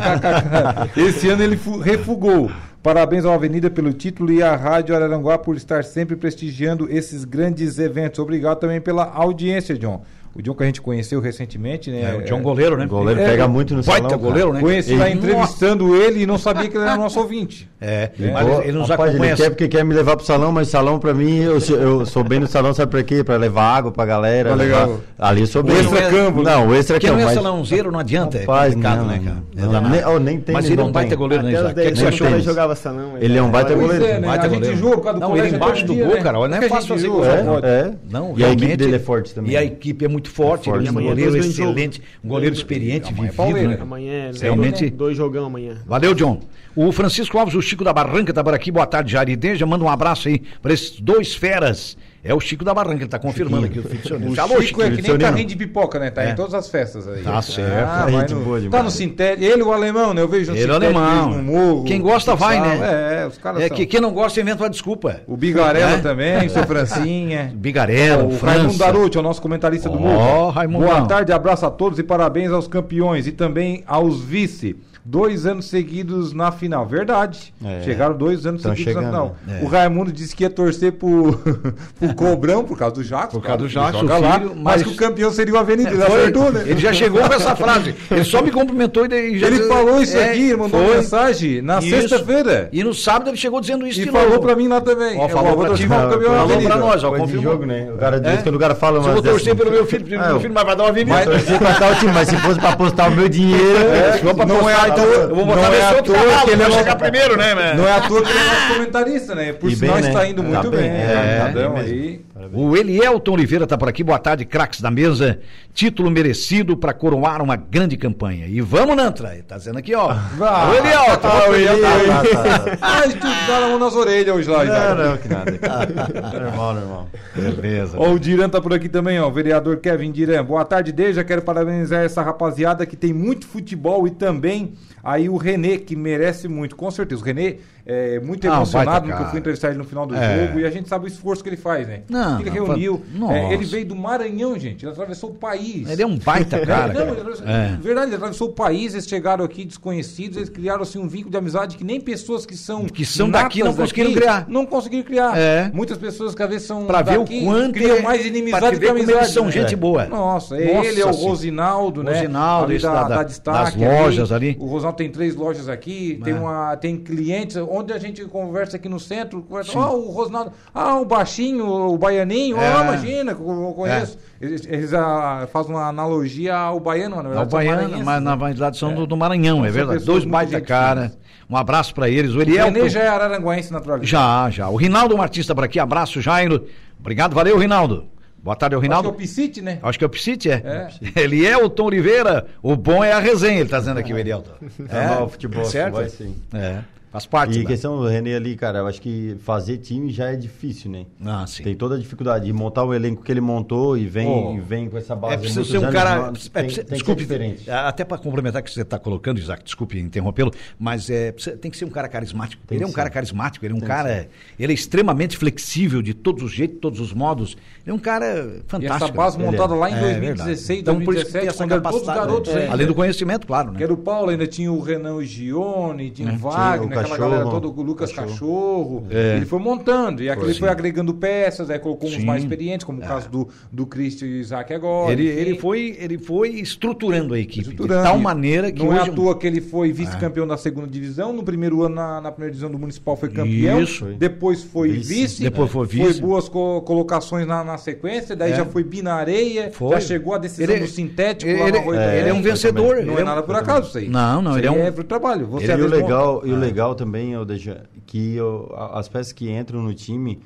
Esse 0.97 1.29
ano 1.29 1.43
ele 1.43 1.57
fu- 1.57 1.77
refugou. 1.77 2.49
Parabéns 2.81 3.23
ao 3.23 3.33
Avenida 3.33 3.69
pelo 3.69 3.93
título 3.93 4.29
e 4.31 4.43
à 4.43 4.55
Rádio 4.57 4.93
Araranguá 4.93 5.37
por 5.37 5.55
estar 5.55 5.83
sempre 5.85 6.17
prestigiando 6.17 6.87
esses 6.91 7.23
grandes 7.23 7.79
eventos. 7.79 8.19
Obrigado 8.19 8.59
também 8.59 8.81
pela 8.81 9.05
audiência, 9.05 9.77
John. 9.77 10.01
O 10.35 10.41
John 10.41 10.55
que 10.55 10.63
a 10.63 10.65
gente 10.65 10.81
conheceu 10.81 11.19
recentemente, 11.21 11.91
né? 11.91 12.11
É, 12.11 12.17
o 12.17 12.23
John 12.23 12.41
Goleiro, 12.41 12.75
né? 12.75 12.85
O 12.85 12.87
goleiro 12.87 13.19
É, 13.21 13.25
pega 13.29 13.47
muito 13.47 13.75
no 13.75 13.83
baita 13.83 14.09
salão. 14.09 14.23
goleiro, 14.23 14.47
cara. 14.49 14.53
né? 14.61 14.61
Conheci 14.61 14.91
Ele- 14.93 14.99
lá 14.99 15.09
entrevistando 15.11 15.95
ele 15.95 16.23
e 16.23 16.25
não 16.25 16.37
sabia 16.39 16.67
que 16.67 16.75
ele 16.75 16.83
era 16.85 16.97
nosso 16.97 17.19
ouvinte. 17.19 17.69
É, 17.79 18.09
Ele, 18.17 18.31
mas 18.31 18.47
pô, 18.47 18.61
ele 18.61 18.71
nos 18.71 18.89
rapaz, 18.89 19.09
acompanha. 19.11 19.33
ele 19.33 19.41
quer 19.41 19.49
porque 19.51 19.67
quer 19.67 19.83
me 19.85 19.93
levar 19.93 20.15
pro 20.15 20.25
salão, 20.25 20.51
mas 20.51 20.69
salão 20.69 20.97
pra 20.97 21.13
mim, 21.13 21.37
eu, 21.43 21.59
sou- 21.61 21.77
eu 21.77 22.05
sou 22.05 22.23
bem 22.23 22.39
no 22.39 22.47
salão, 22.47 22.73
sabe 22.73 22.89
pra 22.89 23.03
quê? 23.03 23.23
Pra 23.23 23.35
levar 23.37 23.63
água 23.63 23.91
pra 23.91 24.05
galera. 24.05 24.49
Tá 24.49 24.55
legal. 24.55 24.87
levar- 24.87 24.99
Ali 25.19 25.41
eu 25.41 25.47
sou 25.47 25.61
O 25.61 25.65
bem. 25.65 25.77
extra-campo, 25.79 26.41
né? 26.41 26.51
Não, 26.51 26.67
o 26.69 26.73
extra 26.75 26.99
Quem 26.99 27.09
campo. 27.11 27.21
não 27.21 27.29
é 27.29 27.33
salãozeiro 27.33 27.91
não 27.91 27.99
adianta, 27.99 28.39
Rapaz, 28.39 28.71
é 28.71 28.75
complicado, 28.75 28.97
não, 28.99 29.05
né, 29.07 29.21
cara? 29.23 29.37
É 29.55 29.61
não, 29.61 29.71
danado. 29.71 29.95
nem- 29.95 30.05
oh, 30.05 30.19
nem 30.19 30.39
tem, 30.39 30.53
mas 30.53 30.65
ele 30.65 30.79
é 30.79 30.81
um 30.81 30.85
não 30.87 30.91
baita 30.91 31.15
goleiro, 31.15 31.43
né, 31.43 31.49
Até 31.51 31.57
os 31.59 31.63
Isaac? 31.63 31.71
O 31.71 31.75
que, 31.75 31.81
é 31.81 31.83
10 31.83 31.93
que 31.93 31.99
você 31.99 32.05
anos 32.05 32.15
achou? 32.15 32.27
eu 32.27 32.31
tênis. 32.31 32.45
jogava 32.45 32.75
salão. 32.75 33.11
Ele 33.19 33.37
é 33.37 33.41
um 33.43 33.51
baita 33.51 33.73
Pois 33.73 33.81
goleiro. 33.81 34.05
é, 34.05 34.19
né? 34.19 34.27
Baita 34.27 34.45
A 34.45 34.49
gente 34.49 34.59
goleiro. 34.59 34.77
joga 34.79 34.95
por 34.97 35.03
causa 35.03 35.19
do 35.19 35.27
Não, 35.27 35.37
ele 35.37 35.55
embaixo 35.55 35.85
do 35.85 35.93
gol, 35.95 36.07
né? 36.07 36.21
cara, 36.21 36.47
não 36.47 36.57
é 36.57 36.61
fácil 36.69 36.87
fazer 36.87 37.07
gol. 37.07 37.23
É, 37.25 37.29
é. 37.63 37.91
Não, 38.09 38.33
e 38.35 38.43
a 38.43 38.49
equipe 38.51 38.77
dele 38.77 38.95
é 38.95 38.99
forte 38.99 39.33
também. 39.35 39.51
E 39.51 39.57
a 39.57 39.63
equipe 39.63 40.05
é 40.05 40.07
muito 40.07 40.22
forte, 40.29 40.65
forte. 40.65 40.79
ele 40.79 40.87
é 40.87 40.91
um 40.91 40.93
Amanhã 40.93 41.09
goleiro 41.09 41.31
dois 41.31 41.43
grandes 41.43 41.59
excelente, 41.59 42.01
um 42.23 42.27
goleiro 42.27 42.55
experiente, 42.55 43.07
Amanhã 43.09 43.15
é 43.17 43.21
vivido, 43.31 43.35
pauleira. 43.35 43.67
né? 43.69 43.77
Amanhã 43.81 44.13
é 44.13 44.31
Realmente- 44.41 44.89
dois 44.89 45.17
jogão 45.17 45.45
amanhã. 45.45 45.77
Valeu, 45.85 46.13
John. 46.13 46.39
O 46.75 46.91
Francisco 46.91 47.37
Alves, 47.37 47.53
o 47.55 47.61
Chico 47.61 47.83
da 47.83 47.93
Barranca, 47.93 48.33
tá 48.33 48.43
por 48.43 48.53
aqui. 48.53 48.71
Boa 48.71 48.85
tarde, 48.87 49.11
Jarideja. 49.11 49.65
Manda 49.65 49.83
um 49.83 49.89
abraço 49.89 50.27
aí 50.27 50.41
para 50.61 50.73
esses 50.73 50.99
dois 50.99 51.35
feras. 51.35 51.95
É 52.25 52.33
o 52.33 52.39
Chico 52.39 52.63
da 52.63 52.73
Barranca, 52.73 53.03
ele 53.03 53.07
tá 53.09 53.19
confirmando 53.19 53.65
aqui 53.65 53.79
o 53.79 53.83
ficcionista. 53.83 54.45
O 54.45 54.51
Alô, 54.53 54.61
Chico 54.61 54.81
é 54.81 54.89
que 54.91 55.01
nem 55.01 55.17
carrinho 55.17 55.45
de 55.45 55.57
pipoca, 55.57 55.99
né? 55.99 56.09
Tá 56.09 56.23
É. 56.23 56.31
em 56.31 56.35
todas 56.35 56.53
as 56.53 56.69
festas 56.69 57.05
aí. 57.05 57.21
Tá 57.21 57.41
certo. 57.41 57.69
Ah, 57.85 58.05
É 58.07 58.11
vai 58.11 58.21
gente 58.21 58.33
no, 58.33 58.39
boa 58.45 58.61
tá 58.69 58.81
no 58.81 58.89
Sintético. 58.89 59.43
Ele, 59.43 59.61
o 59.61 59.73
alemão, 59.73 60.13
né? 60.13 60.21
Eu 60.21 60.27
vejo 60.29 60.51
no 60.53 60.57
Ele, 60.57 60.71
o 60.71 60.73
Sintético, 60.73 60.99
alemão. 60.99 61.31
no 61.31 61.43
morro. 61.43 61.83
Quem 61.83 61.99
gosta 62.01 62.33
vai, 62.33 62.61
né? 62.61 63.23
É, 63.23 63.27
os 63.27 63.37
caras 63.37 63.61
É 63.61 63.67
são. 63.67 63.75
que 63.75 63.85
quem 63.85 63.99
não 63.99 64.13
gosta 64.13 64.39
inventa 64.39 64.63
uma 64.63 64.69
desculpa. 64.69 65.19
O 65.27 65.35
Bigarella 65.35 65.95
É? 65.95 65.97
também, 65.97 66.47
o 66.47 66.49
seu 66.49 66.63
Francinha. 66.63 67.51
Bigarela, 67.57 68.23
o 68.23 68.27
o 68.33 68.37
Raimundo 68.39 68.73
França. 68.73 68.77
Darucci 68.93 69.17
é 69.17 69.19
o 69.19 69.23
nosso 69.23 69.41
comentarista 69.41 69.89
do 69.89 69.97
Ó, 69.97 69.99
Morro. 69.99 70.49
Raimundão. 70.51 70.87
Boa 70.89 71.05
tarde, 71.05 71.33
abraço 71.33 71.65
a 71.65 71.69
todos 71.71 71.99
e 71.99 72.03
parabéns 72.03 72.51
aos 72.51 72.69
campeões 72.69 73.27
e 73.27 73.33
também 73.33 73.83
aos 73.85 74.21
vice. 74.23 74.77
Dois 75.05 75.45
anos 75.45 75.65
seguidos 75.69 76.31
na 76.31 76.49
final. 76.51 76.85
Verdade. 76.85 77.53
É. 77.63 77.81
Chegaram 77.83 78.15
dois 78.15 78.45
anos 78.45 78.61
Tão 78.61 78.71
seguidos 78.71 78.93
na 78.95 79.01
chegando, 79.01 79.11
final. 79.13 79.35
né? 79.45 79.59
O 79.61 79.67
Raimundo 79.67 80.11
disse 80.13 80.33
que 80.33 80.43
ia 80.43 80.49
torcer 80.49 80.93
pro, 80.93 81.33
pro 81.99 82.15
Cobrão 82.15 82.63
por 82.63 82.77
causa 82.77 82.95
do 82.95 83.03
Jacques. 83.03 83.31
Por 83.37 83.41
causa 83.41 83.57
do 83.67 83.69
o 83.69 84.21
lá, 84.21 84.39
filho, 84.39 84.51
mas... 84.55 84.63
mas- 84.63 84.83
que 84.83 84.89
o 84.89 84.95
campeão 84.95 85.29
seria 85.31 85.53
o 85.53 85.57
Avenida. 85.57 85.89
Ele 85.91 86.03
acertou, 86.03 86.51
né? 86.51 86.63
Ele 86.65 86.79
já 86.79 86.93
chegou 86.93 87.21
com 87.21 87.33
essa 87.33 87.53
frase. 87.55 87.93
Ele 88.09 88.23
só 88.23 88.41
me 88.41 88.49
cumprimentou 88.49 89.05
e 89.05 89.07
daí 89.09 89.37
já 89.39 89.47
Ele 89.47 89.63
falou 89.67 90.01
isso 90.01 90.15
É, 90.17 90.29
aqui, 90.31 90.55
mandou 90.55 90.79
uma 90.79 90.87
foi. 90.87 90.97
mensagem 90.97 91.61
na 91.61 91.81
sexta-feira. 91.81 92.69
E 92.71 92.83
no 92.83 92.93
sábado 92.93 93.29
ele 93.29 93.37
chegou 93.37 93.59
dizendo 93.59 93.85
isso 93.85 93.99
E 94.01 94.05
de 94.05 94.11
falou 94.11 94.29
novo. 94.29 94.41
pra 94.41 94.55
mim 94.55 94.67
lá 94.67 94.79
também. 94.79 95.17
Ó, 95.19 95.25
Eu 95.25 95.29
falou 95.29 95.57
pra 95.57 95.73
ti, 95.75 95.85
falou 95.87 96.13
Avenida. 96.39 96.69
pra 96.69 96.77
nós, 96.77 97.03
ó, 97.03 97.11
confirmou. 97.11 97.43
jogo, 97.51 97.65
né? 97.65 97.89
O 97.93 97.97
cara 97.97 98.19
diz 98.21 98.39
É? 98.39 98.41
quando 98.41 98.55
o 98.55 98.59
cara 98.59 98.73
fala 98.75 99.01
Se 99.01 99.07
eu 99.09 99.13
vou 99.13 99.21
torcer 99.21 99.55
pelo 99.55 99.69
meu 99.71 99.85
filho, 99.85 100.05
Ah, 100.19 100.27
meu 100.27 100.35
eu- 100.35 100.39
filho 100.39 100.53
vai 100.53 100.63
dar 100.63 100.75
uma 100.83 100.89
avenida. 100.89 101.13
Vai 101.15 101.25
torcer 101.25 101.59
pra 101.59 101.73
tal 101.75 101.95
time, 101.95 102.11
mas 102.13 102.29
se 102.29 102.37
fosse 102.37 102.59
pra 102.59 102.69
apostar 102.69 103.09
o 103.11 103.15
meu 103.15 103.27
dinheiro. 103.27 103.77
É, 103.91 104.13
se 104.13 104.19
for 104.19 104.33
pra 104.35 104.45
não 104.45 104.69
é 104.69 104.73
então 104.93 105.05
toa- 105.05 105.13
eu 105.23 105.35
vou 105.35 105.45
botar 105.45 105.61
não 105.61 105.67
é 105.67 105.69
nesse 105.71 105.83
à 105.83 105.95
outro 105.95 106.13
cavalo, 106.13 106.41
que 106.45 106.49
ele 106.51 106.55
vai 106.63 106.67
é 106.71 106.73
chegar 106.73 106.95
primeiro, 106.95 107.37
né, 107.37 107.55
man? 107.55 107.73
Não 107.75 107.87
é 107.87 107.91
à 107.93 108.01
toa 108.01 108.21
que 108.23 108.29
ele 108.29 108.39
é 108.39 108.43
nosso 108.43 108.73
comentarista, 108.73 109.35
né? 109.35 109.53
Por 109.53 109.69
E 109.69 109.75
sinal 109.75 109.95
bem, 109.97 110.07
está 110.07 110.19
né? 110.19 110.29
indo 110.29 110.41
Tá 110.43 110.47
muito 110.49 110.71
bem, 110.71 110.79
bem. 110.81 110.89
é, 110.91 111.39
Tadão 111.45 111.73
bem 111.73 111.81
aí. 111.83 112.21
O 112.51 112.75
Elielton 112.75 113.31
Oliveira 113.33 113.65
tá 113.65 113.77
por 113.77 113.87
aqui, 113.87 114.03
boa 114.03 114.19
tarde, 114.19 114.43
craques 114.45 114.81
da 114.81 114.91
mesa. 114.91 115.39
Título 115.73 116.11
merecido 116.11 116.75
para 116.75 116.93
coroar 116.93 117.41
uma 117.41 117.55
grande 117.55 117.95
campanha. 117.97 118.45
E 118.47 118.59
vamos, 118.61 118.95
Nantra, 118.95 119.35
tá 119.47 119.57
dizendo 119.57 119.79
aqui, 119.79 119.95
ó. 119.95 120.09
O 120.11 120.73
Elielton. 120.75 121.27
Ah, 121.27 121.49
o 121.49 121.55
Elielton. 121.55 121.81
Tá, 121.81 122.23
tá, 122.23 122.59
tá. 122.59 122.77
Ai, 122.81 123.09
tu 123.09 123.27
dá 123.47 123.59
na 123.61 123.67
mão 123.69 123.79
nas 123.79 123.95
orelhas 123.95 124.35
hoje 124.35 124.49
lá, 124.49 124.63
Não, 124.65 124.95
não, 125.09 125.17
que 125.17 125.27
nada. 125.29 125.51
normal, 126.39 126.73
normal. 126.75 127.07
Beleza. 127.35 127.97
Ó, 127.97 128.11
o 128.11 128.19
Diran 128.19 128.49
tá 128.49 128.61
por 128.61 128.73
aqui 128.73 128.89
também, 128.89 129.19
ó. 129.19 129.27
O 129.27 129.31
vereador 129.31 129.77
Kevin 129.77 130.11
Diran. 130.11 130.43
Boa 130.43 130.65
tarde, 130.65 130.91
Deja. 130.91 131.23
Quero 131.23 131.41
parabenizar 131.41 132.03
essa 132.03 132.21
rapaziada 132.21 132.85
que 132.85 132.95
tem 132.95 133.13
muito 133.13 133.47
futebol 133.47 134.05
e 134.05 134.11
também 134.11 134.73
Aí 135.03 135.27
o 135.27 135.35
Renê, 135.35 135.77
que 135.77 135.95
merece 135.97 136.47
muito, 136.47 136.77
com 136.77 136.89
certeza. 136.89 137.21
O 137.21 137.25
Renê 137.25 137.57
é 137.85 138.19
muito 138.19 138.49
Ah, 138.49 138.55
emocionado 138.55 138.89
baita 138.91 139.07
no 139.07 139.15
que 139.17 139.21
eu 139.23 139.29
fui 139.29 139.39
entrevistar 139.39 139.69
ele 139.69 139.77
no 139.77 139.83
final 139.83 140.05
do 140.05 140.15
É. 140.15 140.47
jogo 140.47 140.59
e 140.59 140.65
a 140.65 140.69
gente 140.69 140.87
sabe 140.87 141.05
o 141.05 141.07
esforço 141.07 141.43
que 141.43 141.49
ele 141.49 141.57
faz, 141.57 141.87
né? 141.87 142.01
Não, 142.09 142.39
ele 142.39 142.49
não, 142.49 142.65
reuniu. 142.67 143.01
é, 143.31 143.53
ele 143.53 143.65
veio 143.65 143.85
do 143.85 143.95
Maranhão, 143.95 144.57
gente. 144.57 144.85
Ele 144.85 144.91
atravessou 144.91 145.31
o 145.31 145.33
país. 145.33 145.89
Ele 145.89 146.01
é 146.01 146.05
um 146.07 146.17
baita 146.17 146.59
cara. 146.65 146.93
Não, 146.93 147.01
ele 147.09 147.21
É. 147.45 147.77
Verdade, 147.81 148.07
ele 148.07 148.15
atravessou 148.15 148.49
o 148.49 148.53
país, 148.53 148.93
eles 148.93 149.07
chegaram 149.07 149.43
aqui 149.43 149.65
desconhecidos, 149.65 150.37
eles 150.37 150.49
criaram 150.49 150.83
assim, 150.83 150.97
um 150.99 151.07
vínculo 151.07 151.31
de 151.31 151.37
amizade 151.37 151.75
que 151.77 151.83
nem 151.83 151.99
pessoas 151.99 152.45
que 152.45 152.55
são. 152.55 152.85
Que 152.85 153.05
são 153.05 153.29
daqui 153.29 153.63
não 153.63 153.73
conseguiram 153.73 154.13
criar. 154.13 154.45
Não 154.47 154.65
conseguiram 154.65 155.03
criar. 155.03 155.37
É. 155.37 155.71
Muitas 155.73 155.97
pessoas 155.97 156.33
que 156.35 156.41
às 156.43 156.49
vezes 156.49 156.67
são. 156.67 156.85
Pra 156.85 157.01
ver 157.01 157.17
o 157.17 157.21
daqui, 157.23 157.43
quanto 157.43 157.73
criam 157.73 157.97
é- 157.97 158.01
mais 158.01 158.25
inimizade 158.25 158.79
que 158.79 158.87
amizade. 158.87 159.17
eles 159.17 159.27
são 159.33 159.45
né? 159.45 159.51
gente 159.51 159.75
boa. 159.75 160.05
Nossa, 160.05 160.55
Nossa 160.55 160.87
ele 160.87 161.01
é 161.01 161.05
o. 161.05 161.11
Rosinaldo, 161.11 162.03
né? 162.03 162.13
Rosinaldo, 162.13 162.79
da, 162.79 162.93
da- 163.03 163.07
da 163.23 163.23
das 163.23 163.75
lojas 163.75 164.31
ali. 164.31 164.55
O 164.59 164.65
Rosinaldo 164.67 164.97
tem 164.97 165.09
três 165.09 165.35
lojas 165.35 165.67
aqui, 165.69 166.19
tem, 166.23 166.33
É. 166.33 166.37
uma, 166.39 166.75
tem 166.77 166.97
clientes, 166.97 167.55
onde 167.77 167.91
a 167.93 167.97
gente 167.97 168.23
conversa 168.25 168.77
aqui 168.77 168.87
no 168.87 168.99
centro, 168.99 169.41
conversa, 169.41 169.77
ó, 169.77 169.95
o 169.95 170.09
Rosinaldo, 170.11 170.51
ah, 170.73 170.99
o 170.99 171.05
baixinho, 171.05 171.65
o 171.65 171.97
baianinho, 171.97 172.57
É. 172.57 172.75
ó, 172.75 172.83
imagina, 172.83 173.31
eu 173.31 173.39
eu 173.63 173.73
conheço. 173.75 174.17
Eles, 174.39 174.65
eles, 174.67 174.93
ah, 174.93 175.47
fazem 175.51 175.73
uma 175.73 175.87
analogia 175.87 176.55
ao 176.55 176.79
baiano, 176.79 177.15
na 177.17 177.21
É 177.21 177.25
o 177.25 177.25
verdade. 177.29 177.49
são 177.51 177.59
Baiano, 177.59 177.97
mas 178.05 178.15
né? 178.15 178.19
na 178.19 178.35
verdade 178.35 178.77
são 178.77 178.93
do, 178.93 179.07
do 179.07 179.17
Maranhão, 179.17 179.65
é 179.65 179.71
verdade. 179.71 180.03
Dois 180.05 180.25
baita 180.25 180.59
cara. 180.61 181.11
Um 181.49 181.57
abraço 181.57 181.93
pra 181.93 182.09
eles. 182.09 182.33
O 182.33 182.39
O. 182.39 182.43
Renê 182.43 182.89
já 182.89 183.01
é 183.01 183.07
araranguense 183.07 183.71
naturalmente. 183.71 184.09
Já, 184.09 184.49
já. 184.49 184.69
O 184.69 184.75
Rinaldo 184.75 185.17
Martista 185.17 185.53
por 185.53 185.63
aqui. 185.63 185.79
Abraço, 185.79 186.21
Jairo. 186.21 186.65
Obrigado, 186.99 187.33
valeu, 187.35 187.57
Rinaldo. 187.57 188.05
Boa 188.41 188.55
tarde, 188.57 188.75
ao 188.75 188.81
Acho 188.81 188.87
que 188.89 188.93
é 188.93 188.97
Rinaldo. 188.97 189.09
o 189.09 189.13
Piscite, 189.13 189.61
né? 189.61 189.79
Acho 189.81 189.97
que 189.97 190.03
é 190.03 190.07
o 190.07 190.09
Psite, 190.09 190.49
é. 190.51 190.89
Ele 191.15 191.45
é 191.45 191.55
o 191.63 191.69
Tom 191.69 191.85
Oliveira, 191.85 192.45
o 192.61 192.75
bom 192.75 193.01
é 193.01 193.13
a 193.13 193.19
resenha, 193.19 193.61
ele 193.61 193.69
tá 193.69 193.79
dizendo 193.79 193.99
aqui, 193.99 194.13
o 194.13 194.17
Elielton. 194.17 194.51
É, 194.89 195.21
o 195.23 195.29
futebol, 195.29 195.63
certo? 195.63 195.93
vai 195.93 196.09
sim. 196.09 196.35
É, 196.53 196.79
faz 197.13 197.25
parte. 197.25 197.59
E 197.59 197.63
da- 197.63 197.69
questão 197.69 197.95
do 197.97 198.05
René 198.07 198.35
ali, 198.35 198.57
cara, 198.57 198.79
eu 198.79 198.87
acho 198.87 199.01
que 199.01 199.37
fazer 199.43 199.77
time 199.77 200.11
já 200.11 200.31
é 200.31 200.35
difícil, 200.35 200.91
né? 200.91 201.05
Ah, 201.23 201.45
sim. 201.47 201.63
Tem 201.63 201.73
toda 201.75 201.95
a 201.95 201.97
dificuldade 201.97 202.43
de 202.45 202.51
montar 202.51 202.83
o 202.83 202.93
elenco 202.93 203.23
que 203.23 203.31
ele 203.31 203.39
montou 203.39 203.97
e 203.97 204.05
vem, 204.05 204.27
Oh. 204.27 204.55
e 204.55 204.59
vem 204.59 204.89
com 204.89 204.97
essa 204.97 205.15
base. 205.15 205.35
É 205.35 205.37
preciso 205.37 205.63
ser 205.63 205.77
um 205.77 205.83
anos, 205.83 205.93
cara. 205.93 206.09
é 206.11 206.23
tem, 206.23 206.33
preciso- 206.65 206.85
tem 206.87 206.93
desculpe, 206.97 207.21
que 207.21 207.27
ser 207.27 207.39
diferente. 207.39 207.71
até 207.71 208.03
para 208.03 208.17
complementar 208.17 208.61
o 208.61 208.65
que 208.65 208.71
você 208.71 208.81
está 208.81 208.99
colocando, 208.99 209.39
Isaac, 209.39 209.63
desculpe 209.63 209.97
interrompê-lo, 209.97 210.51
mas 210.77 211.09
é, 211.09 211.31
tem 211.31 211.71
que 211.71 211.77
ser 211.77 211.85
um 211.85 211.89
cara 211.89 212.09
carismático. 212.09 212.61
Tem 212.67 212.75
ele 212.77 212.83
é 212.83 212.87
um 212.87 212.91
cara 212.91 213.07
ser. 213.09 213.13
carismático, 213.13 213.63
ele 213.65 213.73
é 213.73 213.77
um 213.77 213.79
Tem 213.79 213.87
cara. 213.87 214.27
Ele 214.59 214.73
é 214.73 214.75
extremamente 214.75 215.37
flexível 215.37 216.01
de 216.01 216.13
todos 216.13 216.43
os 216.43 216.51
jeitos, 216.51 216.75
de 216.75 216.81
todos 216.81 216.99
os 216.99 217.13
modos. 217.13 217.55
Ele 217.85 217.91
é 217.91 217.93
um 217.93 217.99
cara 217.99 218.25
E 218.59 218.61
fantástico. 218.65 219.03
essa 219.05 219.13
base 219.13 219.37
Ele 219.37 219.43
é. 219.47 219.51
montada 219.51 219.75
lá 219.75 219.89
em 219.89 219.93
É, 219.95 219.99
2016, 219.99 220.67
verdade. 220.67 220.79
Então, 220.79 221.01
por 221.05 221.15
isso 221.15 221.25
que 221.25 221.31
tem 221.33 221.41
2017, 221.41 221.47
essa 221.47 221.57
quando 221.63 221.71
eram 221.73 221.81
todos 221.91 222.07
garotos 222.07 222.53
é, 222.55 222.59
ainda. 222.61 222.71
Além 222.71 222.87
do 222.87 222.95
conhecimento, 222.95 223.45
claro, 223.47 223.71
né? 223.71 223.77
Que 223.77 223.83
era 223.83 223.93
o 223.93 223.97
Paulo, 223.97 224.29
ainda 224.29 224.47
tinha 224.47 224.71
o 224.71 224.79
Renan 224.79 225.21
Gione, 225.23 226.09
tinha 226.11 226.31
o 226.31 226.37
Wagner, 226.37 226.97
aquela 226.99 227.17
galera 227.17 227.43
toda, 227.49 227.67
o 227.67 227.81
Lucas 227.81 228.11
Cachorro. 228.13 229.05
É. 229.09 229.35
Ele 229.35 229.45
foi 229.45 229.59
montando, 229.59 230.23
e 230.23 230.29
aquele 230.29 230.53
foi 230.53 230.69
agregando 230.69 231.13
peças, 231.13 231.69
aí 231.69 231.77
colocou 231.79 232.09
uns 232.09 232.23
mais 232.23 232.43
experientes, 232.43 232.85
como 232.85 232.99
o 232.99 233.01
caso 233.01 233.29
do, 233.29 233.49
do 233.71 233.85
Cristo 233.85 234.25
e 234.25 234.39
Isaac 234.39 234.73
agora. 234.73 235.11
Ele, 235.11 235.27
ele, 235.27 235.59
foi, 235.59 235.97
ele 235.99 236.17
foi 236.17 236.49
estruturando 236.51 237.33
a 237.33 237.39
equipe 237.39 237.61
Estruturando. 237.69 238.01
de 238.03 238.09
tal 238.09 238.17
maneira 238.17 238.71
que 238.71 238.83
Não 238.83 238.93
é 238.95 239.01
à 239.01 239.11
toa 239.11 239.37
que 239.37 239.45
ele 239.45 239.59
foi 239.61 239.91
vice-campeão 239.91 240.47
da 240.47 240.57
segunda 240.57 240.87
divisão. 240.87 241.33
No 241.33 241.43
primeiro 241.43 241.83
ano, 241.83 241.95
na, 241.95 242.21
na 242.21 242.31
primeira 242.31 242.51
divisão 242.51 242.71
do 242.71 242.79
Municipal, 242.79 243.15
foi 243.17 243.29
campeão. 243.29 243.81
Isso. 243.81 244.05
Depois 244.17 244.63
foi 244.63 244.91
Vice. 244.93 245.41
Depois 245.43 245.69
foi 245.71 245.85
vice. 245.85 246.21
boas 246.21 246.47
co- 246.47 246.81
colocações 246.81 247.45
na, 247.45 247.72
na 247.73 247.77
sequência. 247.77 248.35
Daí 248.35 248.51
É. 248.53 248.55
já 248.55 248.65
foi 248.65 248.83
bi 248.83 249.01
na 249.01 249.15
areia. 249.15 249.71
Foi. 249.71 249.89
Já 249.91 249.99
chegou 249.99 250.33
a 250.33 250.37
decisão 250.37 250.73
Ele- 250.75 250.85
do 250.85 250.87
sintético. 250.91 251.49
ele- 251.51 251.61
ele- 251.61 251.77
Arroio 251.77 251.99
ele 251.99 252.29
é 252.29 252.33
um 252.33 252.41
vencedor. 252.41 253.03
Não 253.03 253.17
é 253.19 253.23
nada 253.23 253.43
por 253.43 253.55
acaso 253.55 253.89
isso 253.89 253.97
aí. 253.97 254.07
Não, 254.09 254.41
não, 254.41 254.51
Isso 254.51 254.59
ele 254.59 254.67
é 254.67 254.71
um- 254.71 254.79
é 254.85 254.91
pro 254.91 255.03
trabalho. 255.03 255.47
Você 255.47 255.71
Ele, 255.71 255.81
e 255.81 255.85
o 255.85 255.87
legal, 255.89 256.41
e 256.45 256.51
o 256.51 256.55
É. 256.55 256.59
legal 256.59 256.95
também, 256.95 257.33
deixo, 257.45 257.75
que 258.05 258.35
eu- 258.35 258.73
as 258.93 259.07
peças 259.09 259.33
que 259.33 259.49
entram 259.51 259.81
no 259.81 259.93
time, 259.93 260.39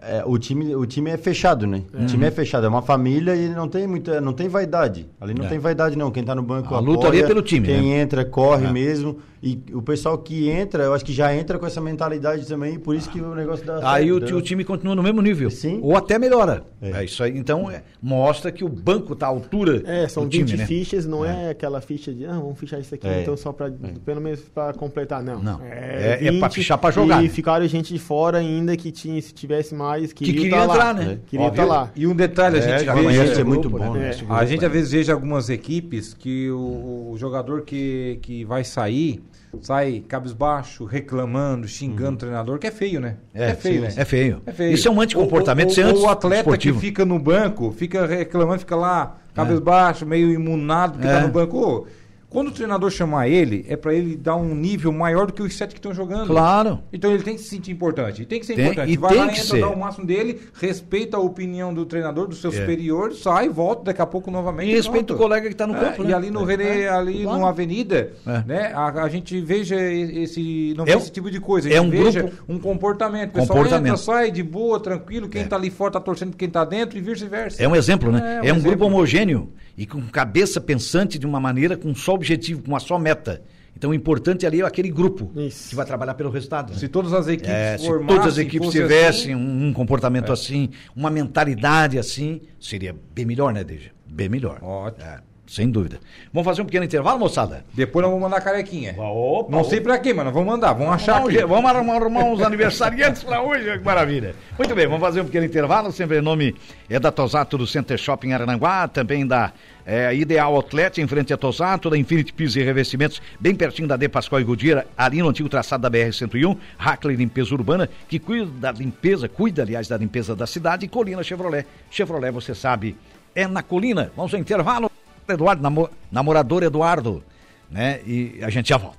é, 0.00 0.22
o 0.24 0.38
time, 0.38 0.74
o 0.74 0.86
time 0.86 1.10
é 1.10 1.16
fechado, 1.16 1.66
né? 1.66 1.82
O 1.92 2.06
time 2.06 2.24
é 2.26 2.30
fechado, 2.30 2.64
é 2.64 2.68
uma 2.68 2.82
família 2.82 3.34
e 3.34 3.48
não 3.48 3.68
tem 3.68 3.86
muita, 3.86 4.20
não 4.20 4.32
tem 4.32 4.48
vaidade. 4.48 5.06
Ali 5.20 5.34
não 5.34 5.44
É. 5.44 5.48
tem 5.48 5.58
vaidade 5.58 5.96
não. 5.98 6.10
Quem 6.10 6.22
tá 6.24 6.34
no 6.34 6.42
banco 6.42 6.74
A 6.74 6.78
luta 6.80 7.08
ali 7.08 7.22
é 7.22 7.26
pelo 7.26 7.42
time, 7.42 7.66
Quem 7.66 7.90
né? 7.90 8.00
entra 8.00 8.24
corre 8.24 8.66
É. 8.66 8.70
mesmo 8.72 9.18
e 9.42 9.58
o 9.72 9.80
pessoal 9.80 10.18
que 10.18 10.48
entra, 10.50 10.84
eu 10.84 10.92
acho 10.94 11.04
que 11.04 11.12
já 11.12 11.34
entra 11.34 11.58
com 11.58 11.66
essa 11.66 11.80
mentalidade 11.80 12.46
também, 12.46 12.74
e 12.74 12.78
por 12.78 12.94
isso 12.94 13.08
que 13.10 13.20
o 13.20 13.34
negócio 13.34 13.64
dá 13.64 13.80
Aí 13.92 14.12
o, 14.12 14.18
entendeu? 14.18 14.36
o 14.36 14.42
time 14.42 14.64
continua 14.64 14.94
no 14.94 15.02
mesmo 15.02 15.22
nível. 15.22 15.50
Sim. 15.50 15.80
Ou 15.82 15.96
até 15.96 16.18
melhora. 16.18 16.64
É, 16.82 16.90
É. 17.00 17.04
isso 17.04 17.22
aí. 17.22 17.36
Então, 17.36 17.70
é, 17.70 17.82
mostra 18.02 18.52
que 18.52 18.62
o 18.64 18.68
banco 18.68 19.14
está 19.14 19.26
à 19.26 19.28
altura 19.30 19.82
É, 19.86 20.06
são 20.08 20.24
do 20.24 20.30
20 20.30 20.46
time, 20.46 20.58
né? 20.58 20.66
fichas, 20.66 21.06
não 21.06 21.24
é. 21.24 21.50
aquela 21.50 21.80
ficha 21.80 22.12
de, 22.12 22.26
ah, 22.26 22.32
vamos 22.34 22.58
fichar 22.58 22.80
isso 22.80 22.94
aqui, 22.94 23.06
É. 23.06 23.22
então 23.22 23.36
só 23.36 23.52
para 23.52 23.70
pelo 24.04 24.20
menos 24.20 24.40
para 24.40 24.74
completar, 24.74 25.22
não. 25.22 25.42
Não. 25.42 25.60
É- 25.62 26.18
é 26.26 26.38
pra 26.38 26.50
fichar 26.50 26.76
pra 26.78 26.90
jogar, 26.90 27.20
E 27.20 27.24
né? 27.24 27.28
ficaram 27.28 27.66
gente 27.66 27.92
de 27.92 27.98
fora 27.98 28.38
ainda 28.38 28.76
que 28.76 28.90
tinha, 28.92 29.20
se 29.22 29.32
tivesse 29.32 29.74
mais, 29.74 30.12
Que 30.12 30.24
queria 30.26 30.40
queria 30.42 30.56
tá 30.58 30.64
entrar, 30.64 30.84
lá. 30.84 30.92
né? 30.94 31.18
Queria 31.26 31.48
estar 31.48 31.64
lá. 31.64 31.90
E 31.96 32.06
um 32.06 32.14
detalhe, 32.14 32.56
a 32.56 32.58
É, 32.58 32.62
gente 32.62 33.30
esse 33.30 33.40
é 33.40 33.44
muito 33.44 33.70
bom, 33.70 33.92
né? 33.94 34.00
né? 34.00 34.10
A 34.28 34.44
gente 34.44 34.62
é. 34.64 34.66
às 34.66 34.72
vezes 34.72 34.90
veja 34.92 35.12
algumas 35.12 35.48
equipes 35.48 36.12
que 36.14 36.50
o, 36.50 37.10
o 37.12 37.14
jogador 37.18 37.62
que, 37.62 38.18
que 38.22 38.44
vai 38.44 38.64
sair 38.64 39.22
sai 39.60 40.04
cabisbaixo, 40.06 40.84
reclamando, 40.84 41.66
xingando 41.66 42.14
o 42.14 42.16
treinador, 42.18 42.58
que 42.58 42.66
é 42.66 42.70
feio, 42.70 43.00
né? 43.00 43.16
É, 43.34 43.52
feio, 43.54 43.74
sim, 43.76 43.80
né? 43.80 43.92
é 43.96 44.04
feio. 44.04 44.42
É 44.46 44.52
feio. 44.52 44.72
Isso 44.72 44.86
é 44.88 44.90
um 44.90 45.00
anticomportamento, 45.00 45.78
é 45.80 45.86
ou- 45.86 45.94
ou 45.96 46.02
o 46.04 46.08
atleta 46.08 46.36
antiesportivo. 46.40 46.80
que 46.80 46.86
fica 46.86 47.04
no 47.04 47.18
banco, 47.18 47.72
fica 47.72 48.06
reclamando, 48.06 48.60
fica 48.60 48.76
lá, 48.76 49.16
cabisbaixo, 49.34 50.06
meio 50.06 50.30
imunado, 50.30 50.92
porque 50.94 51.06
É. 51.08 51.12
tá 51.12 51.20
no 51.26 51.32
banco. 51.32 51.58
Ô, 51.58 51.86
quando 52.30 52.48
o 52.48 52.50
treinador 52.52 52.90
chamar 52.90 53.28
ele, 53.28 53.66
é 53.68 53.76
pra 53.76 53.92
ele 53.92 54.16
dar 54.16 54.36
um 54.36 54.54
nível 54.54 54.90
maior 54.92 55.26
do 55.26 55.32
que 55.34 55.42
os 55.42 55.54
sete 55.54 55.72
que 55.74 55.78
estão 55.78 55.92
jogando. 55.92 56.28
Claro. 56.28 56.78
Então 56.92 57.10
ele 57.12 57.22
tem 57.22 57.34
que 57.34 57.42
se 57.42 57.48
sentir 57.48 57.72
importante. 57.72 58.24
Tem 58.24 58.40
que 58.40 58.46
ser 58.46 58.54
Tem- 58.54 58.64
importante. 58.66 58.92
e 58.92 58.96
Vai 58.96 59.10
tem 59.10 59.18
lá, 59.18 59.26
que 59.28 59.32
entra, 59.40 59.44
ser. 59.44 59.60
dá 59.60 59.68
o 59.68 59.78
máximo 59.78 60.06
dele, 60.06 60.40
respeita 60.54 61.16
a 61.16 61.20
opinião 61.20 61.74
do 61.74 61.84
treinador, 61.84 62.26
do 62.28 62.34
seu 62.34 62.50
É. 62.50 62.54
superior, 62.54 63.12
sai, 63.14 63.48
volta 63.48 63.84
daqui 63.84 64.00
a 64.00 64.06
pouco 64.06 64.30
novamente. 64.30 64.70
E 64.70 64.74
respeita 64.74 65.12
o 65.12 65.16
colega 65.16 65.46
que 65.48 65.52
está 65.54 65.66
no 65.66 65.74
É, 65.76 65.80
campo, 65.80 66.04
né? 66.04 66.10
E 66.10 66.14
ali 66.14 66.30
no 66.30 66.44
René, 66.44 66.88
ali 66.88 67.24
claro. 67.24 67.38
no 67.40 67.46
Avenida, 67.46 68.12
É. 68.26 68.42
né? 68.46 68.72
A, 68.74 69.02
a 69.02 69.08
gente 69.08 69.38
veja 69.40 69.76
esse. 69.80 70.72
Não 70.76 70.86
É 70.86 70.92
esse 70.92 71.10
tipo 71.10 71.30
de 71.30 71.40
coisa. 71.40 71.68
A 71.68 71.72
é 71.72 71.74
gente 71.76 71.86
um 71.86 71.90
veja 71.90 72.22
grupo- 72.22 72.36
um 72.48 72.58
comportamento. 72.58 73.30
O 73.30 73.32
pessoal 73.32 73.58
Comportamento. 73.58 73.92
entra, 73.94 73.96
sai 74.04 74.30
de 74.30 74.42
boa, 74.42 74.78
tranquilo. 74.78 75.28
Quem 75.28 75.42
É. 75.42 75.44
tá 75.46 75.56
ali 75.56 75.70
fora 75.70 75.90
tá 75.92 76.00
torcendo 76.00 76.36
quem 76.36 76.48
tá 76.48 76.64
dentro 76.64 76.96
e 76.96 77.00
vice-versa. 77.00 77.62
É 77.62 77.66
um 77.68 77.74
exemplo, 77.74 78.12
né? 78.12 78.40
É, 78.44 78.48
É, 78.48 78.52
um 78.52 78.56
um 78.56 78.60
grupo 78.62 78.84
homogêneo 78.84 79.48
e 79.80 79.86
com 79.86 79.98
cabeça 80.02 80.60
pensante 80.60 81.18
de 81.18 81.24
uma 81.24 81.40
maneira, 81.40 81.74
com 81.74 81.88
um 81.88 81.94
só 81.94 82.12
objetivo, 82.12 82.62
com 82.62 82.68
uma 82.68 82.78
só 82.78 82.98
meta. 82.98 83.42
Então 83.74 83.92
o 83.92 83.94
importante 83.94 84.44
ali 84.44 84.60
é 84.60 84.64
aquele 84.66 84.90
grupo 84.90 85.32
Isso. 85.34 85.70
que 85.70 85.74
vai 85.74 85.86
trabalhar 85.86 86.12
pelo 86.12 86.28
resultado. 86.28 86.74
né? 86.74 86.78
Se 86.78 86.86
todas 86.86 87.14
as 87.14 87.26
equipes 87.26 87.50
É, 87.50 87.78
se 87.78 87.86
todas 87.86 88.26
as 88.26 88.36
equipes 88.36 88.68
tivessem 88.68 89.32
assim, 89.32 89.42
um, 89.42 89.72
comportamento 89.72 90.30
assim, 90.34 90.68
uma 90.94 91.08
mentalidade 91.08 91.98
assim, 91.98 92.42
seria 92.60 92.94
bem 93.14 93.24
melhor, 93.24 93.54
né, 93.54 93.64
Deja? 93.64 93.90
Bem 94.06 94.28
melhor. 94.28 94.58
Ótimo. 94.62 95.02
É, 95.02 95.22
sem 95.50 95.68
dúvida. 95.68 95.98
Vamos 96.32 96.44
fazer 96.44 96.62
um 96.62 96.64
pequeno 96.64 96.84
intervalo, 96.84 97.18
moçada? 97.18 97.64
Depois 97.74 98.04
nós 98.04 98.12
vamos 98.12 98.22
mandar 98.22 98.40
carequinha. 98.40 98.94
Opa, 98.96 99.50
Não 99.50 99.64
sei 99.64 99.80
pra 99.80 99.98
quê, 99.98 100.14
mas 100.14 100.24
nós 100.24 100.32
vamos 100.32 100.48
mandar. 100.48 100.74
Vamos 100.74 100.94
achar 100.94 101.14
Vamos, 101.14 101.34
aqui. 101.34 101.44
vamos 101.44 101.68
arrumar, 101.68 101.96
arrumar 101.96 102.24
uns 102.24 102.40
aniversariantes 102.40 103.24
para 103.24 103.42
hoje, 103.42 103.78
que 103.78 103.84
maravilha. 103.84 104.36
Muito 104.56 104.72
bem, 104.76 104.86
vamos 104.86 105.00
fazer 105.00 105.22
um 105.22 105.24
pequeno 105.24 105.44
intervalo, 105.44 105.90
sempre 105.90 106.18
em 106.18 106.22
nome 106.22 106.54
é 106.88 107.00
da 107.00 107.10
Tosato 107.10 107.58
do 107.58 107.66
Center 107.66 107.98
Shopping 107.98 108.32
Arananguá, 108.32 108.86
também 108.86 109.26
da 109.26 109.52
é, 109.84 110.14
Ideal 110.14 110.54
Outlet, 110.54 111.00
em 111.00 111.08
frente 111.08 111.32
a 111.32 111.36
Tosato, 111.36 111.90
da 111.90 111.98
Infinity 111.98 112.32
Pisos 112.32 112.54
e 112.54 112.62
Revestimentos, 112.62 113.20
bem 113.40 113.52
pertinho 113.52 113.88
da 113.88 113.96
De 113.96 114.08
Pascoal 114.08 114.40
e 114.40 114.44
Gudira, 114.44 114.86
ali 114.96 115.18
no 115.18 115.28
antigo 115.28 115.48
traçado 115.48 115.82
da 115.82 115.90
BR-101, 115.90 116.56
Hackley 116.78 117.16
Limpeza 117.16 117.52
Urbana, 117.52 117.88
que 118.08 118.20
cuida 118.20 118.46
da 118.46 118.70
limpeza, 118.70 119.28
cuida, 119.28 119.62
aliás, 119.62 119.88
da 119.88 119.96
limpeza 119.96 120.36
da 120.36 120.46
cidade, 120.46 120.86
e 120.86 120.88
Colina 120.88 121.24
Chevrolet. 121.24 121.66
Chevrolet, 121.90 122.30
você 122.30 122.54
sabe, 122.54 122.96
é 123.34 123.46
na 123.46 123.62
Colina. 123.62 124.12
Vamos 124.16 124.32
ao 124.32 124.40
intervalo, 124.40 124.89
Eduardo, 125.32 125.62
namo- 125.62 125.90
namorador 126.10 126.62
Eduardo, 126.62 127.22
né? 127.70 128.00
E 128.06 128.38
a 128.42 128.50
gente 128.50 128.68
já 128.68 128.76
volta. 128.76 128.98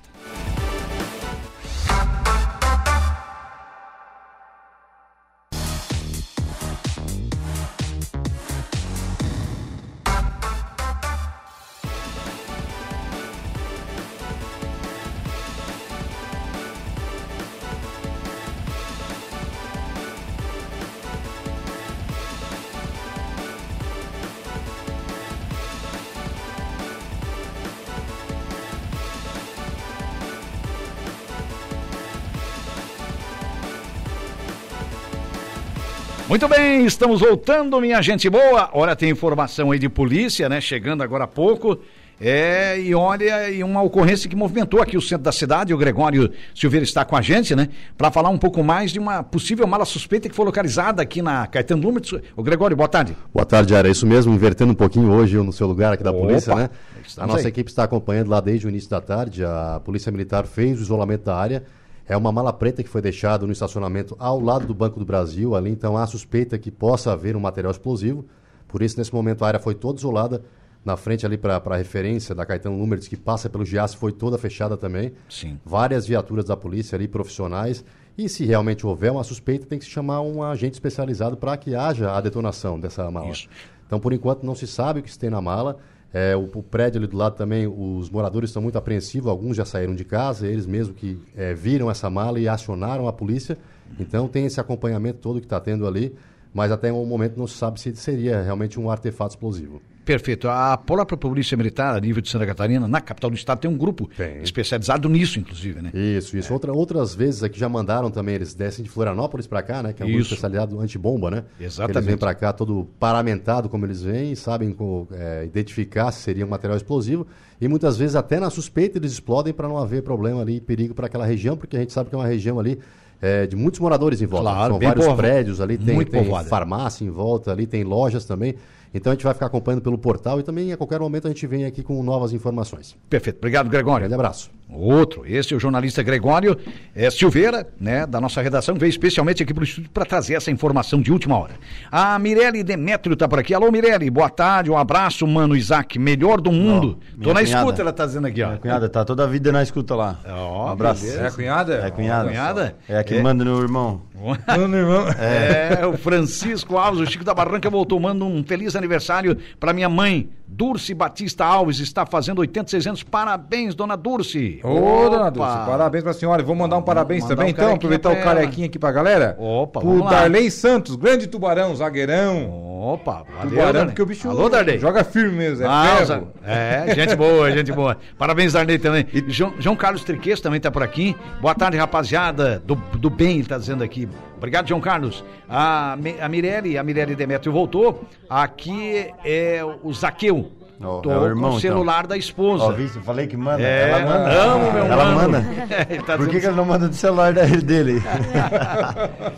Muito 36.32 36.48
bem, 36.48 36.86
estamos 36.86 37.20
voltando, 37.20 37.78
minha 37.78 38.00
gente 38.00 38.30
boa. 38.30 38.70
Olha, 38.72 38.96
tem 38.96 39.10
informação 39.10 39.70
aí 39.70 39.78
de 39.78 39.86
polícia, 39.90 40.48
né? 40.48 40.62
Chegando 40.62 41.02
agora 41.02 41.24
há 41.24 41.26
pouco. 41.26 41.78
É, 42.18 42.80
e 42.80 42.94
olha, 42.94 43.50
e 43.50 43.62
uma 43.62 43.82
ocorrência 43.82 44.30
que 44.30 44.34
movimentou 44.34 44.80
aqui 44.80 44.96
o 44.96 45.00
centro 45.02 45.24
da 45.24 45.30
cidade, 45.30 45.74
o 45.74 45.76
Gregório 45.76 46.32
Silveira 46.54 46.84
está 46.84 47.04
com 47.04 47.14
a 47.14 47.20
gente, 47.20 47.54
né? 47.54 47.68
Para 47.98 48.10
falar 48.10 48.30
um 48.30 48.38
pouco 48.38 48.64
mais 48.64 48.92
de 48.92 48.98
uma 48.98 49.22
possível 49.22 49.66
mala 49.66 49.84
suspeita 49.84 50.26
que 50.26 50.34
foi 50.34 50.46
localizada 50.46 51.02
aqui 51.02 51.20
na 51.20 51.46
Caetano 51.46 51.82
Lumertz. 51.82 52.14
O 52.34 52.42
Gregório, 52.42 52.74
boa 52.74 52.88
tarde. 52.88 53.14
Boa 53.30 53.44
tarde, 53.44 53.74
Ara. 53.74 53.90
Isso 53.90 54.06
mesmo, 54.06 54.32
invertendo 54.32 54.72
um 54.72 54.74
pouquinho 54.74 55.12
hoje 55.12 55.36
eu 55.36 55.44
no 55.44 55.52
seu 55.52 55.66
lugar 55.66 55.92
aqui 55.92 56.02
da 56.02 56.12
Opa, 56.12 56.20
polícia, 56.28 56.54
né? 56.54 56.70
A 57.18 57.26
nossa 57.26 57.40
aí. 57.40 57.48
equipe 57.48 57.70
está 57.70 57.84
acompanhando 57.84 58.30
lá 58.30 58.40
desde 58.40 58.66
o 58.66 58.70
início 58.70 58.88
da 58.88 59.02
tarde. 59.02 59.44
A 59.44 59.82
Polícia 59.84 60.10
Militar 60.10 60.46
fez 60.46 60.80
o 60.80 60.82
isolamento 60.82 61.24
da 61.24 61.36
área. 61.36 61.62
É 62.06 62.16
uma 62.16 62.32
mala 62.32 62.52
preta 62.52 62.82
que 62.82 62.88
foi 62.88 63.00
deixada 63.00 63.46
no 63.46 63.52
estacionamento 63.52 64.16
ao 64.18 64.40
lado 64.40 64.66
do 64.66 64.74
Banco 64.74 64.98
do 64.98 65.04
Brasil. 65.04 65.54
Ali, 65.54 65.70
então, 65.70 65.96
há 65.96 66.06
suspeita 66.06 66.58
que 66.58 66.70
possa 66.70 67.12
haver 67.12 67.36
um 67.36 67.40
material 67.40 67.70
explosivo. 67.70 68.24
Por 68.66 68.82
isso, 68.82 68.98
nesse 68.98 69.14
momento, 69.14 69.44
a 69.44 69.48
área 69.48 69.60
foi 69.60 69.74
toda 69.74 69.98
isolada. 69.98 70.42
Na 70.84 70.96
frente 70.96 71.24
ali 71.24 71.38
para 71.38 71.62
a 71.64 71.76
referência 71.76 72.34
da 72.34 72.44
Caetano 72.44 72.76
Números, 72.76 73.06
que 73.06 73.16
passa 73.16 73.48
pelo 73.48 73.64
Giasse, 73.64 73.96
foi 73.96 74.10
toda 74.10 74.36
fechada 74.36 74.76
também. 74.76 75.12
Sim. 75.28 75.60
Várias 75.64 76.06
viaturas 76.06 76.46
da 76.46 76.56
polícia 76.56 76.96
ali, 76.96 77.06
profissionais. 77.06 77.84
E 78.18 78.28
se 78.28 78.44
realmente 78.44 78.84
houver 78.84 79.12
uma 79.12 79.22
suspeita, 79.22 79.64
tem 79.64 79.78
que 79.78 79.84
se 79.84 79.90
chamar 79.90 80.22
um 80.22 80.42
agente 80.42 80.74
especializado 80.74 81.36
para 81.36 81.56
que 81.56 81.74
haja 81.76 82.10
a 82.10 82.20
detonação 82.20 82.80
dessa 82.80 83.08
mala. 83.10 83.30
Isso. 83.30 83.48
Então, 83.86 84.00
por 84.00 84.12
enquanto, 84.12 84.42
não 84.42 84.56
se 84.56 84.66
sabe 84.66 85.00
o 85.00 85.02
que 85.02 85.10
se 85.10 85.18
tem 85.18 85.30
na 85.30 85.40
mala. 85.40 85.78
É, 86.12 86.36
o, 86.36 86.42
o 86.54 86.62
prédio 86.62 86.98
ali 86.98 87.06
do 87.06 87.16
lado 87.16 87.36
também, 87.36 87.66
os 87.66 88.10
moradores 88.10 88.50
estão 88.50 88.62
muito 88.62 88.76
apreensivos, 88.76 89.30
alguns 89.30 89.56
já 89.56 89.64
saíram 89.64 89.94
de 89.94 90.04
casa, 90.04 90.46
eles 90.46 90.66
mesmos 90.66 90.96
que 90.96 91.18
é, 91.34 91.54
viram 91.54 91.90
essa 91.90 92.10
mala 92.10 92.38
e 92.38 92.48
acionaram 92.48 93.08
a 93.08 93.12
polícia. 93.12 93.56
Então, 93.98 94.28
tem 94.28 94.46
esse 94.46 94.60
acompanhamento 94.60 95.18
todo 95.20 95.40
que 95.40 95.46
está 95.46 95.58
tendo 95.58 95.86
ali, 95.86 96.14
mas 96.52 96.70
até 96.70 96.92
o 96.92 97.04
momento 97.06 97.38
não 97.38 97.46
se 97.46 97.56
sabe 97.56 97.80
se 97.80 97.94
seria 97.96 98.42
realmente 98.42 98.78
um 98.78 98.90
artefato 98.90 99.30
explosivo. 99.34 99.80
Perfeito. 100.04 100.48
A 100.48 100.76
própria 100.76 101.16
Polícia 101.16 101.56
Militar, 101.56 101.96
a 101.96 102.00
nível 102.00 102.20
de 102.20 102.28
Santa 102.28 102.44
Catarina, 102.44 102.88
na 102.88 103.00
capital 103.00 103.30
do 103.30 103.36
estado, 103.36 103.60
tem 103.60 103.70
um 103.70 103.76
grupo 103.76 104.10
Tem. 104.16 104.42
especializado 104.42 105.08
nisso, 105.08 105.38
inclusive, 105.38 105.80
né? 105.80 105.90
Isso, 105.94 106.36
isso. 106.36 106.52
Outra, 106.52 106.72
outras 106.72 107.14
vezes 107.14 107.42
aqui 107.42 107.58
já 107.58 107.68
mandaram 107.68 108.10
também, 108.10 108.34
eles 108.34 108.52
descem 108.54 108.82
de 108.82 108.90
Florianópolis 108.90 109.46
para 109.46 109.62
cá, 109.62 109.82
né? 109.82 109.92
Que 109.92 110.02
é 110.02 110.06
um 110.06 110.08
grupo 110.08 110.22
Isso. 110.22 110.34
especializado 110.34 110.80
antibomba, 110.80 111.30
né? 111.30 111.44
Exatamente. 111.60 111.96
Eles 111.98 112.06
vêm 112.06 112.16
para 112.16 112.34
cá 112.34 112.52
todo 112.52 112.88
paramentado 112.98 113.68
como 113.68 113.86
eles 113.86 114.02
vêm, 114.02 114.34
sabem 114.34 114.76
é, 115.12 115.44
identificar 115.44 116.10
se 116.10 116.20
seria 116.22 116.44
um 116.44 116.48
material 116.48 116.76
explosivo 116.76 117.26
e 117.60 117.68
muitas 117.68 117.96
vezes 117.96 118.16
até 118.16 118.40
na 118.40 118.50
suspeita 118.50 118.98
eles 118.98 119.12
explodem 119.12 119.52
para 119.52 119.68
não 119.68 119.78
haver 119.78 120.02
problema 120.02 120.40
ali, 120.40 120.60
perigo 120.60 120.94
para 120.94 121.06
aquela 121.06 121.24
região, 121.24 121.56
porque 121.56 121.76
a 121.76 121.80
gente 121.80 121.92
sabe 121.92 122.08
que 122.10 122.14
é 122.16 122.18
uma 122.18 122.26
região 122.26 122.58
ali 122.58 122.78
é, 123.20 123.46
de 123.46 123.54
muitos 123.54 123.78
moradores 123.78 124.20
em 124.20 124.26
volta. 124.26 124.50
Claro, 124.50 124.74
São 124.74 124.80
vários 124.80 125.04
povo- 125.06 125.16
prédios 125.16 125.60
ali, 125.60 125.78
tem, 125.78 126.04
tem 126.04 126.24
farmácia 126.48 127.04
em 127.04 127.10
volta 127.10 127.52
ali, 127.52 127.68
tem 127.68 127.84
lojas 127.84 128.24
também. 128.24 128.56
Então 128.94 129.12
a 129.12 129.14
gente 129.14 129.24
vai 129.24 129.34
ficar 129.34 129.46
acompanhando 129.46 129.82
pelo 129.82 129.98
portal 129.98 130.38
e 130.40 130.42
também 130.42 130.72
a 130.72 130.76
qualquer 130.76 131.00
momento 131.00 131.26
a 131.26 131.30
gente 131.30 131.46
vem 131.46 131.64
aqui 131.64 131.82
com 131.82 132.02
novas 132.02 132.32
informações. 132.32 132.96
Perfeito. 133.08 133.36
Obrigado, 133.38 133.68
Gregório. 133.68 134.00
Grande 134.00 134.14
abraço. 134.14 134.50
Outro, 134.74 135.22
esse 135.26 135.52
é 135.52 135.56
o 135.56 135.60
jornalista 135.60 136.02
Gregório 136.02 136.56
eh, 136.94 137.10
Silveira, 137.10 137.66
né, 137.78 138.06
da 138.06 138.20
nossa 138.20 138.40
redação, 138.40 138.74
veio 138.74 138.88
especialmente 138.90 139.42
aqui 139.42 139.52
para 139.52 139.60
o 139.60 139.64
estúdio 139.64 139.90
para 139.90 140.04
trazer 140.04 140.34
essa 140.34 140.50
informação 140.50 141.00
de 141.00 141.12
última 141.12 141.38
hora. 141.38 141.52
A 141.90 142.18
Mirelle 142.18 142.62
Demétrio 142.62 143.14
está 143.14 143.28
por 143.28 143.38
aqui. 143.38 143.52
Alô, 143.54 143.70
Mirelle, 143.70 144.08
boa 144.10 144.30
tarde, 144.30 144.70
um 144.70 144.76
abraço, 144.76 145.26
mano 145.26 145.54
Isaac, 145.56 145.98
melhor 145.98 146.40
do 146.40 146.50
mundo. 146.50 146.98
Tô 147.12 147.16
minha 147.18 147.34
na 147.34 147.40
cunhada. 147.42 147.58
escuta, 147.60 147.82
ela 147.82 147.92
tá 147.92 148.06
dizendo 148.06 148.26
aqui, 148.26 148.42
ó. 148.42 148.46
Minha 148.48 148.58
cunhada 148.58 148.88
tá 148.88 149.04
toda 149.04 149.24
a 149.24 149.26
vida 149.26 149.52
na 149.52 149.62
escuta 149.62 149.94
lá. 149.94 150.18
Ó, 150.26 150.66
um 150.66 150.68
abraço. 150.70 151.02
beleza. 151.02 151.22
É 151.22 151.26
a 151.26 151.30
cunhada? 151.30 151.74
É 151.74 151.86
a 151.86 151.90
cunhada. 151.90 152.28
Cunhada? 152.28 152.76
É 152.88 152.98
a 152.98 153.04
que 153.04 153.14
É. 153.14 153.22
manda 153.22 153.44
no 153.44 153.60
irmão. 153.60 154.02
Mano, 154.46 154.76
irmão. 154.76 155.04
É, 155.18 155.84
o 155.84 155.96
Francisco 155.96 156.76
Alves, 156.76 157.00
o 157.00 157.10
Chico 157.10 157.24
da 157.24 157.34
Barranca 157.34 157.68
voltou, 157.68 157.98
manda 157.98 158.24
um 158.24 158.42
feliz 158.44 158.76
aniversário 158.76 159.36
para 159.58 159.72
minha 159.72 159.88
mãe, 159.88 160.28
Durce 160.46 160.94
Batista 160.94 161.44
Alves, 161.44 161.80
está 161.80 162.06
fazendo 162.06 162.38
86 162.38 162.86
anos. 162.86 163.02
Parabéns, 163.02 163.74
dona 163.74 163.96
Durce. 163.96 164.60
Ô, 164.62 165.08
dona 165.10 165.28
Opa. 165.28 165.30
Dulce, 165.30 165.70
parabéns 165.70 166.04
pra 166.04 166.12
senhora. 166.12 166.42
Vou 166.42 166.54
mandar 166.54 166.76
um 166.76 166.82
parabéns 166.82 167.22
mandar 167.22 167.34
também, 167.36 167.48
um 167.48 167.50
então, 167.50 167.74
aproveitar 167.74 168.10
o 168.10 168.12
ela. 168.12 168.22
carequinha 168.22 168.66
aqui 168.66 168.78
pra 168.78 168.92
galera. 168.92 169.36
Opa, 169.38 169.80
Pro 169.80 169.88
vamos 169.90 170.04
lá. 170.04 170.10
Darley 170.10 170.50
Santos, 170.50 170.94
grande 170.96 171.26
tubarão, 171.26 171.74
zagueirão. 171.74 172.70
Opa, 172.82 173.24
valeu, 173.36 173.50
tubarão, 173.50 173.72
Darley. 173.72 173.86
porque 173.86 174.02
o 174.02 174.06
bicho 174.06 174.28
Alô, 174.28 174.48
Darley. 174.48 174.78
joga 174.78 175.04
firme 175.04 175.36
mesmo, 175.36 175.64
é 175.64 175.68
Ah. 175.68 176.22
É, 176.44 176.94
gente 176.94 177.14
boa, 177.14 177.50
gente 177.52 177.70
boa. 177.72 177.96
Parabéns, 178.18 178.52
Darley, 178.52 178.78
também. 178.78 179.06
E 179.12 179.24
João, 179.28 179.54
João 179.58 179.76
Carlos 179.76 180.02
Triques 180.04 180.40
também 180.40 180.60
tá 180.60 180.70
por 180.70 180.82
aqui. 180.82 181.16
Boa 181.40 181.54
tarde, 181.54 181.76
rapaziada. 181.76 182.60
Do, 182.64 182.74
do 182.74 183.08
bem, 183.10 183.38
ele 183.38 183.46
tá 183.46 183.58
dizendo 183.58 183.84
aqui. 183.84 184.08
Obrigado, 184.36 184.68
João 184.68 184.80
Carlos. 184.80 185.24
A, 185.48 185.96
a 186.20 186.28
Mirelle, 186.28 186.76
a 186.76 186.82
Mirelle 186.82 187.14
Demetrio 187.14 187.52
voltou. 187.52 188.02
Aqui 188.28 189.12
é 189.24 189.60
o 189.82 189.92
Zaqueu. 189.92 190.50
Ó, 190.82 191.00
Tô 191.00 191.10
é 191.10 191.16
o 191.16 191.20
com 191.20 191.26
irmão, 191.26 191.54
o 191.54 191.60
celular 191.60 192.06
da 192.06 192.16
esposa. 192.16 192.64
Ó, 192.64 192.72
visto? 192.72 192.98
Eu 192.98 193.02
falei 193.02 193.26
que 193.26 193.36
manda. 193.36 193.62
É, 193.62 193.90
ela 193.90 194.00
manda. 194.00 194.30
amo, 194.30 194.72
meu 194.72 194.84
Ela 194.84 195.04
mano. 195.04 195.32
manda. 195.32 195.46
ele, 195.88 196.02
tá 196.02 196.16
Por 196.16 196.28
que, 196.28 196.40
que 196.40 196.46
ela 196.46 196.56
não 196.56 196.64
manda 196.64 196.88
do 196.88 196.94
celular 196.94 197.32
dele? 197.32 198.02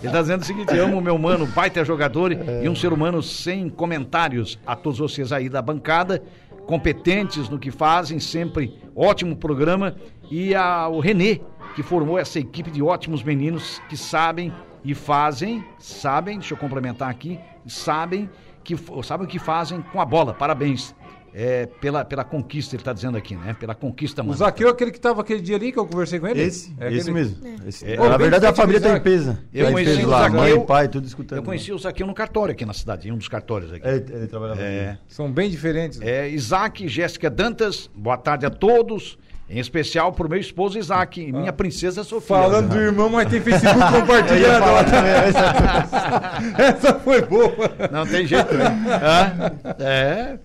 ele 0.02 0.12
tá 0.12 0.20
dizendo 0.22 0.42
o 0.42 0.44
seguinte: 0.44 0.78
amo 0.78 1.00
meu 1.00 1.18
mano, 1.18 1.46
baita 1.46 1.85
jogador 1.85 2.33
e 2.33 2.68
um 2.68 2.74
ser 2.74 2.92
humano 2.92 3.22
sem 3.22 3.68
comentários. 3.68 4.59
A 4.66 4.74
todos 4.74 4.98
vocês 4.98 5.33
aí 5.33 5.48
da 5.48 5.61
bancada, 5.61 6.22
competentes 6.66 7.48
no 7.48 7.59
que 7.59 7.70
fazem, 7.70 8.18
sempre 8.18 8.78
ótimo 8.94 9.37
programa. 9.37 9.94
E 10.30 10.54
ao 10.54 10.98
Renê, 11.00 11.40
que 11.74 11.83
formou 11.83 12.18
essa 12.18 12.38
equipe 12.38 12.70
de 12.70 12.83
ótimos 12.83 13.22
meninos 13.22 13.83
que 13.88 13.96
sabem 13.96 14.52
e 14.83 14.94
fazem, 14.94 15.64
sabem, 15.78 16.38
deixa 16.38 16.54
eu 16.54 16.59
complementar 16.59 17.11
aqui, 17.11 17.38
sabem 17.66 18.28
que 18.62 18.76
sabem 19.02 19.26
o 19.26 19.28
que 19.28 19.38
fazem 19.38 19.83
com 19.92 20.00
a 20.00 20.04
bola. 20.07 20.33
Parabéns. 20.33 20.94
É, 21.37 21.66
pela, 21.66 22.05
pela 22.05 22.23
conquista, 22.23 22.77
ele 22.77 22.81
está 22.83 22.92
dizendo 22.92 23.18
aqui, 23.18 23.35
né? 23.35 23.57
Pela 23.59 23.75
conquista, 23.75 24.23
O 24.23 24.27
mano. 24.27 24.38
Zaqueu 24.38 24.68
é 24.68 24.70
aquele 24.70 24.92
que 24.92 25.01
tava 25.01 25.20
aquele 25.20 25.40
dia 25.42 25.57
ali 25.57 25.73
que 25.73 25.79
eu 25.81 25.85
conversei 25.85 26.20
com 26.20 26.29
ele? 26.29 26.40
Esse, 26.40 26.73
É 26.79 26.87
esse 26.92 27.01
aquele- 27.11 27.12
mesmo. 27.12 27.38
Esse- 27.66 27.85
É. 27.85 27.97
Na 27.97 28.16
verdade, 28.16 28.47
a 28.47 28.55
família 28.55 28.79
do 28.79 28.85
tá 28.85 28.88
em 28.90 28.92
Isaac. 28.92 29.05
peso. 29.05 29.38
Eu 29.53 29.64
Tá 29.64 29.70
em 29.70 29.73
conheci 29.75 29.97
peso 29.97 30.07
o 30.07 30.11
lá, 30.11 30.18
Zaqueu- 30.23 30.38
mãe, 30.38 30.61
pai, 30.66 30.88
tudo 30.88 31.07
escutando. 31.09 31.38
Eu 31.38 31.42
conheci 31.42 31.73
o 31.73 31.79
Zaqueu 31.79 32.07
no 32.07 32.14
cartório 32.14 32.53
aqui 32.53 32.64
na 32.64 32.73
cidade, 32.73 33.09
em 33.09 33.11
um 33.11 33.18
dos 33.18 33.27
cartórios 33.27 33.73
aqui. 33.73 33.85
Ele, 33.85 34.05
ele 34.12 34.27
trabalhava 34.29 34.61
É. 34.62 34.97
São 35.09 35.29
bem 35.33 35.51
diferentes. 35.51 36.01
É, 36.01 36.29
Isaac, 36.29 36.87
Jéssica 36.87 37.29
Dantas, 37.29 37.90
boa 37.92 38.16
tarde 38.16 38.47
a 38.47 38.51
todos. 38.51 39.18
Em 39.48 39.59
especial 39.59 40.11
pro 40.11 40.26
meu 40.28 40.40
esposo 40.40 40.78
Isaac 40.78 41.20
e 41.20 41.30
minha 41.30 41.52
princesa 41.52 42.02
Sofia. 42.02 42.28
Falando 42.38 42.70
do 42.70 42.80
irmão, 42.80 43.11
mas 43.11 43.28
tem 43.28 43.42
Facebook 43.42 43.78
compartilhando. 43.92 44.64
Essa 46.59 46.94
foi 47.00 47.20
boa. 47.22 47.52
Não 47.92 48.07
tem 48.07 48.26
jeito, 48.26 48.54
né? 48.54 48.64
É, 49.78 50.38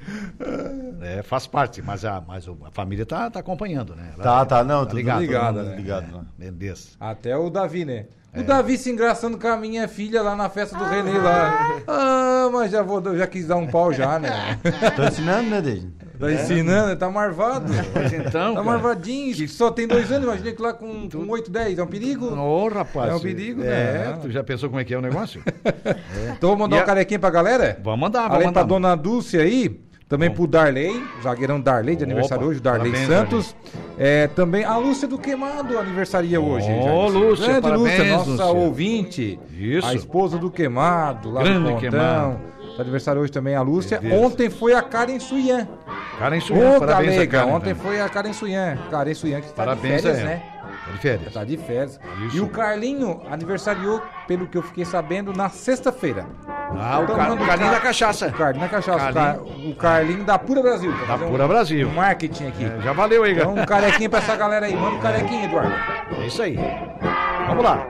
é, 1.01 1.23
faz 1.23 1.47
parte, 1.47 1.81
mas 1.81 2.03
a, 2.03 2.21
mas 2.27 2.45
a 2.47 2.71
família 2.71 3.05
tá, 3.05 3.29
tá 3.29 3.39
acompanhando, 3.39 3.95
né? 3.95 4.09
Ela- 4.15 4.23
Tá, 4.23 4.45
tá, 4.45 4.63
não, 4.63 4.85
tudo 4.85 4.97
ligado, 4.97 5.21
ligado, 5.21 5.63
né? 5.63 5.75
ligado, 5.75 6.17
né? 6.37 6.51
Beleza. 6.51 6.89
Até 6.99 7.37
o 7.37 7.49
Davi, 7.49 7.85
né? 7.85 8.05
É. 8.33 8.41
O 8.41 8.43
Davi 8.43 8.77
se 8.77 8.91
engraçando 8.91 9.37
com 9.39 9.47
a 9.47 9.57
minha 9.57 9.87
filha 9.87 10.21
lá 10.21 10.35
na 10.35 10.49
festa 10.49 10.77
do 10.77 10.83
Renê 10.83 11.17
lá. 11.17 11.77
Ah, 11.87 12.49
mas 12.51 12.71
já 12.71 12.81
vou, 12.83 13.01
já 13.17 13.25
quis 13.27 13.47
dar 13.47 13.55
um 13.55 13.65
pau 13.67 13.91
já, 13.93 14.19
né? 14.19 14.59
Tô 14.95 15.03
ensinando, 15.03 15.49
né, 15.49 15.61
Deide? 15.61 15.89
Tá 16.19 16.31
ensinando, 16.33 16.95
tá 16.97 17.09
marvado. 17.09 17.71
Mas 17.95 18.11
então, 18.13 18.31
Tá 18.53 18.61
cara, 18.61 18.63
marvadinho, 18.63 19.33
que 19.35 19.47
só 19.47 19.71
tem 19.71 19.87
dois 19.87 20.11
anos, 20.11 20.25
imagina 20.27 20.51
que 20.51 20.61
lá 20.61 20.73
com, 20.73 21.07
com 21.09 21.29
8, 21.29 21.49
10, 21.49 21.79
é 21.79 21.83
um 21.83 21.87
perigo. 21.87 22.25
Ô, 22.37 22.67
rapaz. 22.67 23.11
É 23.11 23.15
um 23.15 23.19
perigo, 23.19 23.61
É, 23.63 23.65
né? 23.65 24.19
tu 24.21 24.29
já 24.29 24.43
pensou 24.43 24.67
como 24.69 24.81
é 24.81 24.83
que 24.83 24.93
é 24.93 24.97
o 24.97 25.01
negócio? 25.01 25.41
Então 26.37 26.49
vou 26.49 26.57
mandar 26.57 26.75
E 26.75 26.79
um 26.79 26.83
a- 26.83 26.85
carequinha 26.85 27.19
pra 27.19 27.29
galera? 27.29 27.79
Vamos 27.83 27.99
mandar, 27.99 28.21
vamos 28.23 28.35
Além 28.35 28.47
mandar. 28.47 28.59
pra 28.61 28.67
dona 28.67 28.95
Dulce 28.95 29.37
aí, 29.37 29.79
também 30.09 30.29
pro 30.29 30.45
Darley, 30.47 31.01
zagueirão 31.23 31.61
Darley, 31.61 31.95
de 31.95 32.03
Opa, 32.03 32.11
aniversário 32.11 32.47
hoje, 32.47 32.59
o 32.59 32.63
Darley 32.63 32.91
parabéns, 32.91 33.07
Santos. 33.07 33.55
É, 33.97 34.27
também 34.27 34.63
a 34.65 34.75
Lúcia 34.77 35.07
do 35.07 35.17
Queimado 35.17 35.77
aniversaria 35.77 36.39
hoje. 36.41 36.67
Ô, 36.69 36.81
Jairson. 36.83 37.07
Lúcia, 37.19 37.45
Grande 37.45 37.61
parabéns, 37.61 37.97
Lúcia, 37.97 38.05
nossa 38.17 38.29
Lúcia. 38.31 38.45
ouvinte. 38.45 39.39
Isso. 39.57 39.87
A 39.87 39.93
esposa 39.93 40.37
do 40.37 40.49
Queimado, 40.49 41.29
lá 41.31 41.43
Grande 41.43 41.59
Pontão. 41.63 41.79
Queimado. 41.79 42.39
Tá 42.79 42.83
aniversário 42.83 43.21
hoje 43.21 43.29
também 43.31 43.55
a 43.55 43.61
Lúcia. 43.61 43.99
Ontem 44.13 44.49
foi 44.49 44.73
a 44.73 44.81
Karen 44.81 45.19
Suyan. 45.19 45.67
Karen 46.17 46.39
Suyan, 46.39 46.79
parabéns 46.79 47.09
a 47.11 47.15
galega, 47.15 47.39
Karen, 47.39 47.51
ontem 47.51 47.75
foi 47.75 47.99
a 47.99 48.07
Karen 48.07 48.31
Suyan. 48.31 48.77
Karen 48.89 49.13
Suyan 49.13 49.41
que 49.41 49.47
está 49.47 49.63
Parabéns 49.63 50.01
de 50.01 50.01
férias, 50.07 50.23
né? 50.23 50.41
Tá 50.85 50.91
de 50.93 50.97
férias. 51.01 51.33
Tá 51.33 51.43
de 51.43 51.57
férias. 51.57 51.99
Isso. 52.27 52.37
E 52.37 52.39
o 52.39 52.47
Carlinho 52.47 53.21
aniversariou, 53.29 54.01
pelo 54.27 54.47
que 54.47 54.57
eu 54.57 54.61
fiquei 54.63 54.85
sabendo, 54.85 55.33
na 55.33 55.49
sexta-feira. 55.49 56.25
Ah, 56.47 56.99
o 56.99 57.03
Então, 57.03 57.15
Car- 57.17 57.33
o 57.33 57.37
Carlinho 57.37 57.69
Car- 57.69 57.71
da 57.71 57.79
Cachaça. 57.81 58.27
O 58.27 58.31
Carlinho 58.33 58.63
da 58.63 58.69
Cachaça. 58.69 59.09
o 59.09 59.13
Carlinho. 59.13 59.45
Car- 59.45 59.69
O 59.69 59.75
Carlinho 59.75 60.23
da 60.23 60.39
Pura 60.39 60.61
Brasil. 60.61 60.93
Da 61.05 61.17
Pura 61.17 61.47
Brasil. 61.49 61.87
Um 61.87 61.93
marketing 61.95 62.47
aqui. 62.47 62.63
É, 62.63 62.81
já 62.81 62.93
valeu 62.93 63.23
aí, 63.23 63.33
Então, 63.33 63.53
cara. 63.55 63.61
um 63.61 63.65
carequinha 63.65 64.09
pra 64.09 64.19
essa 64.19 64.35
galera 64.37 64.65
aí. 64.67 64.75
Manda 64.75 64.95
um 64.95 64.99
carequinha, 65.01 65.43
Eduardo. 65.45 65.73
É 66.21 66.27
isso 66.27 66.41
aí. 66.41 66.57
Vamos 67.47 67.63
lá. 67.63 67.85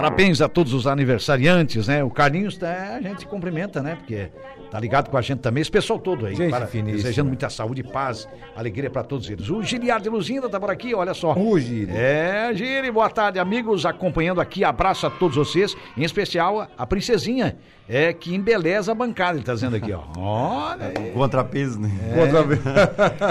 Parabéns 0.00 0.40
a 0.40 0.48
todos 0.48 0.72
os 0.72 0.86
aniversariantes, 0.86 1.88
né? 1.88 2.02
O 2.02 2.10
Carlinhos, 2.10 2.56
tá, 2.56 2.96
a 2.96 3.00
gente 3.02 3.26
cumprimenta, 3.26 3.82
né? 3.82 3.96
Porque 3.96 4.28
tá 4.70 4.78
ligado 4.80 5.10
com 5.10 5.16
a 5.16 5.20
gente 5.22 5.40
também, 5.40 5.60
esse 5.60 5.70
pessoal 5.70 5.98
todo 5.98 6.26
aí. 6.26 6.34
Gente 6.34 6.50
para- 6.50 6.66
finíssima. 6.66 6.96
desejando 7.02 7.28
muita 7.28 7.50
saúde, 7.50 7.82
paz, 7.82 8.28
alegria 8.56 8.88
pra 8.88 9.02
todos 9.02 9.28
eles. 9.28 9.50
O 9.50 9.62
Giliardo 9.62 10.04
de 10.04 10.08
Luzinda 10.08 10.48
tá 10.48 10.58
por 10.58 10.70
aqui, 10.70 10.94
olha 10.94 11.12
só. 11.12 11.32
Ô, 11.34 11.58
Gili. 11.58 11.92
É, 11.94 12.50
Gili, 12.54 12.90
boa 12.90 13.10
tarde, 13.10 13.38
amigos, 13.38 13.84
acompanhando 13.84 14.40
aqui, 14.40 14.64
abraço 14.64 15.06
a 15.06 15.10
todos 15.10 15.36
vocês, 15.36 15.76
em 15.96 16.02
especial 16.04 16.68
a- 16.78 16.86
princesinha, 16.86 17.56
é, 17.88 18.12
que 18.12 18.32
embeleza 18.34 18.92
a 18.92 18.94
bancada, 18.94 19.36
ele 19.36 19.44
tá 19.44 19.52
dizendo 19.54 19.74
aqui, 19.76 19.92
ó. 19.92 20.02
Olha 20.16 20.92
aí. 20.96 21.10
Contrapeso, 21.10 21.80
né? 21.80 21.90
Outra 22.18 22.42
vez. 22.44 22.60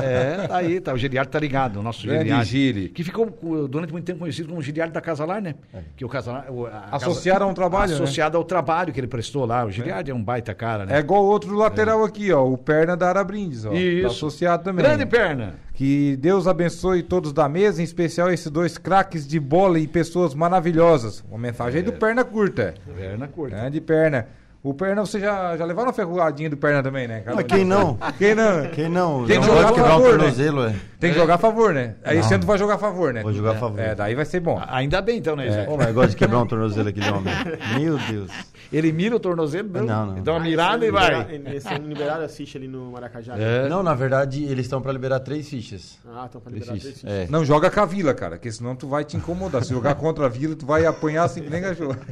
É, 0.03 0.47
tá 0.47 0.57
aí, 0.57 0.79
tá, 0.81 0.93
o 0.93 0.97
Giliardo 0.97 1.31
tá 1.31 1.39
ligado, 1.39 1.79
o 1.79 1.83
nosso 1.83 2.01
Giliardo. 2.01 2.43
Gili. 2.45 2.89
Que 2.89 3.03
ficou 3.03 3.27
durante 3.67 3.91
muito 3.91 4.05
tempo 4.05 4.19
conhecido 4.19 4.49
como 4.49 4.61
Giliardo 4.61 4.93
da 4.93 5.01
Casalar, 5.01 5.41
né? 5.41 5.55
Que 5.95 6.03
o 6.03 6.09
Casalar... 6.09 6.45
o- 6.61 6.67
a 6.67 6.69
Casa- 6.69 6.95
Associado 6.97 7.43
a 7.43 7.47
um 7.47 7.53
trabalho, 7.53 7.89
né? 7.89 7.95
Associado 7.95 8.37
ao 8.37 8.43
trabalho 8.43 8.91
que 8.93 8.99
ele 8.99 9.07
prestou 9.07 9.45
lá. 9.45 9.65
O 9.65 9.71
Giliardo 9.71 10.11
é, 10.11 10.13
um 10.13 10.23
baita 10.23 10.53
cara, 10.53 10.85
né? 10.85 10.95
É 10.97 10.99
igual 10.99 11.23
o 11.23 11.27
outro 11.27 11.55
lateral 11.55 12.03
aqui, 12.03 12.31
ó. 12.31 12.45
O 12.45 12.57
Perna 12.57 12.95
da 12.97 13.09
Arabrindes, 13.09 13.65
ó. 13.65 13.73
Isso. 13.73 14.01
Tá 14.03 14.07
associado 14.07 14.63
também. 14.63 14.83
Grande 14.85 15.05
perna. 15.05 15.55
Que 15.73 16.17
Deus 16.17 16.45
abençoe 16.47 17.01
todos 17.03 17.31
da 17.31 17.47
mesa, 17.47 17.81
em 17.81 17.85
especial 17.85 18.29
esses 18.29 18.51
dois 18.51 18.77
craques 18.77 19.25
de 19.25 19.39
bola 19.39 19.79
e 19.79 19.87
pessoas 19.87 20.33
maravilhosas. 20.35 21.23
Uma 21.29 21.37
mensagem 21.39 21.77
aí 21.79 21.83
do 21.85 21.93
Perna 21.93 22.23
Curta. 22.25 22.73
Perna 22.97 23.27
curta. 23.27 23.55
Grande 23.55 23.79
Perna. 23.79 24.27
O 24.61 24.73
Perna, 24.73 25.05
você 25.05 25.21
já, 25.21 25.55
já 25.55 25.63
levaram 25.63 25.87
uma 25.87 25.93
ferroadinha 25.93 26.49
do 26.49 26.57
Perna 26.57 26.83
também, 26.83 27.07
né? 27.07 27.23
Mas 27.25 27.45
quem 27.45 27.63
não? 27.63 27.97
Quem 28.19 28.35
não? 28.35 28.65
Quem 28.67 28.89
não? 28.89 29.25
Tem 29.25 29.39
que 29.39 29.47
não 29.47 29.55
jogar 29.55 29.69
a 29.69 29.87
favor, 29.87 30.17
né? 30.17 30.27
é. 30.27 30.75
Tem 30.99 31.13
que 31.13 31.17
jogar 31.17 31.35
a 31.35 31.37
favor, 31.37 31.73
né? 31.73 31.95
Aí 32.03 32.17
ano 32.17 32.39
tu 32.39 32.45
vai 32.45 32.57
jogar 32.57 32.75
a 32.75 32.77
favor, 32.77 33.13
né? 33.13 33.23
Vou 33.23 33.31
jogar 33.31 33.51
a 33.51 33.55
favor. 33.55 33.79
É, 33.79 33.95
daí 33.95 34.15
vai 34.15 34.25
ser 34.25 34.41
bom. 34.41 34.61
Ainda 34.67 35.01
bem, 35.01 35.19
então, 35.19 35.33
né, 35.33 35.49
Zé? 35.49 35.69
Ô, 35.69 35.77
mas 35.77 35.93
gosta 35.93 36.09
de 36.09 36.17
quebrar 36.17 36.39
um 36.39 36.45
tornozelo 36.45 36.89
aqui 36.89 36.99
de 36.99 37.09
homem. 37.09 37.33
Meu 37.79 37.97
Deus. 38.09 38.31
Ele 38.71 38.91
mira 38.91 39.15
o 39.15 39.19
tornozelo, 39.19 39.69
não? 39.71 39.83
Não, 39.83 40.05
não. 40.05 40.23
Dá 40.23 40.33
uma 40.33 40.39
mirada 40.41 40.85
e 40.85 40.91
vai. 40.91 41.41
Esse 41.55 41.73
ano 41.73 41.87
liberaram 41.87 42.23
as 42.23 42.35
fichas 42.37 42.55
ali 42.57 42.67
no 42.67 42.91
Maracajá. 42.91 43.35
É. 43.37 43.67
Não, 43.67 43.81
na 43.81 43.95
verdade, 43.95 44.43
eles 44.43 44.65
estão 44.65 44.81
pra 44.81 44.91
liberar 44.91 45.19
três 45.21 45.49
fichas. 45.49 45.97
Ah, 46.13 46.25
estão 46.25 46.39
pra 46.39 46.51
liberar 46.51 46.77
três 46.77 46.83
fichas. 46.83 47.03
É. 47.03 47.27
Não 47.29 47.43
joga 47.43 47.71
com 47.71 47.79
a 47.79 47.85
Vila, 47.85 48.13
cara, 48.13 48.35
porque 48.35 48.51
senão 48.51 48.75
tu 48.75 48.87
vai 48.87 49.03
te 49.03 49.17
incomodar. 49.17 49.63
Se 49.63 49.71
jogar 49.71 49.95
contra 49.95 50.25
a 50.25 50.29
Vila, 50.29 50.55
tu 50.55 50.65
vai 50.65 50.85
apanhar 50.85 51.23
assim 51.23 51.41
que 51.41 51.49
nem 51.49 51.61
cachorro. 51.61 51.97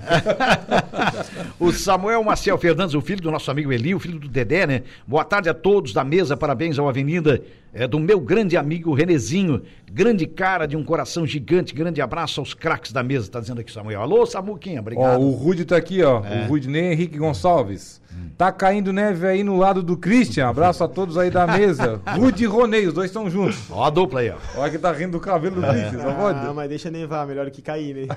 O 1.59 1.71
Samuel 1.71 2.23
Maciel 2.23 2.57
Fernandes, 2.57 2.95
o 2.95 3.01
filho 3.01 3.21
do 3.21 3.31
nosso 3.31 3.49
amigo 3.49 3.71
Eli, 3.71 3.93
o 3.95 3.99
filho 3.99 4.19
do 4.19 4.27
Dedé, 4.27 4.65
né? 4.67 4.83
Boa 5.05 5.23
tarde 5.23 5.49
a 5.49 5.53
todos 5.53 5.93
da 5.93 6.03
mesa, 6.03 6.37
parabéns 6.37 6.77
ao 6.77 6.87
Avenida, 6.87 7.41
é, 7.73 7.87
do 7.87 7.99
meu 7.99 8.19
grande 8.19 8.55
amigo 8.57 8.93
Renezinho, 8.93 9.61
grande 9.91 10.25
cara 10.25 10.65
de 10.65 10.75
um 10.77 10.83
coração 10.83 11.25
gigante, 11.25 11.73
grande 11.73 12.01
abraço 12.01 12.39
aos 12.39 12.53
craques 12.53 12.91
da 12.91 13.03
mesa, 13.03 13.29
tá 13.29 13.39
dizendo 13.39 13.61
aqui 13.61 13.69
o 13.71 13.73
Samuel. 13.73 14.01
Alô, 14.01 14.25
Samuquinha, 14.25 14.79
Ó, 14.79 14.81
obrigado. 14.81 15.21
o 15.21 15.31
Rude 15.31 15.65
tá 15.65 15.75
aqui, 15.77 16.01
ó. 16.03 16.21
O 16.21 16.47
Rudney 16.47 16.93
Henrique 16.93 17.17
Gonçalves. 17.17 18.01
Tá 18.35 18.51
caindo 18.51 18.91
neve 18.91 19.27
aí 19.27 19.43
no 19.43 19.57
lado 19.57 19.83
do 19.83 19.95
Christian. 19.95 20.47
Abraço 20.47 20.83
a 20.83 20.87
todos 20.87 21.19
aí 21.19 21.29
da 21.29 21.45
mesa. 21.45 22.01
Rude 22.17 22.43
e 22.43 22.47
Ronei, 22.47 22.87
os 22.87 22.93
dois 22.93 23.09
estão 23.11 23.29
juntos. 23.29 23.59
Ó 23.69 23.83
a 23.83 23.89
dupla 23.91 24.21
aí, 24.21 24.31
ó. 24.31 24.59
Olha 24.59 24.71
que 24.71 24.77
tá 24.79 24.91
rindo 24.91 25.11
do 25.11 25.19
cabelo 25.19 25.61
do 25.61 25.67
Christian, 25.67 25.99
só 26.01 26.09
Ah, 26.09 26.13
pode. 26.13 26.53
mas 26.55 26.67
deixa 26.69 26.89
nevar, 26.89 27.27
melhor 27.27 27.49
que 27.51 27.61
cair, 27.61 27.93
né? 27.95 28.07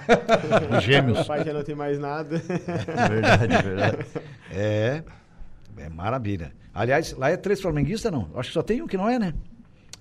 Os 0.74 0.82
gêmeos. 0.84 1.20
O 1.20 1.26
pai 1.26 1.44
já 1.44 1.52
não 1.52 1.62
tem 1.62 1.74
mais 1.74 1.98
nada. 1.98 2.40
Verdade, 3.10 3.62
verdade. 3.62 3.98
É, 4.54 5.02
é 5.78 5.88
maravilha. 5.88 6.52
Aliás, 6.74 7.12
lá 7.16 7.30
é 7.30 7.37
três 7.37 7.61
flamenguistas, 7.61 8.11
não? 8.12 8.28
Acho 8.35 8.48
que 8.50 8.54
só 8.54 8.62
tem 8.62 8.80
um 8.83 8.87
que 8.87 8.96
não 8.96 9.09
é, 9.09 9.18
né? 9.18 9.35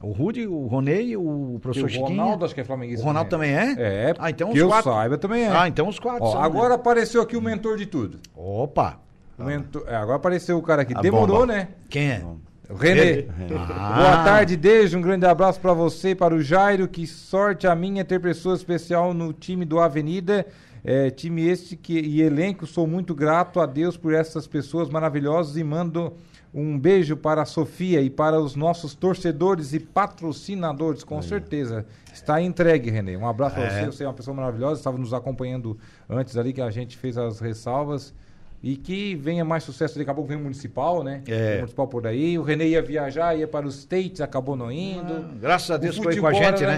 O 0.01 0.11
Rude, 0.11 0.47
o 0.47 0.65
Ronei, 0.67 1.17
o 1.17 1.55
E 1.57 1.59
professor 1.59 1.87
o 1.87 1.89
Chiquinho. 1.89 2.07
Ronaldo 2.21 2.45
acho 2.45 2.55
que 2.55 2.61
é 2.61 2.63
flamenguista. 2.63 3.03
O 3.03 3.07
Ronaldo 3.07 3.29
também 3.29 3.51
é? 3.53 3.73
É, 3.77 4.13
Ah, 4.17 4.29
então 4.29 4.47
que 4.51 4.55
os 4.57 4.61
eu 4.61 4.67
quatro. 4.69 4.91
saiba 4.93 5.17
também 5.17 5.43
é. 5.43 5.49
Ah, 5.49 5.67
então 5.67 5.87
os 5.89 5.99
quatro. 5.99 6.23
Ó, 6.23 6.37
agora 6.39 6.75
apareceu 6.75 7.21
aqui 7.21 7.35
o 7.35 7.41
mentor 7.41 7.75
de 7.77 7.85
tudo. 7.85 8.17
Opa! 8.35 8.99
O 9.37 9.43
mentor- 9.43 9.83
é, 9.87 9.95
agora 9.95 10.15
apareceu 10.17 10.57
o 10.57 10.61
cara 10.61 10.83
aqui. 10.83 10.93
A 10.95 11.01
Demorou, 11.01 11.39
bomba. 11.41 11.47
né? 11.53 11.67
Quem 11.89 12.11
é? 12.11 12.23
O 12.69 12.75
Renê. 12.75 13.25
Ah. 13.57 13.93
Boa 13.95 14.23
tarde, 14.23 14.55
Dejo. 14.55 14.97
Um 14.97 15.01
grande 15.01 15.25
abraço 15.25 15.59
pra 15.59 15.73
você, 15.73 16.13
para 16.15 16.33
o 16.35 16.41
Jairo. 16.41 16.87
Que 16.87 17.05
sorte 17.07 17.65
a 17.67 17.75
minha 17.75 18.05
ter 18.05 18.21
pessoa 18.21 18.55
especial 18.55 19.13
no 19.13 19.33
time 19.33 19.65
do 19.65 19.79
Avenida. 19.79 20.45
É, 20.83 21.09
time 21.09 21.47
este 21.47 21.75
que, 21.75 21.99
e 21.99 22.21
elenco. 22.21 22.65
Sou 22.65 22.87
muito 22.87 23.13
grato 23.13 23.59
a 23.59 23.65
Deus 23.65 23.97
por 23.97 24.13
essas 24.13 24.47
pessoas 24.47 24.89
maravilhosas 24.89 25.57
e 25.57 25.63
mando 25.63 26.13
um 26.53 26.79
beijo 26.79 27.15
para 27.15 27.43
a 27.43 27.45
Sofia 27.45 28.01
e 28.01 28.09
para 28.09 28.39
os 28.39 28.55
nossos 28.55 28.95
torcedores 28.95 29.73
e 29.73 29.79
patrocinadores, 29.79 31.03
com 31.03 31.21
certeza. 31.21 31.85
Está 32.11 32.41
entregue, 32.41 32.89
Renê. 32.89 33.15
Um 33.15 33.27
abraço 33.27 33.55
para 33.55 33.69
você. 33.69 33.85
Você 33.85 34.03
é 34.03 34.07
uma 34.07 34.13
pessoa 34.13 34.35
maravilhosa. 34.35 34.79
Estava 34.79 34.97
nos 34.97 35.13
acompanhando 35.13 35.77
antes 36.09 36.35
ali 36.37 36.51
que 36.51 36.61
a 36.61 36.71
gente 36.71 36.97
fez 36.97 37.17
as 37.17 37.39
ressalvas. 37.39 38.13
E 38.61 38.75
que 38.75 39.15
venha 39.15 39.45
mais 39.45 39.63
sucesso. 39.63 39.97
Daqui 39.97 40.09
a 40.09 40.13
pouco 40.13 40.27
vem 40.27 40.37
o 40.37 40.41
municipal, 40.41 41.03
né? 41.03 41.21
É. 41.27 41.53
O 41.53 41.57
municipal 41.59 41.87
por 41.87 42.05
aí. 42.05 42.37
O 42.37 42.43
Renê 42.43 42.67
ia 42.69 42.81
viajar, 42.81 43.33
ia 43.37 43.47
para 43.47 43.65
os 43.65 43.75
States, 43.79 44.19
acabou 44.19 44.55
não 44.55 44.69
indo. 44.71 45.29
Graças 45.39 45.71
a 45.71 45.77
Deus 45.77 45.97
aí 46.05 46.17
com 46.19 46.27
a 46.27 46.33
gente, 46.33 46.63
né? 46.65 46.77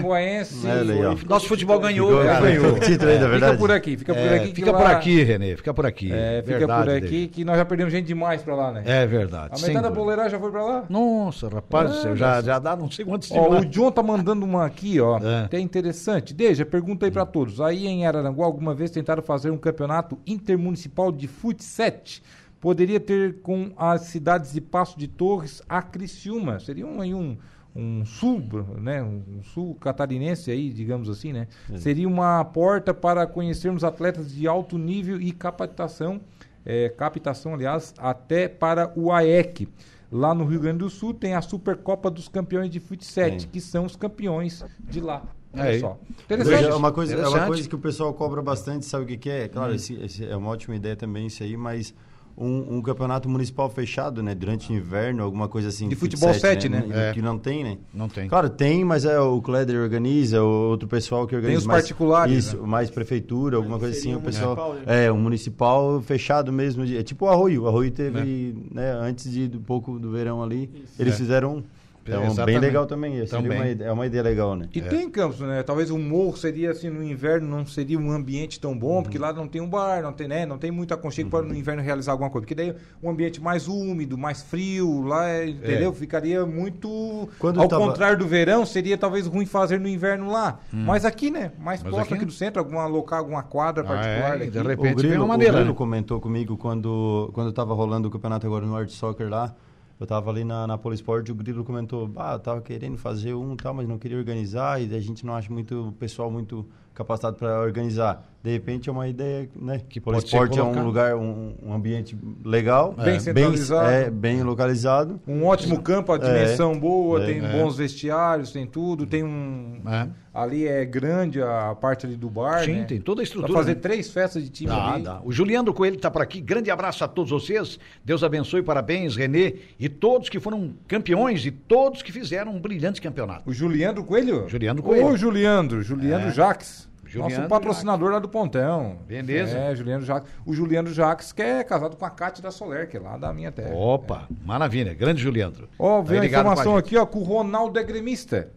É, 0.64 0.82
legal. 0.82 1.16
foi- 1.16 1.28
Nosso 1.28 1.46
futebol 1.48 1.80
ganhou, 1.80 2.08
Ficou- 2.10 2.24
cara. 2.24 2.40
ganhou. 2.46 2.78
Título 2.78 3.10
aí, 3.10 3.18
da 3.18 3.24
Fica 3.24 3.28
verdade. 3.28 3.58
por 3.58 3.70
aqui, 3.72 3.96
fica 3.96 4.14
por 4.14 4.20
É, 4.20 4.34
aqui. 4.36 4.48
que 4.48 4.54
fica 4.54 4.70
lá- 4.72 4.78
por 4.78 4.86
aqui, 4.86 5.22
Renê. 5.22 5.56
Fica 5.56 5.74
por 5.74 5.86
aqui. 5.86 6.12
É, 6.12 6.42
fica 6.44 6.58
Verdade, 6.58 6.84
por 6.84 6.90
aqui 6.96 7.00
David. 7.00 7.28
que 7.28 7.44
nós 7.44 7.56
já 7.56 7.64
perdemos 7.64 7.92
gente 7.92 8.06
demais 8.06 8.42
pra 8.42 8.54
lá, 8.54 8.72
né? 8.72 8.82
É 8.86 9.06
verdade. 9.06 9.50
A 9.62 9.66
metade 9.66 9.82
da 9.82 9.90
boleiragem 9.90 10.30
já 10.30 10.38
foi 10.38 10.50
pra 10.50 10.64
lá? 10.64 10.84
Nossa, 10.88 11.48
rapaz, 11.48 11.96
céu, 11.96 12.14
já, 12.16 12.40
já 12.40 12.58
dá 12.58 12.76
não 12.76 12.90
sei 12.90 13.04
quantos 13.04 13.30
Ó, 13.32 13.58
o 13.58 13.64
John 13.64 13.90
tá 13.90 14.02
mandando 14.02 14.44
uma 14.44 14.64
aqui, 14.66 15.00
ó. 15.00 15.18
É. 15.18 15.44
Até 15.46 15.58
interessante. 15.58 16.32
Deja, 16.32 16.64
pergunta 16.64 17.06
aí 17.06 17.10
pra 17.10 17.26
todos. 17.26 17.60
Aí 17.60 17.86
em 17.86 18.06
Araranguá, 18.06 18.46
alguma 18.46 18.74
vez 18.74 18.90
tentaram 18.90 19.22
fazer 19.22 19.50
um 19.50 19.58
campeonato 19.58 20.18
intermunicipal 20.26 21.10
de 21.10 21.26
fut 21.26 21.62
7? 21.72 22.22
Poderia 22.60 23.00
ter 23.00 23.40
com 23.40 23.72
as 23.76 24.02
cidades 24.02 24.52
de 24.52 24.60
Passo 24.60 24.98
de 24.98 25.08
Torres 25.08 25.60
a 25.68 25.82
Criciúma. 25.82 26.60
Seria 26.60 26.86
um, 26.86 27.00
aí 27.00 27.12
um, 27.12 27.36
um 27.74 28.04
sul, 28.04 28.40
né? 28.78 29.02
Um 29.02 29.42
sul 29.42 29.74
catarinense 29.74 30.50
aí, 30.50 30.70
digamos 30.70 31.08
assim, 31.08 31.32
né? 31.32 31.48
Seria 31.76 32.06
uma 32.06 32.44
porta 32.44 32.94
para 32.94 33.26
conhecermos 33.26 33.82
atletas 33.82 34.32
de 34.32 34.46
alto 34.46 34.78
nível 34.78 35.20
e 35.20 35.32
capacitação, 35.32 36.20
é, 36.64 36.88
captação, 36.90 37.54
aliás, 37.54 37.94
até 37.98 38.46
para 38.46 38.92
o 38.94 39.10
AEC. 39.10 39.68
Lá 40.10 40.34
no 40.34 40.44
Rio 40.44 40.60
Grande 40.60 40.80
do 40.80 40.90
Sul 40.90 41.14
tem 41.14 41.34
a 41.34 41.40
Supercopa 41.40 42.10
dos 42.10 42.28
Campeões 42.28 42.70
de 42.70 42.78
Fut 42.78 43.02
7, 43.02 43.30
Tem. 43.38 43.48
que 43.50 43.60
são 43.62 43.86
os 43.86 43.96
campeões 43.96 44.62
de 44.78 45.00
lá. 45.00 45.22
Olha 45.54 45.64
Aí. 45.64 45.80
só. 45.80 45.98
Interessante. 46.24 46.64
é 46.64 46.74
uma 46.74 46.92
coisa, 46.92 47.14
é 47.14 47.28
uma 47.28 47.46
coisa 47.46 47.68
que 47.68 47.74
o 47.74 47.78
pessoal 47.78 48.12
cobra 48.14 48.40
bastante, 48.42 48.86
sabe 48.86 49.04
o 49.04 49.06
que, 49.06 49.16
que 49.16 49.30
é? 49.30 49.48
Claro, 49.48 49.74
esse, 49.74 49.94
esse 49.94 50.24
é 50.24 50.36
uma 50.36 50.50
ótima 50.50 50.74
ideia 50.76 50.96
também 50.96 51.26
isso 51.26 51.42
aí, 51.42 51.56
mas 51.56 51.92
um, 52.34 52.76
um 52.78 52.80
campeonato 52.80 53.28
municipal 53.28 53.68
fechado, 53.68 54.22
né? 54.22 54.34
Durante 54.34 54.72
o 54.72 54.74
inverno, 54.74 55.22
alguma 55.22 55.48
coisa 55.48 55.68
assim. 55.68 55.86
De 55.90 55.94
fut 55.94 56.12
futebol 56.16 56.32
sete, 56.32 56.62
sete, 56.62 56.68
né? 56.70 56.86
É. 56.90 57.12
Que 57.12 57.20
não 57.20 57.38
tem, 57.38 57.62
né? 57.62 57.76
Não 57.92 58.08
tem. 58.08 58.26
Claro, 58.26 58.48
tem, 58.48 58.82
mas 58.82 59.04
é 59.04 59.20
o 59.20 59.42
Kleder 59.42 59.78
organiza, 59.82 60.42
o 60.42 60.70
outro 60.70 60.88
pessoal 60.88 61.26
que 61.26 61.36
organiza. 61.36 61.60
os 61.60 61.66
mais- 61.66 61.82
particulares, 61.82 62.46
Isso, 62.46 62.56
né? 62.56 62.66
mais 62.66 62.88
prefeitura, 62.90 63.58
alguma 63.58 63.78
coisa 63.78 63.92
assim. 63.92 64.04
seria 64.04 64.16
O 64.16 64.20
um 64.20 64.24
pessoal. 64.24 64.56
municipal, 64.56 64.86
né? 64.86 65.04
É, 65.04 65.12
um 65.12 65.18
municipal 65.18 66.00
fechado 66.00 66.50
mesmo. 66.50 66.86
de- 66.86 66.96
é 66.96 67.02
tipo 67.02 67.26
o 67.26 67.28
Arroio. 67.28 67.64
O 67.64 67.68
Arroio 67.68 67.90
teve, 67.90 68.56
né? 68.70 68.90
antes 68.92 69.30
de 69.30 69.50
um 69.54 69.60
pouco 69.62 69.98
do 69.98 70.10
verão 70.10 70.42
ali, 70.42 70.70
eles 70.98 71.12
É. 71.12 71.16
fizeram 71.18 71.56
um. 71.56 71.62
Então, 72.04 72.20
bem 72.20 72.30
Exatamente. 72.30 72.60
legal 72.60 72.86
também. 72.86 73.12
Seria 73.26 73.28
Também. 73.28 73.58
uma 73.58 73.68
ide- 73.68 73.84
é 73.84 73.92
uma 73.92 74.06
ideia 74.06 74.22
legal, 74.22 74.56
né? 74.56 74.68
E 74.74 74.80
tem 74.80 75.08
campos, 75.08 75.38
né? 75.40 75.62
Talvez 75.62 75.90
o 75.90 75.96
morro 75.98 76.36
seria 76.36 76.72
assim 76.72 76.90
no 76.90 77.02
inverno 77.02 77.46
não 77.48 77.64
seria 77.64 77.98
um 77.98 78.10
ambiente 78.10 78.58
tão 78.58 78.76
bom, 78.76 79.02
porque 79.02 79.18
lá 79.18 79.32
não 79.32 79.46
tem 79.46 79.60
um 79.62 79.68
bar, 79.68 80.02
não 80.02 80.12
tem, 80.12 80.26
né? 80.26 80.44
Não 80.44 80.58
tem 80.58 80.70
muito 80.72 80.92
aconchego 80.92 81.30
para 81.30 81.46
no 81.46 81.54
inverno 81.54 81.80
realizar 81.80 82.12
alguma 82.12 82.28
coisa. 82.28 82.42
Porque 82.44 82.54
daí 82.54 82.74
um 83.02 83.08
ambiente 83.08 83.40
mais 83.40 83.68
úmido, 83.68 84.18
mais 84.18 84.42
frio, 84.42 85.02
lá, 85.02 85.28
é, 85.28 85.48
entendeu? 85.48 85.92
Ficaria 85.92 86.44
muito 86.44 87.28
Quando 87.38 87.60
ao 87.60 87.68
tava- 87.68 87.84
contrário 87.86 88.18
do 88.18 88.26
verão, 88.26 88.66
seria 88.66 88.98
talvez 88.98 89.26
ruim 89.26 89.46
fazer 89.46 89.78
no 89.78 89.88
inverno 89.88 90.30
lá. 90.30 90.58
Mas 90.72 91.04
aqui, 91.04 91.30
né? 91.30 91.52
Mais 91.58 91.80
próximo 91.82 92.02
aqui- 92.02 92.14
aqui 92.14 92.24
do 92.24 92.32
centro, 92.32 92.58
alguma 92.60 92.86
local, 92.86 93.20
alguma 93.20 93.42
quadra 93.42 93.84
Ah, 93.84 93.86
particular 93.86 94.42
é, 94.42 94.46
de 94.46 94.58
O 94.58 94.62
repente 94.62 94.86
vem 94.86 94.94
Grilo, 94.94 95.16
uma 95.18 95.24
o 95.24 95.28
maneira. 95.28 95.52
Grilo 95.54 95.68
né? 95.70 95.74
comentou 95.76 96.20
comigo 96.20 96.56
quando, 96.56 97.30
quando 97.32 97.52
tava 97.52 97.74
rolando 97.74 98.08
o 98.08 98.10
campeonato 98.10 98.46
agora 98.46 98.66
no 98.66 98.74
Art 98.76 98.88
Soccer 98.90 99.28
lá. 99.28 99.54
Eu 100.02 100.06
tava 100.06 100.30
ali 100.30 100.42
na, 100.42 100.66
na 100.66 100.76
Polisport 100.76 101.28
e 101.28 101.30
o 101.30 101.34
Grilo 101.36 101.62
comentou, 101.62 102.10
ah, 102.16 102.32
eu 102.32 102.40
tava 102.40 102.60
querendo 102.60 102.98
fazer 102.98 103.34
um 103.34 103.54
tal, 103.54 103.72
mas 103.72 103.86
não 103.86 104.00
queria 104.00 104.18
organizar 104.18 104.82
e 104.82 104.92
a 104.92 104.98
gente 104.98 105.24
não 105.24 105.32
acha 105.32 105.48
muito 105.52 105.90
o 105.90 105.92
pessoal 105.92 106.28
muito 106.28 106.68
capacitado 106.94 107.36
para 107.36 107.60
organizar. 107.60 108.28
De 108.42 108.50
repente 108.50 108.88
é 108.88 108.92
uma 108.92 109.06
ideia, 109.06 109.48
né? 109.54 109.80
Que 109.88 110.00
pode 110.00 110.16
Polisport 110.16 110.52
ser 110.52 110.58
é 110.58 110.62
um 110.64 110.84
lugar, 110.84 111.14
um, 111.14 111.54
um 111.62 111.72
ambiente 111.72 112.18
legal, 112.44 112.92
Bem 112.92 113.20
centralizado. 113.20 113.88
é, 113.88 114.10
bem 114.10 114.42
localizado. 114.42 115.20
Um 115.28 115.44
ótimo 115.44 115.80
campo, 115.80 116.10
a 116.12 116.18
dimensão 116.18 116.76
boa, 116.76 117.22
É, 117.22 117.26
tem 117.26 117.44
é. 117.44 117.48
bons 117.52 117.76
vestiários, 117.76 118.50
tem 118.50 118.66
tudo, 118.66 119.06
tem 119.06 119.22
um. 119.22 119.80
É. 119.86 120.08
Ali 120.34 120.66
é 120.66 120.84
grande 120.84 121.40
a 121.40 121.76
parte 121.80 122.04
ali 122.04 122.16
do 122.16 122.28
bar. 122.28 122.64
Sim, 122.64 122.78
né? 122.80 122.84
tem 122.84 123.00
toda 123.00 123.20
a 123.20 123.22
Pra 123.22 123.24
estrutura. 123.24 123.52
fazer 123.52 123.74
né? 123.74 123.80
três 123.80 124.10
festas 124.10 124.42
de 124.42 124.48
time 124.50 124.70
Dá, 124.70 124.92
ali. 124.94 125.02
dá. 125.04 125.20
O 125.24 125.30
Juliano 125.30 125.72
Coelho 125.72 125.94
está 125.96 126.10
por 126.10 126.20
aqui. 126.22 126.40
Grande 126.40 126.68
abraço 126.68 127.04
a 127.04 127.08
todos 127.08 127.30
vocês. 127.30 127.78
Deus 128.04 128.24
abençoe, 128.24 128.60
parabéns, 128.62 129.14
Renê 129.14 129.56
e 129.78 129.88
todos 129.88 130.28
que 130.28 130.40
foram 130.40 130.72
campeões 130.88 131.46
e 131.46 131.52
todos 131.52 132.02
que 132.02 132.10
fizeram 132.10 132.56
um 132.56 132.60
brilhante 132.60 133.00
campeonato. 133.00 133.48
O 133.48 133.52
Juliandro 133.52 134.02
Coelho? 134.02 134.48
Juliandro 134.48 134.82
Coelho. 134.82 135.06
Ô, 135.06 135.16
Juliandro, 135.16 135.80
Juliandro 135.80 136.28
É. 136.30 136.32
Jaques. 136.32 136.90
Juliano 137.12 137.36
Nosso 137.36 137.48
patrocinador 137.48 138.10
lá 138.10 138.18
do 138.18 138.28
Pontão. 138.28 138.96
Beleza. 139.06 139.58
É, 139.58 139.74
Juliano 139.76 140.02
Jacques. 140.02 140.32
O 140.46 140.54
Juliano 140.54 140.90
Jacques, 140.90 141.30
que 141.30 141.42
é 141.42 141.62
casado 141.62 141.94
com 141.94 142.04
a 142.06 142.10
Cátia 142.10 142.42
da 142.42 142.50
Soler, 142.50 142.88
que 142.88 142.96
é 142.96 143.00
lá 143.00 143.18
da 143.18 143.30
minha 143.34 143.52
terra. 143.52 143.74
Opa, 143.74 144.26
maravilha. 144.44 144.94
Grande 144.94 145.22
Juliandro. 145.22 145.68
Ó, 145.78 145.98
Tá 146.02 146.08
veio 146.08 146.20
a 146.22 146.24
com 146.24 146.30
informação 146.30 146.76
aqui, 146.76 146.96
ó, 146.96 147.04
que 147.04 147.18
o 147.18 147.22
Ronaldo 147.22 147.78
é 147.78 147.82
gremista. 147.84 148.50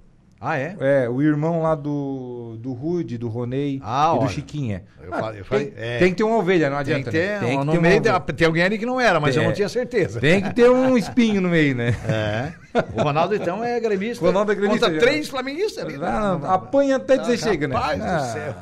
Ah, 0.47 0.57
é? 0.59 0.75
É, 0.79 1.09
o 1.09 1.23
irmão 1.23 1.63
lá 1.63 1.73
do, 1.73 2.55
do 2.59 2.71
Rude, 2.71 3.17
do 3.17 3.27
Ronei 3.27 3.81
Ah, 3.83 4.11
e 4.11 4.15
do 4.17 4.21
olha. 4.21 4.29
Chiquinha. 4.29 4.83
Eu 5.01 5.11
Ah, 5.13 5.17
falei- 5.19 5.39
eu 5.41 5.45
falei- 5.45 5.65
tem, 5.71 5.83
é. 5.83 5.97
tem 5.97 6.09
que 6.11 6.15
ter 6.17 6.23
uma 6.23 6.37
ovelha, 6.37 6.69
não 6.69 6.77
Tem 6.83 6.93
adianta. 6.95 7.11
que 7.11 7.17
ter, 7.17 7.27
né? 7.31 7.39
tem 7.39 7.59
que 7.59 7.65
no 7.65 7.71
ter 7.71 7.81
meio 7.81 8.01
da- 8.01 8.19
tem 8.19 8.45
alguém 8.45 8.61
ali 8.63 8.77
que 8.77 8.85
não 8.85 9.01
era, 9.01 9.19
mas 9.19 9.35
eu 9.35 9.41
É. 9.41 9.45
não 9.45 9.53
tinha 9.53 9.67
certeza. 9.67 10.19
Tem 10.19 10.41
que 10.43 10.53
ter 10.53 10.69
um 10.69 10.95
espinho 10.95 11.41
no 11.41 11.49
meio, 11.49 11.75
né? 11.75 11.95
É. 12.07 12.53
O 12.93 13.01
Ronaldo, 13.03 13.33
então, 13.33 13.63
é 13.63 13.79
gremista. 13.79 14.21
O 14.23 14.27
Ronaldo 14.27 14.51
é 14.51 14.55
gremista, 14.55 14.87
Contra 14.87 14.99
já. 15.01 15.07
três 15.07 15.29
flamenguistas. 15.29 15.83
ali, 15.83 15.97
né? 15.97 16.05
Ah, 16.07 16.53
apanha 16.55 16.97
até 16.97 17.17
dizer 17.17 17.37
chega, 17.37 17.67
né? 17.69 17.75
Rapaz 17.75 18.01
Ah. 18.01 18.17
do 18.17 18.23
céu. 18.33 18.53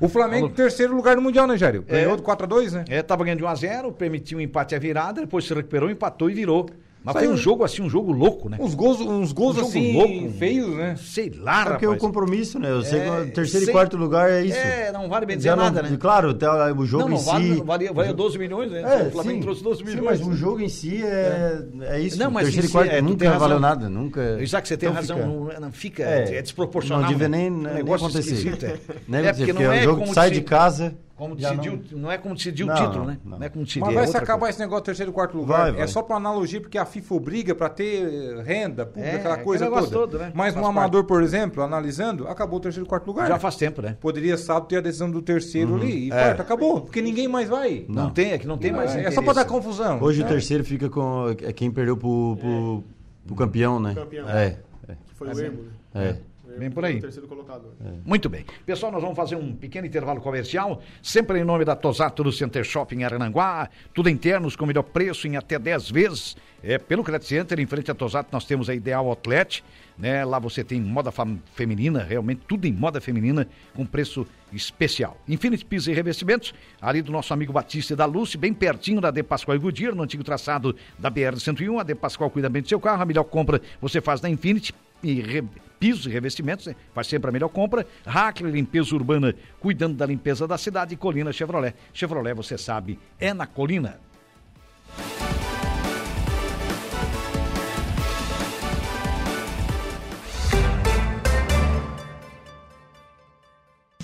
O 0.00 0.08
Flamengo 0.08 0.48
terceiro 0.48 0.94
lugar 0.94 1.16
no 1.16 1.22
Mundial, 1.22 1.46
né, 1.46 1.58
Jário? 1.58 1.82
Ganhou 1.82 2.14
É. 2.14 2.16
do 2.16 2.22
4x2, 2.22 2.72
né? 2.72 2.84
É, 2.88 3.02
tava 3.02 3.24
ganhando 3.24 3.38
de 3.40 3.44
1 3.44 3.48
a 3.48 3.54
0 3.56 3.92
permitiu 3.92 4.38
um 4.38 4.40
empate 4.40 4.74
à 4.74 4.78
virada, 4.78 5.20
depois 5.20 5.44
se 5.44 5.52
recuperou, 5.52 5.90
empatou 5.90 6.30
e 6.30 6.34
virou. 6.34 6.66
Mas 7.02 7.14
Saiu- 7.14 7.26
foi 7.28 7.34
um 7.34 7.36
jogo 7.38 7.64
assim, 7.64 7.80
um 7.80 7.88
jogo 7.88 8.12
louco, 8.12 8.50
né? 8.50 8.58
Uns 8.60 8.74
gols, 8.74 9.00
uns 9.00 9.32
gols 9.32 9.52
Um 9.56 9.60
jogo 9.60 9.68
assim, 9.68 9.92
louco. 9.94 10.30
feios, 10.38 10.76
né? 10.76 10.96
Sei 11.00 11.32
lá, 11.34 11.62
É 11.62 11.64
porque 11.70 11.86
o 11.86 11.90
rapaz. 11.92 12.02
compromisso, 12.02 12.58
né? 12.58 12.70
Eu 12.70 12.82
sei 12.82 13.00
que 13.00 13.06
É, 13.06 13.10
o 13.20 13.30
terceiro 13.32 13.64
sei- 13.64 13.68
e 13.68 13.72
quarto 13.72 13.96
lugar 13.96 14.28
é 14.30 14.44
isso. 14.44 14.58
É, 14.58 14.92
não 14.92 15.08
vale 15.08 15.24
bem 15.24 15.36
dizer 15.38 15.48
Já 15.48 15.56
não- 15.56 15.64
nada, 15.64 15.82
né? 15.82 15.96
Claro, 15.98 16.30
até 16.30 16.46
o 16.50 16.84
jogo 16.84 17.04
não, 17.04 17.10
não 17.12 17.16
em 17.16 17.24
vale, 17.24 17.52
si. 17.54 17.58
não 17.58 17.64
valia, 17.64 17.92
valia 17.92 18.12
12 18.12 18.38
milhões, 18.38 18.70
né? 18.70 18.80
É, 18.82 19.06
o 19.08 19.10
Flamengo 19.12 19.36
sim. 19.36 19.40
trouxe 19.42 19.62
12 19.64 19.78
Sim, 19.78 19.84
milhões. 19.86 20.04
mas 20.20 20.26
o 20.26 20.34
jogo 20.34 20.60
em 20.60 20.68
si 20.68 21.02
é, 21.02 21.62
é 21.82 22.00
isso. 22.00 22.18
Não, 22.18 22.30
mas 22.30 22.44
terceiro 22.44 22.66
em 22.66 22.68
e 22.68 22.72
quarto 22.72 22.90
si, 22.90 22.96
é, 22.96 23.00
nunca 23.00 23.24
razão. 23.24 23.40
valeu 23.40 23.60
nada. 23.60 23.88
Nunca. 23.88 24.38
Isaac, 24.42 24.68
você 24.68 24.76
tem 24.76 24.88
Então 24.90 25.00
razão, 25.00 25.16
fica- 25.16 25.28
não, 25.28 25.60
não 25.66 25.72
fica, 25.72 26.02
É, 26.02 26.36
é, 26.36 26.42
desproporcional. 26.42 27.00
não 27.02 27.08
devia 27.08 27.28
né? 27.30 27.38
nem- 27.38 27.50
Um 27.50 27.62
nem 27.62 27.74
negócio 27.76 28.06
acontecer. 28.08 28.58
é. 28.62 28.76
Né, 29.08 29.24
É, 29.26 29.32
porque, 29.32 29.52
não 29.54 29.62
é 29.72 29.78
é 29.78 29.80
o 29.80 29.84
jogo 29.84 29.96
como 30.00 30.08
que 30.10 30.14
sai 30.14 30.30
de 30.30 30.42
casa. 30.42 30.94
Como 31.20 31.36
decidiu, 31.36 31.82
não... 31.92 32.10
é 32.10 32.16
como 32.16 32.34
decidiu 32.34 32.66
Não, 32.66 32.74
o 32.74 32.76
título, 32.78 33.04
né? 33.04 33.18
não. 33.22 33.38
Não, 33.38 33.44
é 33.46 33.50
como 33.50 33.62
decidir. 33.62 33.80
Mas 33.80 33.90
é 33.90 33.94
vai 33.94 34.04
se 34.04 34.08
outra 34.08 34.22
acabar 34.22 34.38
coisa. 34.40 34.50
esse 34.52 34.60
negócio 34.60 34.84
terceiro 34.86 35.10
e 35.10 35.14
quarto 35.14 35.36
lugar. 35.36 35.58
Vai, 35.58 35.70
É 35.72 35.72
vai. 35.74 35.88
só 35.88 36.00
pra 36.02 36.16
analogia, 36.16 36.62
porque 36.62 36.78
a 36.78 36.86
FIFA 36.86 37.14
obriga 37.14 37.54
pra 37.54 37.68
ter 37.68 38.08
eh, 38.38 38.42
renda 38.42 38.86
pública, 38.86 39.06
É, 39.06 39.16
aquela 39.16 39.36
coisa 39.36 39.68
toda. 39.68 39.86
todo, 39.88 40.18
né? 40.18 40.32
Mas 40.34 40.54
Faz 40.54 40.66
amador, 40.66 41.04
por 41.04 41.22
exemplo, 41.22 41.62
analisando, 41.62 42.26
acabou 42.26 42.58
o 42.58 42.62
terceiro 42.62 42.86
e 42.86 42.88
quarto 42.88 43.06
lugar. 43.06 43.28
Já 43.28 43.38
faz 43.38 43.54
tempo, 43.56 43.82
né? 43.82 43.98
Poderia 44.00 44.38
sábado 44.38 44.66
ter 44.66 44.78
a 44.78 44.80
decisão 44.80 45.10
do 45.10 45.20
terceiro 45.20 45.74
ali 45.76 46.06
e 46.08 46.10
É. 46.10 46.14
quarto, 46.24 46.40
acabou. 46.40 46.80
Porque 46.80 47.02
ninguém 47.02 47.28
mais 47.28 47.50
vai. 47.50 47.84
Não, 47.86 48.08
tem, 48.08 48.32
é 48.32 48.38
que 48.38 48.46
não 48.46 48.56
tem 48.56 48.72
mais 48.72 48.96
é, 48.96 49.10
só 49.10 49.20
pra 49.20 49.34
dar 49.34 49.44
confusão. 49.44 50.00
Hoje 50.02 50.22
É. 50.22 50.24
o 50.24 50.28
terceiro 50.28 50.64
fica 50.64 50.88
com 50.88 51.26
é 51.42 51.52
quem 51.52 51.70
perdeu 51.70 51.98
pro, 51.98 52.38
pro, 52.40 52.84
pro 53.26 53.36
campeão, 53.36 53.78
né? 53.78 53.92
Campeão. 53.94 54.26
É. 54.26 54.56
é, 54.88 54.94
Que 55.06 55.14
foi 55.14 55.28
o 55.28 55.38
Ermo, 55.38 55.62
né? 55.94 56.08
é. 56.16 56.29
Ermo 56.50 56.60
Bem 56.60 56.70
por 56.70 56.84
aí. 56.84 57.00
Colocado. 57.28 57.72
Muito 58.04 58.28
bem. 58.28 58.44
Pessoal, 58.66 58.90
nós 58.92 59.00
vamos 59.00 59.16
fazer 59.16 59.36
um 59.36 59.54
pequeno 59.54 59.86
intervalo 59.86 60.20
comercial, 60.20 60.82
sempre 61.02 61.38
em 61.40 61.44
nome 61.44 61.64
da 61.64 61.76
Tosato 61.76 62.22
do 62.24 62.32
Center 62.32 62.64
Shopping 62.64 63.04
Arananguá, 63.04 63.68
tudo 63.94 64.08
internos 64.08 64.56
com 64.56 64.66
melhor 64.66 64.82
preço 64.82 65.26
em 65.26 65.36
até 65.36 65.58
10 65.58 65.90
vezes. 65.90 66.36
É, 66.62 66.76
pelo 66.76 67.02
Credit 67.02 67.26
Center, 67.26 67.58
em 67.58 67.64
frente 67.66 67.90
à 67.90 67.94
Tosato, 67.94 68.28
nós 68.32 68.44
temos 68.44 68.68
a 68.68 68.74
Ideal 68.74 69.06
Outlet, 69.08 69.64
né? 69.96 70.24
Lá 70.26 70.38
você 70.38 70.62
tem 70.62 70.78
moda 70.78 71.10
feminina, 71.54 72.02
realmente 72.02 72.42
tudo 72.46 72.66
em 72.66 72.72
moda 72.72 73.00
feminina, 73.00 73.48
com 73.74 73.86
preço 73.86 74.26
especial. 74.52 75.16
Infinity 75.26 75.64
Pisos 75.64 75.88
e 75.88 75.92
Revestimentos, 75.94 76.52
ali 76.82 77.00
do 77.00 77.10
nosso 77.10 77.32
amigo 77.32 77.50
Batista 77.50 77.94
e 77.94 77.96
da 77.96 78.04
Lúcia, 78.04 78.38
bem 78.38 78.52
pertinho 78.52 79.00
da 79.00 79.10
De 79.10 79.22
Pascoal 79.22 79.56
e 79.56 79.58
Goodyear, 79.58 79.94
no 79.94 80.02
antigo 80.02 80.22
traçado 80.22 80.76
da 80.98 81.10
BR-101, 81.10 81.80
a 81.80 81.82
De 81.82 81.94
Pascoal 81.94 82.28
cuida 82.28 82.50
bem 82.50 82.60
do 82.60 82.68
seu 82.68 82.78
carro, 82.80 83.02
a 83.02 83.06
melhor 83.06 83.24
compra 83.24 83.60
você 83.80 84.00
faz 84.02 84.20
na 84.20 84.28
Infinity, 84.28 84.74
e 85.02 85.14
re- 85.22 85.44
pisos 85.80 86.04
e 86.06 86.10
revestimentos, 86.10 86.66
né? 86.66 86.76
faz 86.94 87.06
sempre 87.06 87.30
a 87.30 87.32
melhor 87.32 87.48
compra. 87.48 87.86
Hackler 88.06 88.52
Limpeza 88.52 88.94
Urbana, 88.94 89.34
cuidando 89.58 89.96
da 89.96 90.04
limpeza 90.04 90.46
da 90.46 90.58
cidade. 90.58 90.94
E 90.94 90.96
Colina 90.96 91.32
Chevrolet. 91.32 91.74
Chevrolet, 91.92 92.34
você 92.34 92.58
sabe, 92.58 92.98
é 93.18 93.32
na 93.32 93.46
Colina. 93.46 93.98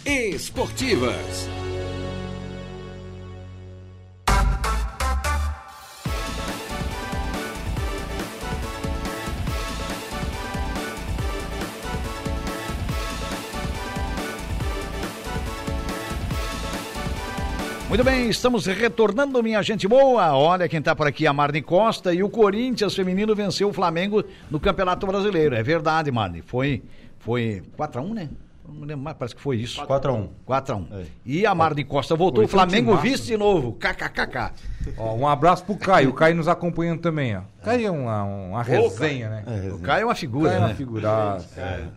Esportivas. 0.05 1.49
Muito 17.97 18.05
bem, 18.05 18.29
estamos 18.29 18.67
retornando, 18.67 19.43
minha 19.43 19.63
gente 19.63 19.89
boa. 19.89 20.37
Olha 20.37 20.69
quem 20.69 20.83
tá 20.83 20.95
por 20.95 21.07
aqui, 21.07 21.27
a 21.27 21.33
Marne 21.33 21.63
Costa. 21.63 22.13
E 22.13 22.23
o 22.23 22.29
Corinthians 22.29 22.95
feminino 22.95 23.35
venceu 23.35 23.71
o 23.71 23.73
Flamengo 23.73 24.23
no 24.51 24.61
Campeonato 24.61 25.07
Brasileiro. 25.07 25.55
É 25.55 25.63
verdade, 25.63 26.13
Marne. 26.13 26.43
Foi, 26.43 26.83
foi 27.19 27.63
4x1, 27.75 28.13
né? 28.13 28.29
Não 28.69 28.85
lembro 28.85 29.03
mais, 29.03 29.17
parece 29.17 29.35
que 29.35 29.41
foi 29.41 29.57
isso. 29.57 29.81
4x1. 29.87 30.29
4x1. 30.47 30.87
É. 30.93 31.05
E 31.25 31.47
a 31.47 31.55
Marne 31.55 31.85
Costa 31.85 32.15
voltou, 32.15 32.45
o 32.45 32.49
Flamengo 32.49 32.95
vice 32.99 33.29
de 33.29 33.37
novo. 33.39 33.73
KKKK. 33.73 34.53
Ó, 34.99 35.15
um 35.15 35.27
abraço 35.27 35.65
pro 35.65 35.79
Caio. 35.79 36.11
O 36.11 36.13
Caio 36.13 36.37
nos 36.37 36.49
acompanhando 36.49 37.01
também, 37.01 37.35
ó. 37.35 37.41
Caio 37.65 37.87
é 37.87 37.91
uma, 37.91 38.25
uma 38.25 38.63
resenha, 38.63 39.31
né? 39.31 39.71
O 39.73 39.79
Caio 39.79 40.03
é 40.03 40.05
uma 40.05 40.15
figura, 40.15 40.51
Caio 40.51 40.59
é 40.59 40.61
uma 40.61 40.69
né? 40.69 40.75
figuraça. 40.75 41.91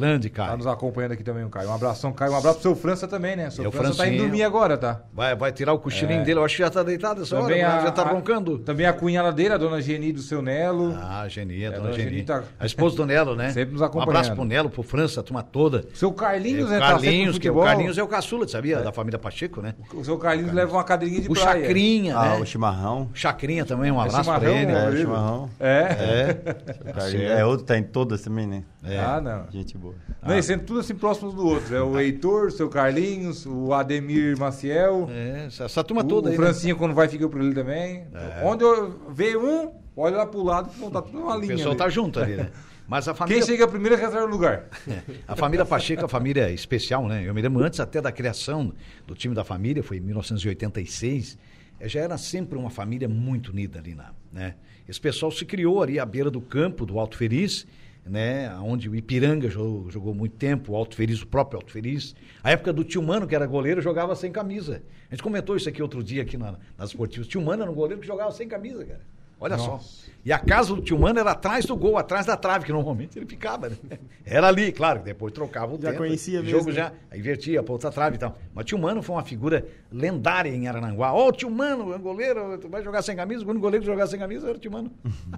Grande 0.00 0.30
Tá 0.30 0.46
Caio. 0.46 0.58
nos 0.58 0.66
acompanhando 0.66 1.12
aqui 1.12 1.22
também 1.22 1.44
o 1.44 1.48
Caio. 1.48 1.68
Um 1.68 1.74
abraço, 1.74 2.10
Caio. 2.12 2.32
Um 2.32 2.36
abraço 2.36 2.54
pro 2.60 2.62
seu 2.62 2.76
França 2.76 3.06
também, 3.08 3.36
né? 3.36 3.50
Seu 3.50 3.64
É, 3.64 3.68
o 3.68 3.72
França 3.72 3.98
tá 3.98 4.08
indo 4.08 4.18
dormir 4.22 4.42
agora, 4.42 4.76
tá? 4.76 5.00
Vai, 5.12 5.34
vai 5.34 5.52
tirar 5.52 5.72
o 5.72 5.78
cochilinho 5.78 6.20
É. 6.20 6.24
dele. 6.24 6.38
Eu 6.38 6.44
acho 6.44 6.56
que 6.56 6.62
já 6.62 6.70
tá 6.70 6.82
deitado 6.82 7.22
essa 7.22 7.34
hora. 7.36 7.44
Também 7.46 7.62
a, 7.62 7.80
já 7.80 7.90
tá 7.90 8.02
a- 8.02 8.08
roncando. 8.08 8.58
Também 8.58 8.86
a 8.86 8.92
cunhada 8.92 9.32
dele, 9.32 9.54
a 9.54 9.56
dona 9.58 9.80
Geni 9.80 10.12
do 10.12 10.20
seu 10.22 10.40
Nelo. 10.42 10.94
Ah, 11.00 11.26
Geni, 11.28 11.64
a 11.64 11.68
É, 11.68 11.70
dona 11.72 11.82
dona 11.84 11.92
Geni. 11.94 12.10
Geni 12.10 12.22
tá- 12.24 12.42
A 12.58 12.66
esposa 12.66 12.96
do 12.96 13.06
Nelo, 13.06 13.34
né? 13.34 13.50
Sempre 13.50 13.72
nos 13.72 13.80
Um 13.80 13.84
acompanhando. 13.84 14.10
abraço 14.10 14.34
pro 14.34 14.44
Nelo, 14.44 14.70
pro 14.70 14.82
França, 14.82 15.20
a 15.20 15.22
turma 15.22 15.42
toda. 15.42 15.84
Seu 15.94 16.12
Carlinhos, 16.12 16.68
É, 16.70 16.72
né? 16.72 16.76
o 16.78 16.80
tá 16.80 16.88
Carlinhos, 16.88 17.38
que 17.38 17.48
é 17.48 17.50
o. 17.50 17.62
Carlinhos 17.62 17.98
é 17.98 18.02
o 18.02 18.08
caçula, 18.08 18.46
sabia? 18.48 18.78
Da 18.80 18.92
família 18.92 19.18
Pacheco, 19.18 19.60
né? 19.60 19.74
O 19.94 20.04
seu 20.04 20.16
Carlinhos 20.18 20.52
leva 20.52 20.72
uma 20.72 20.84
cadeirinha 20.84 21.20
de 21.22 21.28
O 21.28 21.32
praia. 21.34 21.62
Chacrinha, 21.62 22.16
Ah, 22.16 22.28
né? 22.36 22.40
o 22.40 22.44
chimarrão. 22.46 23.08
Chacrinha 23.14 23.64
também, 23.64 23.90
um 23.90 24.00
abraço 24.00 24.30
pra 24.32 24.50
ele. 24.50 24.72
É, 24.72 24.88
o 24.88 24.96
chimarrão. 24.96 25.50
É. 25.60 25.78
É. 25.80 26.34
Carlinhos. 26.92 27.30
É 27.30 27.44
outro, 27.44 27.66
tá 27.66 27.76
em 27.78 27.82
todas 27.82 28.20
também, 28.22 28.46
né? 28.46 28.62
É. 28.82 28.98
Ah, 28.98 29.20
não. 29.20 29.50
Gente 29.50 29.76
boa. 29.76 29.94
Não, 30.22 30.38
e 30.38 30.42
sempre 30.42 30.66
tudo 30.66 30.80
assim 30.80 30.94
próximos 30.94 31.34
do 31.34 31.44
outro. 31.46 31.74
É 31.74 31.82
o 31.82 31.98
Heitor, 31.98 32.46
o 32.46 32.50
seu 32.50 32.68
Carlinhos, 32.68 33.44
o 33.44 33.72
Ademir 33.72 34.38
Maciel. 34.38 35.08
É, 35.10 35.46
essa, 35.46 35.82
turma 35.82 36.02
o, 36.02 36.06
toda 36.06 36.28
o 36.28 36.32
aí. 36.32 36.38
né? 36.38 36.44
Francinho, 36.44 36.76
quando 36.76 36.94
vai, 36.94 37.08
fica 37.08 37.28
por 37.28 37.40
ele 37.40 37.54
também. 37.54 38.06
Onde 38.44 38.62
eu 38.62 38.90
vejo 39.10 39.40
um, 39.40 39.72
olha 39.96 40.18
lá 40.18 40.26
pro 40.26 40.42
lado, 40.44 40.70
pô, 40.78 40.88
tá 40.90 41.02
tudo 41.02 41.18
uma 41.18 41.36
O 41.36 41.40
linha. 41.40 41.54
pessoal 41.56 41.70
ali. 41.70 41.78
tá 41.78 41.88
junto 41.88 42.20
ali, 42.20 42.36
né? 42.36 42.50
Mas 42.86 43.06
a 43.06 43.12
Quem 43.12 43.18
família, 43.18 43.42
chega 43.44 43.68
primeiro 43.68 43.96
reserva 43.96 44.24
o 44.26 44.30
lugar. 44.30 44.64
a 45.28 45.36
família 45.36 45.66
Pacheco 45.66 46.00
é 46.00 46.04
uma 46.04 46.08
família 46.08 46.50
especial, 46.50 47.06
né? 47.06 47.22
Eu 47.26 47.34
me 47.34 47.42
lembro 47.42 47.62
antes 47.62 47.80
até 47.80 48.00
da 48.00 48.10
criação 48.10 48.72
do 49.06 49.14
time 49.14 49.34
da 49.34 49.44
família, 49.44 49.82
foi 49.82 49.98
em 49.98 50.00
1986. 50.00 51.36
eh, 51.80 51.88
Já 51.88 52.00
era 52.00 52.16
sempre 52.16 52.58
uma 52.58 52.70
família 52.70 53.08
muito 53.08 53.50
unida 53.50 53.78
ali, 53.78 53.94
na, 53.94 54.12
né? 54.32 54.54
Esse 54.88 55.00
pessoal 55.00 55.30
se 55.30 55.44
criou 55.44 55.82
ali 55.82 55.98
à 55.98 56.06
beira 56.06 56.30
do 56.30 56.40
campo 56.40 56.86
do 56.86 56.98
Alto 56.98 57.18
Feliz, 57.18 57.66
né? 58.08 58.54
Onde 58.60 58.88
o 58.88 58.96
Ipiranga 58.96 59.48
jogou, 59.48 59.90
jogou 59.90 60.14
muito 60.14 60.36
tempo, 60.36 60.72
o 60.72 60.76
Alto 60.76 60.96
Feliz, 60.96 61.22
o 61.22 61.26
próprio 61.26 61.58
Alto 61.58 61.72
Feliz. 61.72 62.14
A 62.42 62.50
época 62.50 62.72
do 62.72 62.84
Tio 62.84 63.02
Mano, 63.02 63.26
que 63.26 63.34
era 63.34 63.46
goleiro, 63.46 63.80
jogava 63.80 64.14
sem 64.16 64.32
camisa. 64.32 64.82
A 65.10 65.14
gente 65.14 65.22
comentou 65.22 65.56
isso 65.56 65.68
aqui 65.68 65.82
outro 65.82 66.02
dia 66.02 66.22
aqui 66.22 66.36
na, 66.36 66.58
nas 66.76 66.90
esportivas. 66.90 67.26
Tio 67.26 67.40
Mano 67.40 67.62
era 67.62 67.70
um 67.70 67.74
goleiro 67.74 68.00
que 68.00 68.06
jogava 68.06 68.32
sem 68.32 68.48
camisa, 68.48 68.84
cara. 68.84 69.17
Olha 69.40 69.56
só. 69.56 69.80
E 70.24 70.32
a 70.32 70.38
casa 70.38 70.74
do 70.74 70.82
tio 70.82 70.98
Mano 70.98 71.20
era 71.20 71.30
atrás 71.30 71.64
do 71.64 71.76
gol, 71.76 71.96
atrás 71.96 72.26
da 72.26 72.36
trave, 72.36 72.66
que 72.66 72.72
normalmente 72.72 73.18
ele 73.18 73.24
ficava, 73.24 73.68
né? 73.68 73.76
Era 74.26 74.48
ali, 74.48 74.72
claro, 74.72 75.00
depois 75.00 75.32
trocava 75.32 75.74
o 75.74 75.80
Já 75.80 75.88
tempo. 75.88 76.02
conhecia 76.02 76.40
o 76.40 76.42
mesmo, 76.42 76.58
jogo 76.58 76.70
né? 76.70 76.74
já 76.74 77.16
invertia 77.16 77.62
pra 77.62 77.72
outra 77.72 77.90
trave 77.90 78.16
e 78.16 78.18
tal. 78.18 78.36
Mas 78.52 78.66
tio 78.66 78.78
Mano 78.78 79.00
foi 79.00 79.16
uma 79.16 79.24
figura 79.24 79.66
lendária 79.90 80.50
em 80.50 80.68
Arananguá. 80.68 81.14
Ó, 81.14 81.28
o 81.28 81.32
tio 81.32 81.48
Mano, 81.50 81.94
é 81.94 81.98
goleiro, 81.98 82.60
vai 82.68 82.82
jogar 82.82 83.00
sem 83.00 83.16
camisa, 83.16 83.42
o 83.42 83.48
único 83.48 83.60
goleiro 83.62 83.86
jogava 83.86 84.10
sem 84.10 84.18
camisa 84.18 84.48
era 84.48 84.56
o 84.56 84.60
tio 84.60 84.72
Mano. 84.72 84.90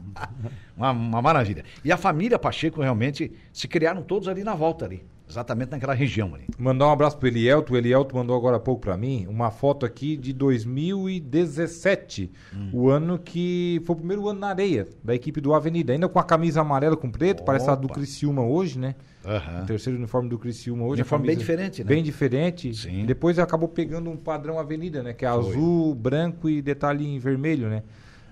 uma, 0.76 0.90
uma 0.90 1.22
maravilha. 1.22 1.62
E 1.84 1.92
a 1.92 1.96
família 1.96 2.38
Pacheco 2.38 2.80
realmente 2.80 3.30
se 3.52 3.68
criaram 3.68 4.02
todos 4.02 4.26
ali 4.28 4.42
na 4.42 4.54
volta 4.54 4.86
ali. 4.86 5.04
Exatamente 5.30 5.70
naquela 5.70 5.94
região 5.94 6.34
ali. 6.34 6.44
Mandar 6.58 6.88
um 6.88 6.90
abraço 6.90 7.16
pro 7.16 7.28
Elielto. 7.28 7.72
O 7.72 7.76
Elielto 7.76 8.16
mandou 8.16 8.36
agora 8.36 8.56
há 8.56 8.60
pouco 8.60 8.80
pra 8.80 8.96
mim 8.96 9.26
uma 9.28 9.50
foto 9.50 9.86
aqui 9.86 10.16
de 10.16 10.32
2017. 10.32 12.32
Hum. 12.52 12.70
O 12.72 12.90
ano 12.90 13.16
que 13.16 13.80
foi 13.84 13.94
o 13.94 13.98
primeiro 13.98 14.28
ano 14.28 14.40
na 14.40 14.48
areia 14.48 14.88
da 15.04 15.14
equipe 15.14 15.40
do 15.40 15.54
Avenida. 15.54 15.92
Ainda 15.92 16.08
com 16.08 16.18
a 16.18 16.24
camisa 16.24 16.60
amarela 16.60 16.96
com 16.96 17.08
preto, 17.08 17.44
parece 17.44 17.70
a 17.70 17.76
do 17.76 17.86
Opa. 17.86 17.94
Criciúma 17.94 18.42
hoje, 18.42 18.78
né? 18.78 18.96
Aham. 19.24 19.62
O 19.62 19.66
terceiro 19.66 19.98
uniforme 19.98 20.28
do 20.28 20.38
Criciúma 20.38 20.84
hoje. 20.84 21.02
Uniforme 21.02 21.28
bem 21.28 21.36
diferente, 21.36 21.84
né? 21.84 21.88
Bem 21.88 22.02
diferente. 22.02 22.74
Sim. 22.74 23.06
Depois 23.06 23.38
acabou 23.38 23.68
pegando 23.68 24.10
um 24.10 24.16
padrão 24.16 24.58
Avenida, 24.58 25.02
né? 25.02 25.12
Que 25.12 25.24
é 25.24 25.30
Foi. 25.30 25.38
azul, 25.38 25.94
branco 25.94 26.48
e 26.48 26.60
detalhe 26.60 27.06
em 27.06 27.18
vermelho, 27.18 27.68
né? 27.68 27.84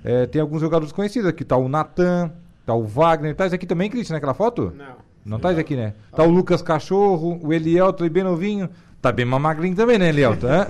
É, 0.03 0.27
tem 0.27 0.41
alguns 0.41 0.61
jogadores 0.61 0.93
conhecidos 0.93 1.29
aqui. 1.29 1.45
Tá 1.45 1.57
o 1.57 1.69
Natan, 1.69 2.33
tá 2.67 2.75
o 2.75 2.85
Wagner. 2.85 3.37
Tá 3.37 3.47
esse 3.47 3.55
aqui 3.55 3.67
também, 3.67 3.89
Cristian, 3.89 4.15
naquela 4.15 4.35
foto? 4.35 4.73
Não. 4.77 5.08
Não 5.29 5.39
tá 5.39 5.51
aqui, 5.51 5.77
né? 5.77 5.93
Tá 6.17 6.23
o 6.25 6.31
Lucas 6.31 6.63
Cachorro, 6.63 7.39
o 7.43 7.53
Elielto, 7.53 8.05
e 8.05 8.09
bem 8.09 8.25
novinho. 8.25 8.69
Tá 9.01 9.13
bem 9.13 9.25
mais 9.25 9.43
magrinho 9.43 9.77
também, 9.77 9.99
né, 9.99 10.11
Lielton? 10.11 10.47
hã? 10.49 10.67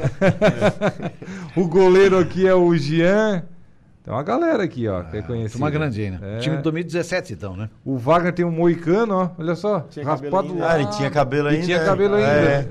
o 1.56 1.66
goleiro 1.68 2.18
aqui 2.18 2.46
é 2.46 2.54
o 2.54 2.74
Jean. 2.76 3.44
Tem 4.04 4.14
uma 4.14 4.22
galera 4.22 4.62
aqui, 4.62 4.88
ó, 4.88 5.02
que 5.02 5.18
é 5.18 5.22
conhecida. 5.22 5.52
Turma 5.52 5.68
grande 5.70 6.00
aí, 6.00 6.10
né? 6.10 6.18
É. 6.22 6.38
Time 6.38 6.56
de 6.56 6.62
2017, 6.62 7.34
então, 7.34 7.54
né? 7.54 7.68
O 7.84 7.98
Wagner 7.98 8.32
tem 8.32 8.42
um 8.42 8.50
moicano, 8.50 9.14
ó. 9.14 9.30
Olha 9.38 9.54
só. 9.54 9.80
Tinha 9.80 10.02
raspado 10.04 10.56
lá. 10.58 10.72
Ah, 10.72 10.80
ele 10.80 10.88
tinha 10.92 11.10
cabelo 11.10 11.48
E 11.50 11.54
ainda. 11.54 11.64
tinha 11.66 11.84
cabelo 11.84 12.14
ainda. 12.14 12.28
É. 12.28 12.66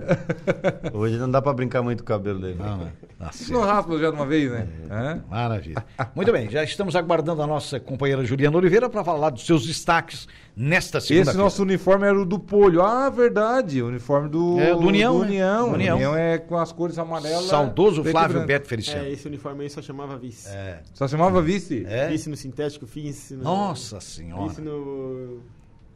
Hoje 0.91 1.17
não 1.17 1.29
dá 1.29 1.39
pra 1.39 1.53
brincar 1.53 1.83
muito 1.83 2.03
com 2.03 2.11
o 2.11 2.17
cabelo 2.17 2.39
dele. 2.39 2.57
Não, 2.57 2.77
né? 2.77 2.91
Certo. 3.31 3.53
Não 3.53 3.61
raspa 3.61 3.99
já 3.99 4.09
de 4.09 4.15
uma 4.15 4.25
vez, 4.25 4.51
né? 4.51 4.67
Hã? 4.89 5.19
Maravilha. 5.29 5.85
Muito 6.15 6.31
bem, 6.31 6.49
já 6.49 6.63
estamos 6.63 6.95
aguardando 6.95 7.41
a 7.43 7.47
nossa 7.47 7.79
companheira 7.79 8.25
Juliana 8.25 8.57
Oliveira 8.57 8.89
para 8.89 9.03
falar 9.03 9.29
dos 9.29 9.45
seus 9.45 9.63
destaques 9.65 10.27
nesta 10.57 10.99
segunda 10.99 11.29
Esse 11.29 11.37
nosso 11.37 11.61
uniforme 11.61 12.07
era 12.07 12.19
o 12.19 12.25
do 12.25 12.39
Polho. 12.39 12.81
Ah, 12.81 13.09
verdade. 13.09 13.81
O 13.81 13.87
uniforme 13.87 14.27
do, 14.27 14.59
É, 14.59 14.71
do 14.71 14.79
União, 14.79 15.13
Do 15.13 15.19
né? 15.21 15.27
União. 15.27 15.69
União. 15.73 15.95
União 15.95 16.15
é 16.17 16.39
com 16.39 16.57
as 16.57 16.71
cores 16.71 16.97
amarelas. 16.97 17.45
Saudoso 17.45 18.03
Flávio. 18.03 18.45
Beto 18.45 18.67
Feliciano. 18.67 19.05
É, 19.05 19.11
esse 19.11 19.27
uniforme 19.27 19.63
aí 19.63 19.69
só 19.69 19.81
chamava 19.81 20.17
vice. 20.17 20.49
Só 20.93 21.07
chamava 21.07 21.41
vice? 21.41 21.85
É? 21.87 22.07
Vice 22.07 22.29
no 22.29 22.35
sintético, 22.35 22.85
vice 22.87 23.35
no. 23.35 23.43
Nossa 23.43 23.99
senhora. 24.01 24.47
Vice 24.49 24.61
no. 24.61 25.39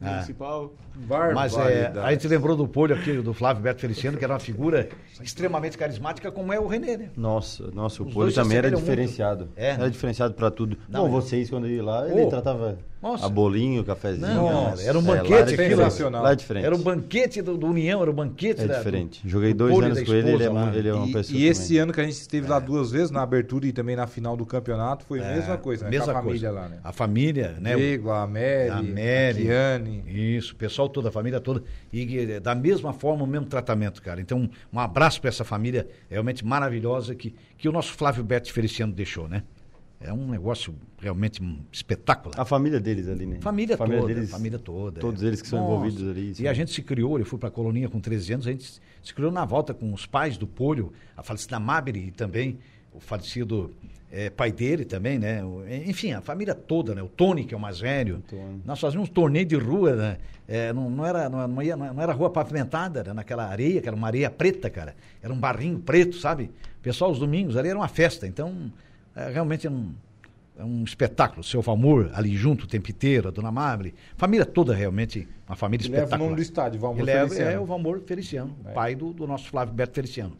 É. 0.00 0.10
Municipal. 0.14 0.72
Mas 1.32 1.56
é, 1.56 1.92
a 2.02 2.10
gente 2.10 2.26
lembrou 2.26 2.56
do 2.56 2.66
polho 2.66 2.92
aqui, 2.92 3.12
do 3.18 3.32
Flávio 3.32 3.62
Beto 3.62 3.80
Feliciano, 3.80 4.18
que 4.18 4.24
era 4.24 4.32
uma 4.32 4.40
figura 4.40 4.88
extremamente 5.22 5.78
carismática, 5.78 6.32
como 6.32 6.52
é 6.52 6.58
o 6.58 6.66
Renê, 6.66 6.96
né? 6.96 7.10
Nossa, 7.16 7.70
nossa, 7.70 8.02
o 8.02 8.08
Os 8.08 8.34
se 8.34 8.40
também 8.40 8.58
era 8.58 8.68
diferenciado. 8.70 9.44
muito. 9.44 9.52
É. 9.58 9.70
Era 9.70 9.88
diferenciado 9.88 10.34
pra 10.34 10.50
tudo. 10.50 10.76
Não, 10.88 11.02
Bom, 11.02 11.06
é. 11.06 11.10
vocês, 11.20 11.48
quando 11.48 11.68
iam 11.68 11.86
lá, 11.86 12.08
ele 12.08 12.22
Oh. 12.22 12.28
tratava 12.28 12.78
Nossa. 13.02 13.26
a 13.26 13.28
bolinho, 13.28 13.82
cafezinho. 13.84 14.26
Não, 14.28 14.42
Nossa. 14.52 14.82
era 14.88 14.96
um 14.96 15.02
É, 15.02 15.04
lá 15.08 15.16
banquete 15.16 15.32
era 15.54 15.62
aquilo. 15.64 15.82
Sensacional. 15.82 16.22
Lá 16.22 16.32
é 16.32 16.36
diferente. 16.36 16.64
Era 16.64 16.74
o 16.74 16.78
banquete 16.78 17.42
do, 17.42 17.58
do 17.58 17.66
União, 17.66 18.00
era 18.00 18.10
o 18.10 18.14
banquete 18.14 18.60
É 18.62 18.66
da- 18.68 18.78
diferente. 18.78 19.20
do- 19.22 19.28
Joguei 19.28 19.52
do 19.52 19.58
dois 19.68 19.84
anos 19.84 20.02
com 20.02 20.14
ele, 20.14 20.30
ele 20.30 20.44
é, 20.44 20.48
lá. 20.48 20.66
mu- 20.66 20.76
ele 20.76 20.88
é 20.88 20.94
uma 20.94 21.08
E, 21.08 21.12
pessoa 21.12 21.38
e 21.38 21.44
esse 21.46 21.62
também. 21.68 21.78
ano 21.80 21.92
que 21.92 22.00
a 22.00 22.04
gente 22.04 22.12
esteve 22.14 22.46
lá 22.46 22.60
duas 22.60 22.92
vezes, 22.92 23.10
na 23.10 23.20
abertura 23.22 23.66
e 23.66 23.72
também 23.72 23.96
na 23.96 24.06
final 24.06 24.36
do 24.36 24.46
campeonato, 24.46 25.04
foi 25.04 25.18
a 25.20 25.34
mesma 25.34 25.58
coisa, 25.58 25.82
né? 25.84 25.88
É, 25.88 25.90
mesma 25.98 26.12
Com 26.12 26.18
a 26.18 26.22
família 26.22 26.48
coisa. 26.50 26.62
lá, 26.62 26.68
né? 26.68 26.78
A 26.84 26.92
família, 26.92 27.56
né? 27.60 27.74
Diego, 27.74 28.10
a 28.10 28.26
Mary, 28.26 28.68
A 28.70 28.82
Mary. 28.82 30.02
Isso, 30.36 30.52
o 30.52 30.56
pessoal 30.56 30.88
toda, 30.88 31.08
a 31.08 31.12
família 31.12 31.40
toda. 31.40 31.62
E 31.92 32.18
eh, 32.18 32.38
da 32.40 32.54
mesma 32.54 32.92
forma, 32.92 33.24
o 33.24 33.26
mesmo 33.26 33.46
tratamento, 33.46 34.00
cara. 34.00 34.20
Então, 34.20 34.48
um 34.72 34.78
abraço 34.78 35.20
para 35.20 35.28
essa 35.28 35.44
família 35.44 35.88
realmente 36.08 36.44
maravilhosa 36.44 37.14
que, 37.14 37.34
que 37.58 37.68
o 37.68 37.72
nosso 37.72 37.92
Flávio 37.94 38.22
Beto 38.22 38.52
Feliciano 38.52 38.92
deixou, 38.92 39.28
né? 39.28 39.42
É 40.04 40.12
um 40.12 40.28
negócio 40.28 40.74
realmente 41.00 41.42
um 41.42 41.58
espetacular. 41.70 42.38
A 42.40 42.44
família 42.44 42.80
deles 42.80 43.08
ali, 43.08 43.24
né? 43.26 43.38
Família, 43.40 43.76
família 43.76 44.00
toda, 44.00 44.14
deles, 44.14 44.30
família 44.30 44.58
toda. 44.58 45.00
Todos 45.00 45.22
é. 45.22 45.26
eles 45.26 45.40
que 45.40 45.48
são 45.48 45.60
Nossa. 45.60 45.72
envolvidos 45.72 46.08
ali. 46.08 46.30
E 46.30 46.34
são- 46.34 46.48
a 46.48 46.52
gente 46.54 46.72
se 46.72 46.82
criou, 46.82 47.18
eu 47.18 47.24
fui 47.24 47.38
para 47.38 47.48
a 47.48 47.52
colonia 47.52 47.88
com 47.88 48.00
13 48.00 48.32
anos, 48.32 48.46
a 48.46 48.50
gente 48.50 48.80
se 49.02 49.14
criou 49.14 49.30
na 49.30 49.44
volta 49.44 49.72
com 49.72 49.92
os 49.92 50.04
pais 50.06 50.36
do 50.36 50.46
Polho, 50.46 50.92
a 51.16 51.22
falecida 51.22 51.58
Mabri 51.60 52.08
e 52.08 52.10
também 52.10 52.58
o 52.92 53.00
falecido 53.00 53.70
eh, 54.14 54.28
pai 54.28 54.52
dele 54.52 54.84
também, 54.84 55.18
né? 55.18 55.42
O- 55.42 55.64
enfim, 55.66 56.12
a 56.12 56.20
família 56.20 56.54
toda, 56.54 56.94
né? 56.94 57.02
O 57.02 57.08
Tony, 57.08 57.44
que 57.44 57.54
é 57.54 57.56
o 57.56 57.60
mais 57.60 57.80
velho. 57.80 58.22
Nós 58.64 58.78
fazíamos 58.78 59.08
torneio 59.08 59.46
de 59.46 59.56
rua, 59.56 59.96
né? 59.96 60.18
Eh, 60.46 60.70
não, 60.74 60.90
não 60.90 61.06
era, 61.06 61.30
não, 61.30 61.48
não 61.48 61.62
ia- 61.62 61.76
não 61.76 62.02
era 62.02 62.12
rua 62.12 62.28
pavimentada, 62.28 63.00
era 63.00 63.14
naquela 63.14 63.46
areia, 63.46 63.80
que 63.80 63.88
era 63.88 63.96
uma 63.96 64.06
areia 64.08 64.28
preta, 64.28 64.68
cara. 64.68 64.94
Era 65.22 65.32
um 65.32 65.38
barrinho 65.38 65.78
preto, 65.78 66.16
sabe? 66.18 66.50
Pessoal, 66.82 67.10
os 67.10 67.18
domingos 67.18 67.56
ali 67.56 67.68
era 67.70 67.78
uma 67.78 67.88
festa. 67.88 68.26
Então, 68.26 68.70
eh, 69.16 69.30
realmente 69.30 69.66
é 69.66 69.70
um, 69.70 69.92
é 70.58 70.64
um 70.64 70.84
espetáculo. 70.84 71.40
O 71.40 71.44
seu 71.44 71.60
Valmor 71.62 72.10
ali 72.14 72.36
junto 72.36 72.64
o 72.64 72.66
tempo 72.66 72.90
inteiro, 72.90 73.28
a 73.28 73.30
dona 73.30 73.50
Mabri. 73.50 73.94
Família 74.16 74.44
toda 74.44 74.74
realmente, 74.74 75.28
uma 75.46 75.56
família 75.56 75.84
Leva 75.84 75.94
o 75.94 75.98
espetacular. 76.04 76.18
nome 76.28 76.36
do 76.36 76.42
estádio, 76.42 76.80
Valmor 76.80 77.00
Ele 77.02 77.10
é, 77.10 77.20
Feliciano. 77.20 77.50
é 77.50 77.60
o 77.60 77.64
Valmor 77.64 78.00
Feliciano, 78.06 78.56
o 78.64 78.72
pai 78.72 78.94
do, 78.94 79.12
do 79.12 79.26
nosso 79.26 79.48
Flávio 79.48 79.74
Beto 79.74 79.94
Feliciano. 79.94 80.36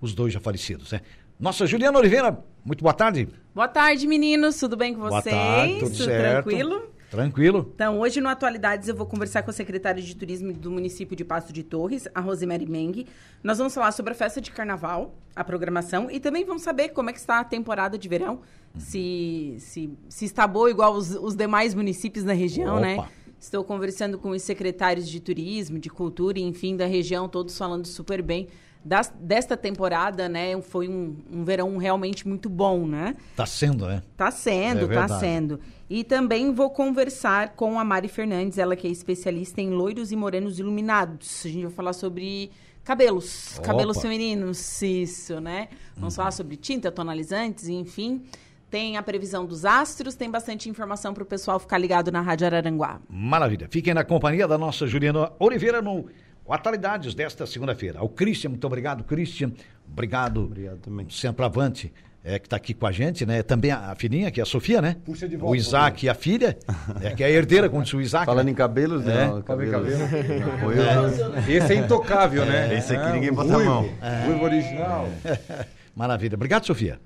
Os 0.00 0.14
dois 0.14 0.32
já 0.32 0.40
falecidos, 0.40 0.92
né? 0.92 1.00
Nossa 1.40 1.66
Juliana 1.66 1.98
Oliveira, 1.98 2.38
muito 2.64 2.82
boa 2.82 2.94
tarde. 2.94 3.28
Boa 3.54 3.66
tarde, 3.68 4.06
meninos. 4.06 4.58
Tudo 4.58 4.76
bem 4.76 4.94
com 4.94 5.00
Boa 5.00 5.20
vocês? 5.20 5.34
tarde, 5.34 5.78
tudo 5.80 5.94
certo. 5.96 6.44
tranquilo? 6.44 6.93
Tranquilo. 7.14 7.70
Então, 7.74 8.00
hoje 8.00 8.20
no 8.20 8.28
Atualidades 8.28 8.88
eu 8.88 8.94
vou 8.94 9.06
conversar 9.06 9.42
com 9.42 9.50
a 9.50 9.54
secretária 9.54 10.02
de 10.02 10.16
Turismo 10.16 10.52
do 10.52 10.70
município 10.70 11.16
de 11.16 11.24
Passo 11.24 11.52
de 11.52 11.62
Torres, 11.62 12.08
a 12.14 12.20
Rosemary 12.20 12.66
Meng. 12.66 13.06
Nós 13.42 13.58
vamos 13.58 13.72
falar 13.72 13.92
sobre 13.92 14.12
a 14.12 14.16
festa 14.16 14.40
de 14.40 14.50
carnaval, 14.50 15.14
a 15.34 15.44
programação 15.44 16.10
e 16.10 16.18
também 16.18 16.44
vamos 16.44 16.62
saber 16.62 16.88
como 16.88 17.10
é 17.10 17.12
que 17.12 17.20
está 17.20 17.38
a 17.38 17.44
temporada 17.44 17.96
de 17.96 18.08
verão, 18.08 18.40
se, 18.76 19.54
se, 19.60 19.90
se 20.08 20.24
está 20.24 20.46
boa 20.46 20.68
igual 20.68 20.92
os, 20.94 21.14
os 21.14 21.36
demais 21.36 21.74
municípios 21.74 22.24
da 22.24 22.32
região, 22.32 22.80
né? 22.80 22.96
Opa. 22.96 23.08
Estou 23.38 23.62
conversando 23.62 24.18
com 24.18 24.30
os 24.30 24.42
secretários 24.42 25.08
de 25.08 25.20
turismo, 25.20 25.78
de 25.78 25.90
cultura 25.90 26.38
enfim, 26.38 26.76
da 26.76 26.86
região, 26.86 27.28
todos 27.28 27.56
falando 27.56 27.86
super 27.86 28.22
bem 28.22 28.48
das- 28.84 29.12
desta 29.18 29.56
temporada, 29.56 30.28
né? 30.28 30.60
Foi 30.60 30.88
um, 30.88 31.16
um 31.32 31.42
verão 31.44 31.76
realmente 31.78 32.26
muito 32.28 32.48
bom, 32.48 32.86
né? 32.86 33.16
Tá 33.34 33.46
sendo, 33.46 33.86
né? 33.86 34.02
Tá 34.16 34.30
sendo, 34.30 34.90
É 34.92 34.94
tá 34.94 35.08
sendo. 35.20 35.58
E 35.88 36.04
também 36.04 36.52
vou 36.52 36.70
conversar 36.70 37.50
com 37.50 37.78
a 37.78 37.84
Mari 37.84 38.08
Fernandes, 38.08 38.58
ela 38.58 38.76
que 38.76 38.86
é 38.86 38.90
especialista 38.90 39.60
em 39.60 39.70
loiros 39.70 40.12
e 40.12 40.16
morenos 40.16 40.58
iluminados. 40.58 41.42
A 41.44 41.48
gente 41.48 41.62
vai 41.64 41.72
falar 41.72 41.92
sobre 41.92 42.50
cabelos, 42.82 43.52
Opa. 43.52 43.58
Uhum. 43.60 43.64
cabelos 43.66 44.00
femininos, 44.02 44.82
isso, 44.82 45.40
né? 45.40 45.68
Vamos 45.96 46.14
falar 46.16 46.30
sobre 46.30 46.56
tinta, 46.56 46.90
tonalizantes, 46.92 47.68
enfim. 47.68 48.22
Tem 48.70 48.96
a 48.96 49.02
previsão 49.02 49.46
dos 49.46 49.64
astros, 49.64 50.16
tem 50.16 50.28
bastante 50.28 50.68
informação 50.68 51.14
para 51.14 51.22
o 51.22 51.26
pessoal 51.26 51.60
ficar 51.60 51.78
ligado 51.78 52.10
na 52.10 52.20
Rádio 52.20 52.46
Araranguá. 52.46 53.00
Maravilha. 53.08 53.68
Fiquem 53.70 53.94
na 53.94 54.02
companhia 54.02 54.48
da 54.48 54.58
nossa 54.58 54.84
Juliana 54.86 55.30
Oliveira 55.38 55.80
no 55.80 56.06
Atualidades 56.48 57.14
desta 57.14 57.46
segunda-feira. 57.46 57.98
Ao 58.00 58.08
Christian, 58.08 58.50
muito 58.50 58.66
obrigado, 58.66 59.02
Christian. 59.04 59.52
Obrigado. 59.90 60.44
Obrigado 60.44 60.78
também. 60.78 61.06
Sempre 61.10 61.44
avante. 61.44 61.92
É, 62.26 62.38
que 62.38 62.46
está 62.46 62.56
aqui 62.56 62.72
com 62.72 62.86
a 62.86 62.92
gente, 62.92 63.26
né? 63.26 63.42
Também 63.42 63.70
a, 63.70 63.90
a 63.90 63.94
filhinha, 63.94 64.30
que 64.30 64.40
é 64.40 64.42
a 64.42 64.46
Sofia, 64.46 64.80
né? 64.80 64.96
Puxa 65.04 65.28
de 65.28 65.36
O 65.36 65.40
volta, 65.40 65.56
Isaac 65.58 66.06
e 66.06 66.08
a 66.08 66.14
filha, 66.14 66.56
é, 67.02 67.10
que 67.10 67.22
é 67.22 67.26
a 67.26 67.30
herdeira, 67.30 67.68
como 67.68 67.82
disse 67.82 67.94
o 67.94 68.00
Isaac. 68.00 68.24
Falando 68.24 68.46
né? 68.46 68.52
em 68.52 68.54
cabelos, 68.54 69.06
É. 69.06 69.26
não, 69.26 69.42
cabelos. 69.42 69.72
cabelo. 69.74 70.72
Eu. 70.72 71.54
Esse 71.54 71.74
é 71.74 71.76
intocável, 71.76 72.46
né? 72.46 72.74
esse 72.78 72.96
aqui 72.96 73.10
É, 73.10 73.12
ninguém 73.12 73.28
o 73.30 73.34
bota 73.34 73.54
a 73.54 73.58
mão. 73.58 73.90
Ruivo 74.26 74.42
original. 74.42 75.06
Maravilha. 75.94 76.34
Obrigado, 76.34 76.64
Sofia. 76.64 76.98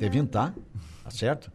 Ter 0.00 0.10
vindo, 0.10 0.28
tá? 0.28 0.52
Tá 1.04 1.10
certo? 1.12 1.48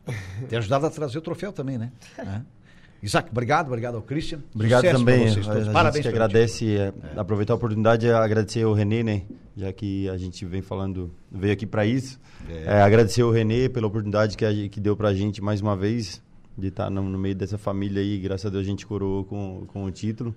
Ter 0.48 0.56
ajudado 0.56 0.86
a 0.86 0.90
trazer 0.90 1.18
o 1.18 1.22
troféu 1.22 1.52
também, 1.52 1.78
né? 1.78 1.92
É. 2.18 2.24
Isaac, 3.04 3.30
obrigado, 3.32 3.68
obrigado 3.68 3.96
ao 3.96 4.02
Christian. 4.02 4.40
Obrigado 4.54 4.82
Sucesso 4.82 5.00
também. 5.00 5.28
vocês 5.30 5.48
a, 5.48 5.54
todos. 5.54 5.68
a 5.68 5.72
Parabéns 5.72 6.04
gente 6.06 6.14
que 6.14 6.20
pelo 6.20 6.28
time. 6.28 6.40
agradece, 6.40 6.78
é, 6.78 6.94
aproveitar 7.20 7.54
a 7.54 7.56
oportunidade 7.56 8.06
e 8.06 8.12
agradecer 8.12 8.64
ao 8.64 8.74
Renê, 8.74 9.04
né? 9.04 9.24
Já 9.58 9.74
que 9.74 10.08
a 10.10 10.18
gente 10.18 10.46
vem 10.46 10.62
falando, 10.62 11.12
veio 11.32 11.54
aqui 11.54 11.66
para 11.66 11.86
isso. 11.86 12.20
É. 12.48 12.64
É, 12.78 12.82
agradecer 12.82 13.22
ao 13.24 13.32
Renê 13.32 13.68
pela 13.70 13.88
oportunidade 13.88 14.38
que, 14.38 14.46
a, 14.46 14.70
que 14.70 14.80
deu 14.80 14.96
pra 14.96 15.14
gente 15.14 15.42
mais 15.42 15.62
uma 15.62 15.76
vez 15.76 16.22
de 16.58 16.68
estar 16.68 16.90
no, 16.90 17.02
no 17.02 17.18
meio 17.18 17.36
dessa 17.36 17.58
família 17.58 18.02
aí. 18.02 18.20
Graças 18.20 18.46
a 18.46 18.50
Deus 18.50 18.64
a 18.64 18.70
gente 18.70 18.86
coroou 18.86 19.26
com, 19.26 19.66
com 19.68 19.84
o 19.86 19.92
título. 19.92 20.36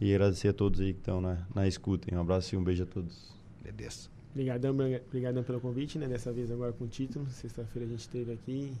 E 0.00 0.14
agradecer 0.14 0.48
a 0.48 0.52
todos 0.52 0.80
aí 0.80 0.92
que 0.92 0.98
estão 0.98 1.20
na, 1.20 1.38
na 1.54 1.66
escuta. 1.66 2.14
Um 2.14 2.20
abraço 2.20 2.54
e 2.54 2.58
um 2.58 2.64
beijo 2.64 2.82
a 2.82 2.86
todos. 2.86 3.30
Beleza. 3.62 4.08
Obrigadão, 4.30 4.72
obrigadão 5.08 5.42
pelo 5.42 5.60
convite, 5.60 5.98
né? 5.98 6.06
Dessa 6.06 6.30
vez 6.32 6.50
agora 6.50 6.72
com 6.72 6.84
o 6.84 6.88
título. 6.88 7.26
Sexta-feira 7.30 7.86
a 7.86 7.90
gente 7.90 8.00
esteve 8.00 8.32
aqui, 8.32 8.72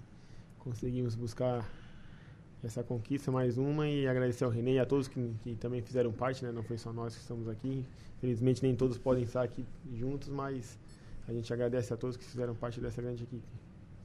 conseguimos 0.58 1.14
buscar 1.14 1.66
essa 2.64 2.82
conquista, 2.82 3.30
mais 3.30 3.58
uma, 3.58 3.88
e 3.88 4.06
agradecer 4.06 4.44
ao 4.44 4.50
Renê 4.50 4.74
e 4.74 4.78
a 4.78 4.86
todos 4.86 5.06
que, 5.08 5.30
que 5.44 5.54
também 5.54 5.80
fizeram 5.82 6.12
parte, 6.12 6.44
né? 6.44 6.50
Não 6.52 6.62
foi 6.62 6.78
só 6.78 6.92
nós 6.92 7.14
que 7.14 7.20
estamos 7.20 7.48
aqui. 7.48 7.84
Felizmente 8.20 8.62
nem 8.62 8.74
todos 8.74 8.96
podem 8.98 9.24
estar 9.24 9.42
aqui 9.42 9.64
juntos, 9.94 10.28
mas 10.28 10.78
a 11.28 11.32
gente 11.32 11.52
agradece 11.52 11.92
a 11.92 11.96
todos 11.96 12.16
que 12.16 12.24
fizeram 12.24 12.54
parte 12.54 12.80
dessa 12.80 13.00
grande 13.02 13.22
equipe. 13.24 13.42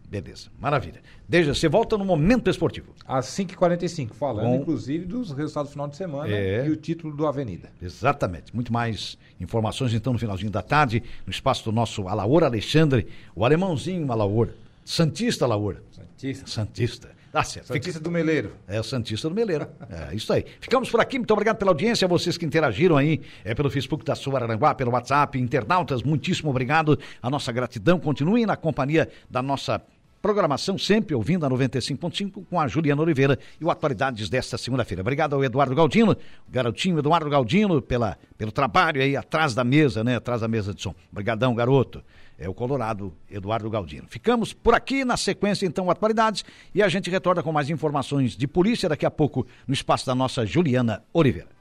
Beleza. 0.10 0.49
Maravilha. 0.60 1.02
Deja, 1.28 1.54
você 1.56 1.70
volta 1.70 1.97
no 1.97 2.04
momento 2.04 2.49
esportivo. 2.49 2.93
Às 3.08 3.28
5h45, 3.28 4.10
falando 4.12 4.45
Bom. 4.47 4.56
inclusive 4.58 5.06
dos 5.06 5.32
resultados 5.32 5.70
do 5.70 5.74
final 5.74 5.88
de 5.88 5.95
semana 5.95 6.28
É. 6.30 6.68
e 6.68 6.70
o 6.70 6.76
título 6.76 7.16
do 7.16 7.26
Avenida. 7.26 7.72
Exatamente. 7.82 8.54
Muito 8.54 8.74
mais 8.74 9.18
informações 9.39 9.93
então 9.93 10.12
no 10.12 10.20
finalzinho 10.20 10.52
da 10.52 10.62
tarde, 10.62 11.02
no 11.26 11.32
espaço 11.32 11.64
do 11.64 11.72
nosso 11.72 12.10
Alaor 12.10 12.43
Alexandre, 12.43 13.08
o 13.34 13.45
alemãozinho 13.45 14.12
Alaor. 14.12 14.49
Santista 14.84 15.45
Alaor. 15.45 15.78
Santista. 15.93 16.45
Santista. 16.45 17.20
Dá 17.32 17.43
certo. 17.43 17.67
Santista 17.67 17.99
do 17.99 18.11
Meleiro. 18.11 18.53
É 18.67 18.79
o 18.79 18.84
Santista 18.84 19.29
do 19.29 19.36
Meleiro. 19.36 19.67
É 20.11 20.15
isso 20.15 20.32
aí. 20.32 20.45
Ficamos 20.59 20.89
por 20.89 20.99
aqui. 20.99 21.17
Muito 21.17 21.32
obrigado 21.32 21.57
pela 21.57 21.71
audiência. 21.71 22.07
Vocês 22.07 22.38
que 22.38 22.45
interagiram 22.45 22.97
aí 22.97 23.21
é, 23.43 23.53
pelo 23.53 23.69
Facebook 23.69 24.05
da 24.05 24.15
Sua 24.15 24.41
Aranguá, 24.41 24.73
pelo 24.73 24.91
WhatsApp, 24.91 25.38
internautas, 25.38 26.01
muitíssimo 26.01 26.49
obrigado. 26.49 26.97
A 27.21 27.29
nossa 27.29 27.51
gratidão. 27.51 27.99
Continuem 27.99 28.45
na 28.45 28.55
companhia 28.55 29.09
da 29.29 29.41
nossa 29.41 29.82
programação, 30.22 30.78
sempre 30.78 31.15
ouvindo 31.15 31.45
a 31.45 31.49
95.5 31.49 32.45
com 32.49 32.59
a 32.59 32.67
Juliana 32.67 33.01
Oliveira 33.01 33.39
e 33.59 33.65
o 33.65 33.72
Atualidades 33.72 34.30
desta 34.30 34.57
segunda-feira. 34.57 35.01
Obrigado 35.01 35.34
ao 35.34 35.43
Eduardo 35.43 35.74
Galdino, 35.74 36.15
garotinho 36.49 36.99
Eduardo 36.99 37.30
Galdino, 37.30 37.82
pela, 37.82 38.17
pelo 38.38 38.51
trabalho 38.51 39.01
aí 39.01 39.15
atrás 39.15 39.55
da 39.55 39.63
mesa, 39.63 40.03
né? 40.03 40.15
Atrás 40.15 40.41
da 40.41 40.47
mesa 40.47 40.74
de 40.74 40.82
som. 40.82 40.93
Obrigadão, 41.11 41.55
garoto. 41.55 42.03
É 42.38 42.49
o 42.49 42.53
Colorado 42.55 43.13
Eduardo 43.30 43.69
Galdino. 43.69 44.07
Ficamos 44.09 44.51
por 44.51 44.74
aqui 44.74 45.05
na 45.05 45.15
sequência, 45.15 45.65
então, 45.65 45.91
atualidades, 45.91 46.43
e 46.74 46.82
a 46.82 46.89
gente 46.89 47.07
retorna 47.07 47.43
com 47.43 47.51
mais 47.51 47.69
informações 47.69 48.36
de 48.36 48.47
polícia 48.47 48.89
daqui 48.89 49.05
a 49.05 49.11
pouco 49.11 49.45
no 49.67 49.74
espaço 49.74 50.07
da 50.07 50.15
nossa 50.15 50.43
Juliana 50.43 51.03
Oliveira. 51.13 51.61